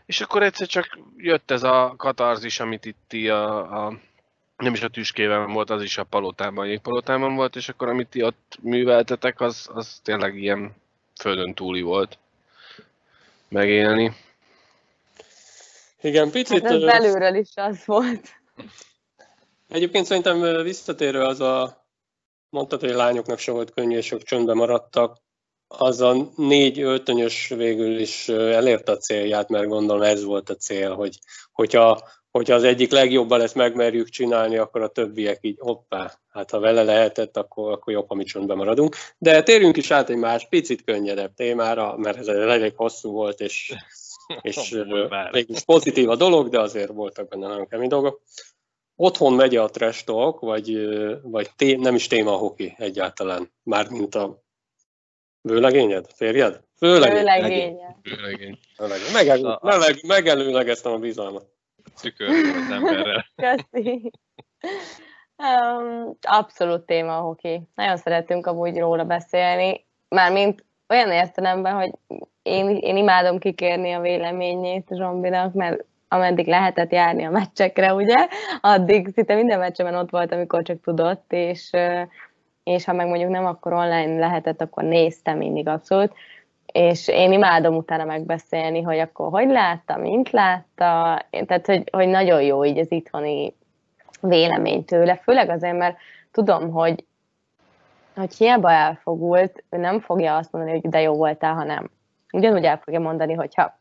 [0.07, 3.99] és akkor egyszer csak jött ez a katarzis, amit itt a, a
[4.57, 8.09] nem is a tüskében volt, az is a palotában, a jégpalotában volt, és akkor amit
[8.09, 10.75] ti ott műveltetek, az, az tényleg ilyen
[11.21, 12.19] földön túli volt
[13.49, 14.13] megélni.
[16.07, 16.63] Igen, picit...
[16.63, 18.29] Hát ez belülről is az volt.
[19.69, 21.87] Egyébként szerintem visszatérő az a,
[22.49, 25.25] mondtad, hogy a lányoknak se volt könnyű, és ők csöndbe maradtak,
[25.69, 30.95] az a négy öltönyös végül is elérte a célját, mert gondolom ez volt a cél,
[30.95, 31.19] hogy
[31.53, 36.59] hogyha, hogyha az egyik legjobban ezt megmerjük csinálni, akkor a többiek így hoppá, hát ha
[36.59, 38.97] vele lehetett, akkor, akkor jobb, ha mi csöndbe maradunk.
[39.19, 43.75] De térjünk is át egy más, picit könnyedebb témára, mert ez elég hosszú volt, és,
[44.41, 44.77] és
[45.31, 48.23] mégis pozitív a dolog, de azért voltak benne nagyon kemény dolgok
[48.97, 50.89] otthon megy a trash talk, vagy,
[51.23, 54.43] vagy té- nem is téma a hoki egyáltalán, mármint a
[55.41, 56.61] vőlegényed, férjed?
[56.79, 57.97] Vőlegényed.
[58.03, 58.59] Vőlegény.
[59.13, 61.47] Megelő, meleg, megelőlegeztem a bizalmat.
[62.01, 63.27] Tükör az emberrel.
[63.71, 64.11] Köszi.
[65.37, 67.61] Um, abszolút téma a hoki.
[67.75, 71.91] Nagyon szeretünk amúgy róla beszélni, mármint olyan értelemben, hogy
[72.47, 78.29] én, én imádom kikérni a véleményét Zsombinak, mert ameddig lehetett járni a meccsekre, ugye,
[78.61, 81.71] addig szinte minden meccsemen ott volt, amikor csak tudott, és,
[82.65, 86.13] és ha meg mondjuk nem akkor online lehetett, akkor néztem mindig abszolút,
[86.73, 92.43] és én imádom utána megbeszélni, hogy akkor hogy látta, mint látta, tehát hogy, hogy nagyon
[92.43, 93.55] jó így az itthoni
[94.21, 95.97] vélemény tőle, főleg azért, mert
[96.33, 97.05] tudom, hogy,
[98.15, 101.91] hogy hiába elfogult, ő nem fogja azt mondani, hogy de jó voltál, hanem
[102.37, 103.79] ugyanúgy el fogja mondani, hogyha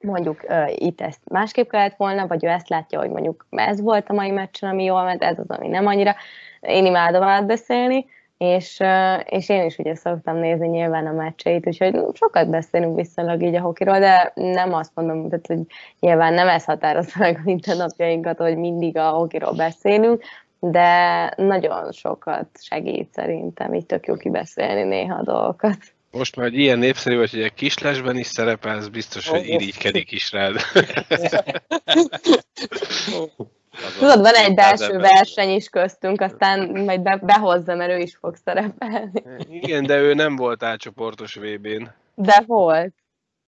[0.00, 4.08] mondjuk uh, itt ezt másképp kellett volna, vagy ő ezt látja, hogy mondjuk ez volt
[4.08, 6.14] a mai meccsen, ami jól ment, ez az, ami nem annyira.
[6.60, 8.06] Én imádom átbeszélni,
[8.38, 13.42] és, uh, és én is ugye szoktam nézni nyilván a meccseit, úgyhogy sokat beszélünk viszonylag
[13.42, 15.60] így a hokiról, de nem azt mondom, tehát, hogy
[16.00, 20.22] nyilván nem ez határozza meg a mindennapjainkat, hogy mindig a hokiról beszélünk,
[20.60, 25.78] de nagyon sokat segít szerintem, így tök jó kibeszélni néha a dolgokat.
[26.12, 30.32] Most már, hogy ilyen népszerű vagy, hogy egy kislesben is szerepelsz, biztos, hogy irigykedik is
[30.32, 30.54] rád.
[33.98, 38.36] Tudod, van egy belső verseny is köztünk, aztán majd be, behozza, mert ő is fog
[38.44, 39.22] szerepelni.
[39.48, 41.88] Igen, de ő nem volt átcsoportos VB-n.
[42.14, 42.94] De volt.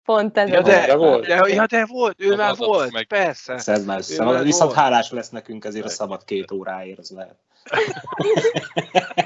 [0.05, 1.25] Pont ez ja, de, de volt.
[1.25, 3.05] De, ja, de volt, ő már volt, meg.
[3.05, 3.57] persze.
[3.57, 4.41] Szed már össze.
[4.41, 7.35] Viszont hálás lesz nekünk ezért a szabad két óráért, az lehet.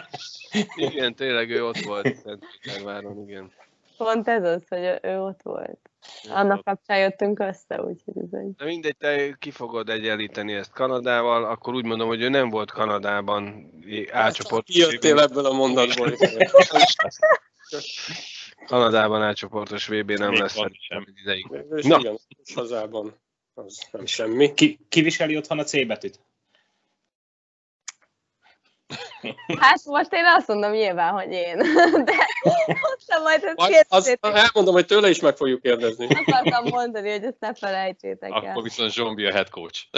[0.76, 3.52] igen, tényleg ő ott volt Szentpéterváron, igen.
[3.98, 5.90] Pont ez az, hogy ő ott volt.
[6.30, 8.56] Annak kapcsán jöttünk össze, úgyhogy ez egy...
[8.56, 12.72] De mindegy, te ki fogod egyenlíteni ezt Kanadával, akkor úgy mondom, hogy ő nem volt
[12.72, 13.72] Kanadában
[14.12, 14.74] átcsoport.
[14.74, 16.14] Jöttél ebből a mondatból.
[18.66, 20.56] Kanadában átcsoportos VB nem Még lesz.
[20.80, 21.06] Sem.
[21.68, 22.00] Na.
[22.00, 22.18] Igen,
[22.56, 23.16] hazában
[23.54, 24.54] az nem semmi.
[24.54, 26.20] Ki, ki viseli otthon a C betűt?
[29.60, 31.58] Hát most én azt mondom nyilván, hogy én.
[32.06, 32.14] De
[32.98, 36.08] aztán majd ezt majd azt elmondom, hogy tőle is meg fogjuk kérdezni.
[36.26, 38.52] Akartam mondani, hogy ezt ne felejtsétek el.
[38.52, 39.86] Akkor viszont Zsombi a head coach.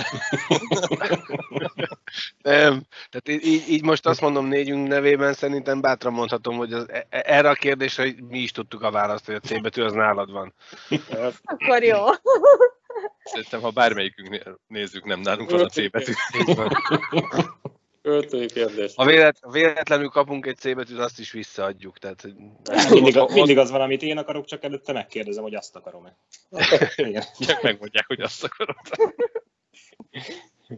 [2.42, 7.08] Nem, tehát így, így most azt mondom négyünk nevében, szerintem bátran mondhatom, hogy az, e-
[7.10, 10.54] erre a kérdésre mi is tudtuk a választ, hogy a C betű az nálad van.
[11.44, 11.98] Akkor jó.
[13.24, 16.12] Szerintem, ha bármelyikünk nézzük, nem nálunk van a C betű.
[18.02, 18.94] Költői kérdés.
[18.96, 21.98] Ha vélet, véletlenül kapunk egy C betűt, azt is visszaadjuk.
[21.98, 22.28] Tehát,
[22.90, 26.18] mindig, mindig az van, amit én akarok, csak előtte megkérdezem, hogy azt akarom-e.
[26.96, 27.24] Igen.
[27.40, 28.76] Csak megmondják, hogy azt akarod.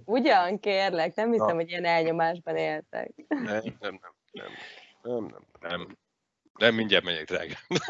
[0.06, 1.54] Ugyan, kérlek, nem hiszem, Na.
[1.54, 3.12] hogy ilyen elnyomásban éltek.
[3.28, 4.00] nem, nem, nem,
[4.32, 4.52] nem,
[5.02, 5.48] nem, nem.
[5.60, 5.98] Nem.
[6.54, 7.56] Nem, mindjárt megyek, drága.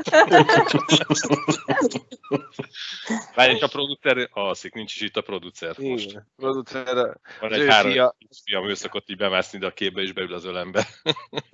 [3.36, 6.10] Várj, és a producer alszik, nincs is itt a producer most.
[6.10, 6.28] Igen.
[6.36, 10.34] Producer, Van egy három fia- fiam, ő szokott így bemászni ide a képbe, és beül
[10.34, 10.88] az ölembe.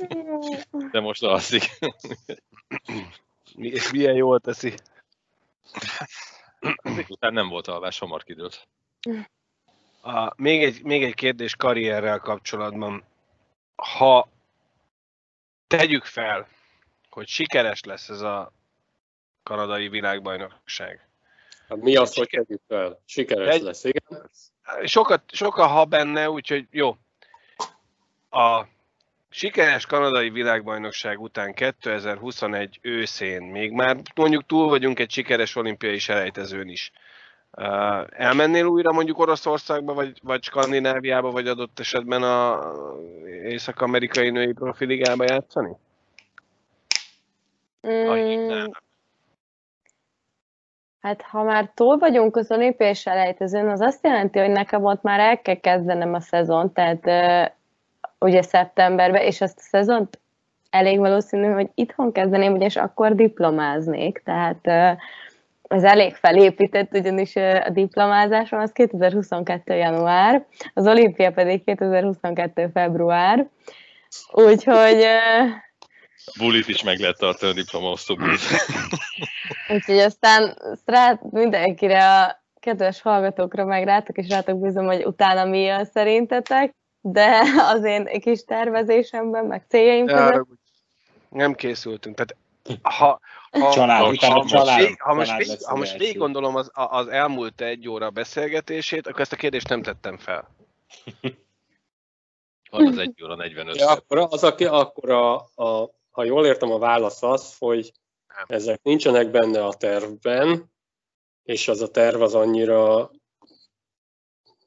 [0.92, 1.64] De most alszik.
[3.56, 4.74] és milyen jól teszi.
[6.82, 8.68] Ezek után nem volt alvás, hamar kidőlt.
[10.02, 13.04] A, még, egy, még egy kérdés karrierrel kapcsolatban.
[13.76, 14.30] Ha
[15.68, 16.48] tegyük fel,
[17.10, 18.52] hogy sikeres lesz ez a
[19.44, 21.08] kanadai világbajnokság.
[21.70, 23.02] Hát mi az, hogy kezdjük fel?
[23.06, 24.30] Sikeres Egy- lesz, igen.
[24.84, 26.98] Sokat, sokkal ha benne, úgyhogy jó.
[28.30, 28.66] A
[29.30, 36.68] sikeres kanadai világbajnokság után 2021 őszén, még már mondjuk túl vagyunk egy sikeres olimpiai selejtezőn
[36.68, 36.92] is.
[38.10, 42.72] Elmennél újra mondjuk Oroszországba, vagy, vagy Skandináviába, vagy adott esetben a
[43.44, 45.76] észak-amerikai női profiligába játszani?
[47.82, 48.88] A.
[51.02, 55.20] Hát ha már túl vagyunk az olimpiai selejtezőn, az azt jelenti, hogy nekem ott már
[55.20, 57.52] el kell kezdenem a szezon, tehát uh,
[58.20, 60.20] ugye szeptemberben, és azt a szezont
[60.70, 65.02] elég valószínű, hogy itthon kezdeném, ugyanis akkor diplomáznék, tehát uh,
[65.68, 69.74] ez elég felépített, ugyanis a diplomázásom az 2022.
[69.74, 72.70] január, az olimpia pedig 2022.
[72.74, 73.48] február,
[74.32, 75.50] úgyhogy uh,
[76.38, 78.40] Bulit is meg lehet tartani a diplomaosztó bulit.
[79.74, 85.46] Úgyhogy aztán azt rá, mindenkire a kedves hallgatókra meg rátok, és rátok bízom, hogy utána
[85.46, 87.42] mi jön szerintetek, de
[87.74, 90.48] az én kis tervezésemben, meg céljaim között.
[91.30, 92.16] Nem készültünk.
[92.16, 92.36] Tehát
[92.82, 93.20] ha,
[93.52, 96.18] ha, Család, ha, utána ha, most, család, vég, ha, most, család vég, ha most végig
[96.18, 100.48] gondolom az, az elmúlt egy óra beszélgetését, akkor ezt a kérdést nem tettem fel.
[102.70, 105.90] Van az 1 óra 45 Ja, akkor, az, aki, akkor a, a,
[106.20, 107.92] ha jól értem, a válasz az, hogy
[108.48, 110.72] ezek nincsenek benne a tervben,
[111.44, 113.12] és az a terv az annyira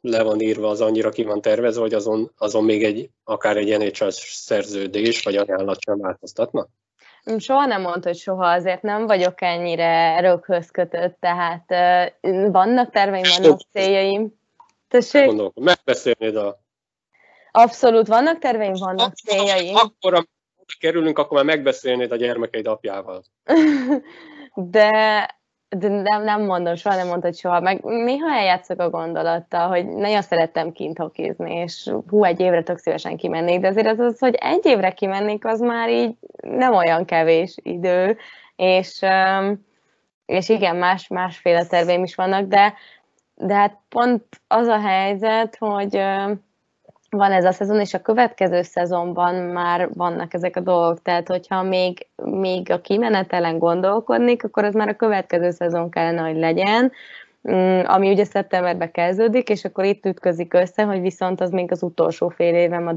[0.01, 3.79] le van írva, az annyira ki van tervezve, hogy azon, azon még egy, akár egy
[3.79, 6.67] NHL szerződés vagy ajánlat sem változtatna?
[7.39, 11.65] Soha nem mondta, hogy soha, azért nem vagyok ennyire röghöz kötött, tehát
[12.51, 14.41] vannak terveim, vannak céljaim.
[14.89, 16.61] Tessék, Gondolom, megbeszélnéd a...
[17.51, 19.77] abszolút vannak terveim, vannak céljaim.
[19.77, 20.27] Akkor,
[20.79, 23.23] kerülünk, akkor már megbeszélnéd a gyermekeid apjával.
[24.55, 24.91] de,
[25.69, 27.61] de nem, nem mondom, soha nem mondtad soha.
[27.61, 32.79] Meg néha eljátszok a gondolattal, hogy nagyon szerettem kint hokizni, és hú, egy évre tök
[32.79, 37.05] szívesen kimennék, de azért az, az, hogy egy évre kimennék, az már így nem olyan
[37.05, 38.17] kevés idő,
[38.57, 39.01] és,
[40.27, 42.75] és igen, más, másféle terveim is vannak, de,
[43.35, 46.03] de hát pont az a helyzet, hogy
[47.17, 51.63] van ez a szezon, és a következő szezonban már vannak ezek a dolgok, tehát hogyha
[51.63, 56.93] még, még a kimenetelen gondolkodnék, akkor az már a következő szezon kellene, hogy legyen,
[57.51, 61.83] mm, ami ugye szeptemberben kezdődik, és akkor itt ütközik össze, hogy viszont az még az
[61.83, 62.93] utolsó fél évem a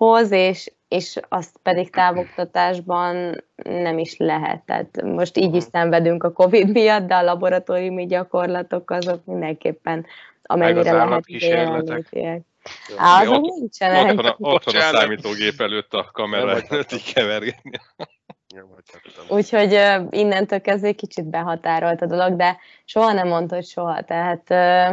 [0.00, 4.62] diplomázáshoz, és, és azt pedig távoktatásban nem is lehet.
[4.66, 10.06] Tehát most így is szenvedünk a Covid miatt, de a laboratóriumi gyakorlatok azok mindenképpen
[10.42, 12.40] amennyire lehet jelenlétiek.
[12.96, 14.10] Á, azok Ott- nincsenek.
[14.10, 15.00] Otthon a, otthon a Bocsánat.
[15.00, 17.78] számítógép előtt a kamera előtt így kevergetni.
[19.28, 19.78] Úgyhogy
[20.10, 24.02] innentől kezdve egy kicsit behatárolt a dolog, de soha nem mondta, hogy soha.
[24.02, 24.92] Tehát, ö,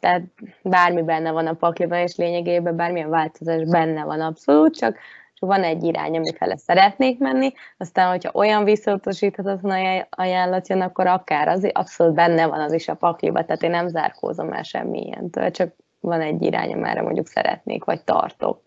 [0.00, 0.22] tehát
[0.62, 4.98] bármi benne van a pakliban, és lényegében bármilyen változás benne van abszolút, csak
[5.38, 11.48] van egy irány, amifele szeretnék menni, aztán, hogyha olyan visszautasíthatatlan aj- ajánlat jön, akkor akár
[11.48, 15.74] az abszolút benne van az is a pakliba, tehát én nem zárkózom el semmilyentől, csak
[16.00, 18.62] van egy irány, amerre mondjuk szeretnék, vagy tartok.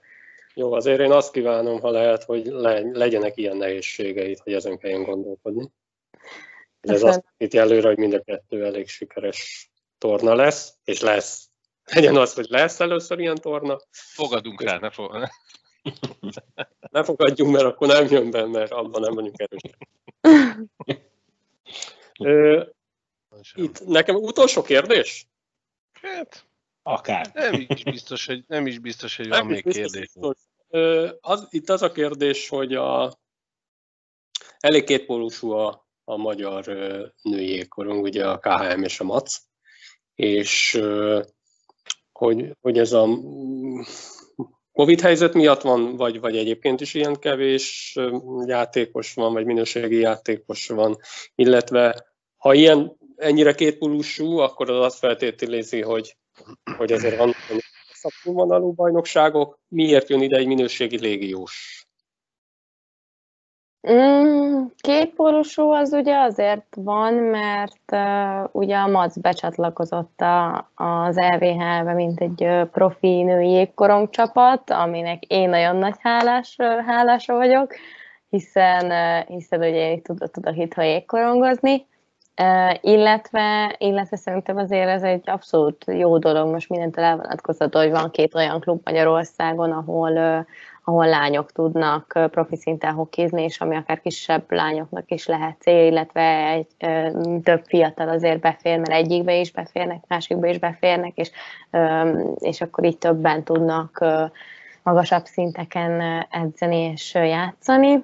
[0.53, 5.03] Jó, azért én azt kívánom, ha lehet, hogy le, legyenek ilyen nehézségeid, hogy ezen kelljen
[5.03, 5.70] gondolkodni.
[6.82, 9.70] Ez azt itt előre, hogy mind a kettő elég sikeres
[10.02, 11.49] torna lesz, és lesz.
[11.86, 15.30] Legyen az, hogy lesz először ilyen torna, Fogadunk rá, ne fog...
[16.91, 19.78] ne fogadjunk, mert akkor nem jön be, mert abban nem vagyunk erősek.
[22.19, 22.64] Ö,
[23.53, 25.28] Itt nekem utolsó kérdés?
[26.02, 26.45] Hát,
[26.84, 27.32] Akár.
[27.34, 30.07] nem is biztos, hogy, nem is biztos, hogy van Nem is még biztos,
[30.69, 31.11] kérdés.
[31.22, 33.19] az, itt az a kérdés, hogy a,
[34.60, 36.65] elég kétpólusú a a magyar
[37.22, 39.41] női jégkorong, ugye a KHM és a MAC,
[40.16, 40.82] és
[42.12, 43.08] hogy, hogy ez a
[44.72, 47.96] Covid helyzet miatt van, vagy, vagy egyébként is ilyen kevés
[48.46, 50.98] játékos van, vagy minőségi játékos van,
[51.36, 52.06] illetve
[52.38, 56.18] ha ilyen ennyire kétpólusú, akkor az azt feltételezi, hogy,
[56.78, 57.34] hogy azért van
[57.94, 59.60] szakvonalú bajnokságok.
[59.68, 61.81] Miért jön ide egy minőségi légiós?
[63.90, 71.94] Mm, kétpólusú az ugye azért van, mert uh, ugye a MAC becsatlakozott a, az LVH-be,
[71.94, 77.74] mint egy uh, profi női jégkorong csapat, aminek én nagyon nagy hálás, uh, hálása vagyok,
[78.30, 81.90] hiszen, uh, hiszen ugye én tudok, tudok itt jégkorongozni,
[82.41, 88.12] Uh, illetve, illetve szerintem azért ez egy abszolút jó dolog, most mindentől elvonatkozott, hogy van
[88.12, 90.45] két olyan klub Magyarországon, ahol, uh,
[90.84, 96.48] ahol lányok tudnak profi szinten hokizni, és ami akár kisebb lányoknak is lehet cél, illetve
[96.48, 96.68] egy,
[97.44, 101.32] több fiatal azért befér, mert egyikbe is beférnek, másikba is beférnek, és,
[102.40, 104.06] és akkor így többen tudnak
[104.84, 108.03] magasabb szinteken edzeni és játszani.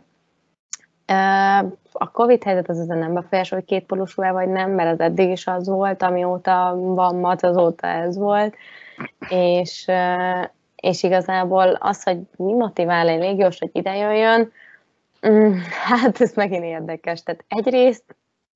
[1.92, 5.48] A Covid helyzet az ezen nem befolyásol, hogy kétpólusú vagy nem, mert az eddig is
[5.48, 8.56] az volt, amióta van mat, azóta ez volt,
[9.30, 9.92] és,
[10.88, 14.52] és igazából az, hogy mi motivál egy légiós, hogy ide jöjjön,
[15.28, 15.58] mm,
[15.90, 17.24] hát ez megint érdekes.
[17.24, 18.04] Tehát egyrészt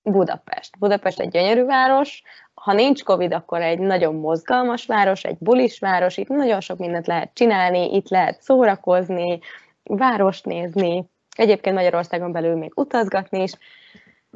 [0.04, 0.80] Budapest.
[0.80, 6.18] Budapest egy gyönyörű város, ha nincs Covid, akkor egy nagyon mozgalmas város, egy bulis város,
[6.18, 9.40] itt nagyon sok mindent lehet csinálni, itt lehet szórakozni,
[9.84, 13.52] várost nézni, egyébként Magyarországon belül még utazgatni is.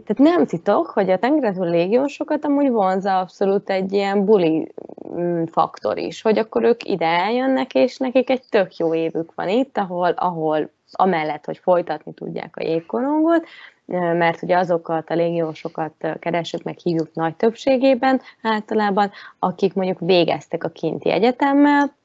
[0.03, 4.71] Tehát nem titok, hogy a tengerező légiósokat amúgy vonza abszolút egy ilyen buli
[5.13, 9.49] mm, faktor is, hogy akkor ők ide eljönnek, és nekik egy tök jó évük van
[9.49, 13.45] itt, ahol, ahol amellett, hogy folytatni tudják a jégkorongot,
[14.17, 20.69] mert ugye azokat a légiósokat keresünk, meg hívjuk nagy többségében általában, akik mondjuk végeztek a
[20.69, 21.95] kinti egyetemmel,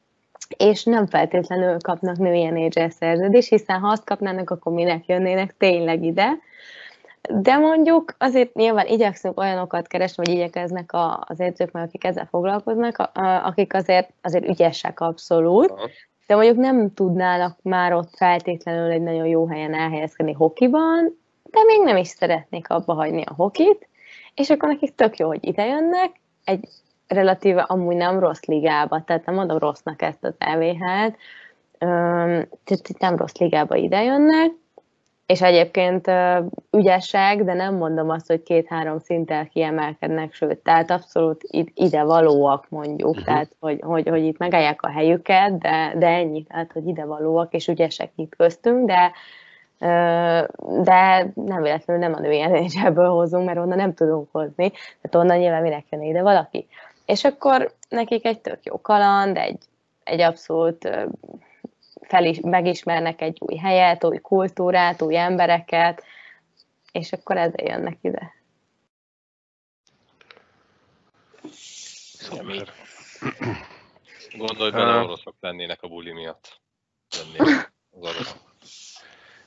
[0.56, 6.04] és nem feltétlenül kapnak női NHL szerződést, hiszen ha azt kapnának, akkor minek jönnének tényleg
[6.04, 6.38] ide,
[7.28, 10.90] de mondjuk azért nyilván igyekszünk olyanokat keresni, vagy igyekeznek
[11.20, 13.10] az edzők, mert akik ezzel foglalkoznak,
[13.44, 15.74] akik azért, azért ügyesek abszolút,
[16.26, 21.80] de mondjuk nem tudnának már ott feltétlenül egy nagyon jó helyen elhelyezkedni hokiban, de még
[21.84, 23.88] nem is szeretnék abba hagyni a hokit,
[24.34, 26.10] és akkor nekik tök jó, hogy ide jönnek,
[26.44, 26.68] egy
[27.08, 31.16] relatíve amúgy nem rossz ligába, tehát nem mondom rossznak ezt az EVH-t,
[31.78, 34.50] tehát nem rossz ligába idejönnek,
[35.30, 36.10] és egyébként
[36.70, 41.42] ügyesek, de nem mondom azt, hogy két-három szinttel kiemelkednek, sőt, tehát abszolút
[41.74, 43.24] ide valóak mondjuk, uh-huh.
[43.24, 47.54] tehát hogy, hogy, hogy itt megállják a helyüket, de, de ennyi, tehát hogy ide valóak,
[47.54, 49.12] és ügyesek itt köztünk, de
[50.82, 52.40] de nem véletlenül nem a női
[52.94, 54.70] hozunk, mert onnan nem tudunk hozni,
[55.00, 56.66] tehát onnan nyilván minek jön ide valaki.
[57.06, 59.58] És akkor nekik egy tök jó kaland, egy,
[60.04, 60.88] egy abszolút
[62.10, 66.04] felis, megismernek egy új helyet, új kultúrát, új embereket,
[66.92, 68.34] és akkor ezzel jönnek ide.
[71.52, 72.68] Szuper.
[74.36, 76.60] Gondolj bele, oroszok lennének a buli miatt.
[77.16, 78.38] Lennének az oroszok.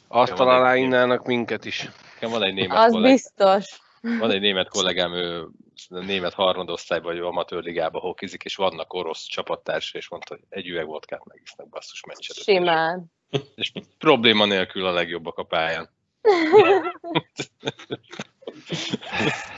[0.08, 1.90] Azt találnának minket is.
[2.22, 3.12] Van egy német Az kollég...
[3.12, 3.80] biztos.
[4.02, 5.48] Van egy német kollégám, ő
[5.88, 10.86] német harmadosztályban, vagy amatőr ligában hokizik, és vannak orosz csapattársai, és mondta, hogy egy üveg
[10.86, 12.36] vodkát megisznek basszus meccset.
[12.36, 13.12] Simán.
[13.56, 15.90] És probléma nélkül a legjobbak a pályán.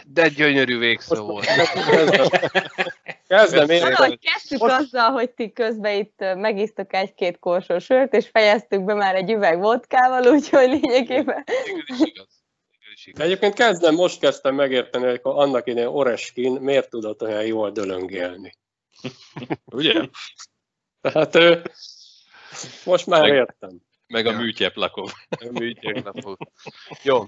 [0.07, 1.45] De gyönyörű végszó volt.
[3.27, 3.81] Kezdem én.
[4.21, 9.31] kezdtük azzal, hogy ti közben itt megisztok egy-két korsó sört, és fejeztük be már egy
[9.31, 11.43] üveg vodkával, úgyhogy lényegében...
[13.14, 18.53] De egyébként kezdem, most kezdtem megérteni, hogy annak idején Oreskin miért tudott olyan jól dölöngélni.
[19.65, 20.07] Ugye?
[21.02, 21.61] Tehát ő,
[22.86, 23.82] most már meg, értem.
[24.07, 24.38] Meg a ja.
[24.38, 25.11] műtyeplakov.
[25.30, 26.38] A műtyeplakov.
[27.03, 27.19] Jó.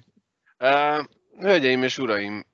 [0.60, 1.06] Uh,
[1.40, 2.46] hölgyeim és uraim,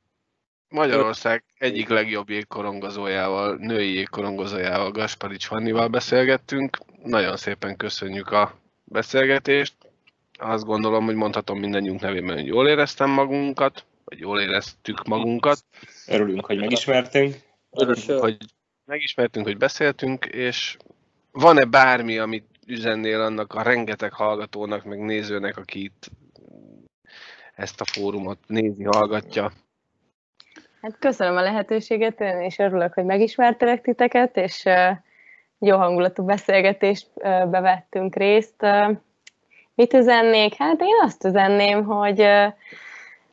[0.68, 6.78] Magyarország egyik legjobb jégkorongozójával, női jégkorongozójával, Gasparics Fannival beszélgettünk.
[7.04, 9.74] Nagyon szépen köszönjük a beszélgetést
[10.44, 15.58] azt gondolom, hogy mondhatom mindannyiunk nevében, hogy jól éreztem magunkat, vagy jól éreztük magunkat.
[16.08, 17.36] Örülünk, hogy megismertünk.
[17.72, 18.38] Örülünk, hogy
[18.86, 20.78] megismertünk, hogy beszéltünk, és
[21.32, 26.10] van-e bármi, amit üzennél annak a rengeteg hallgatónak, meg nézőnek, aki itt
[27.56, 29.52] ezt a fórumot nézi, hallgatja?
[30.82, 34.66] Hát köszönöm a lehetőséget, én is örülök, hogy megismertelek titeket, és
[35.60, 37.08] jó hangulatú beszélgetést
[37.50, 38.66] bevettünk részt.
[39.76, 40.54] Mit üzennék?
[40.54, 42.26] Hát én azt üzenném, hogy,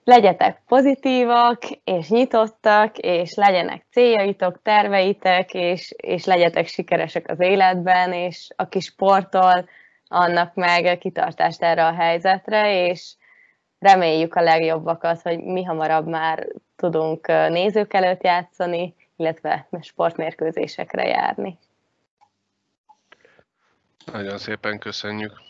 [0.05, 8.49] legyetek pozitívak, és nyitottak, és legyenek céljaitok, terveitek, és, és legyetek sikeresek az életben, és
[8.57, 9.69] aki sportol,
[10.09, 13.15] annak meg kitartást erre a helyzetre, és
[13.79, 16.47] reméljük a legjobbakat, hogy mi hamarabb már
[16.77, 21.59] tudunk nézők előtt játszani, illetve sportmérkőzésekre járni.
[24.13, 25.50] Nagyon szépen köszönjük.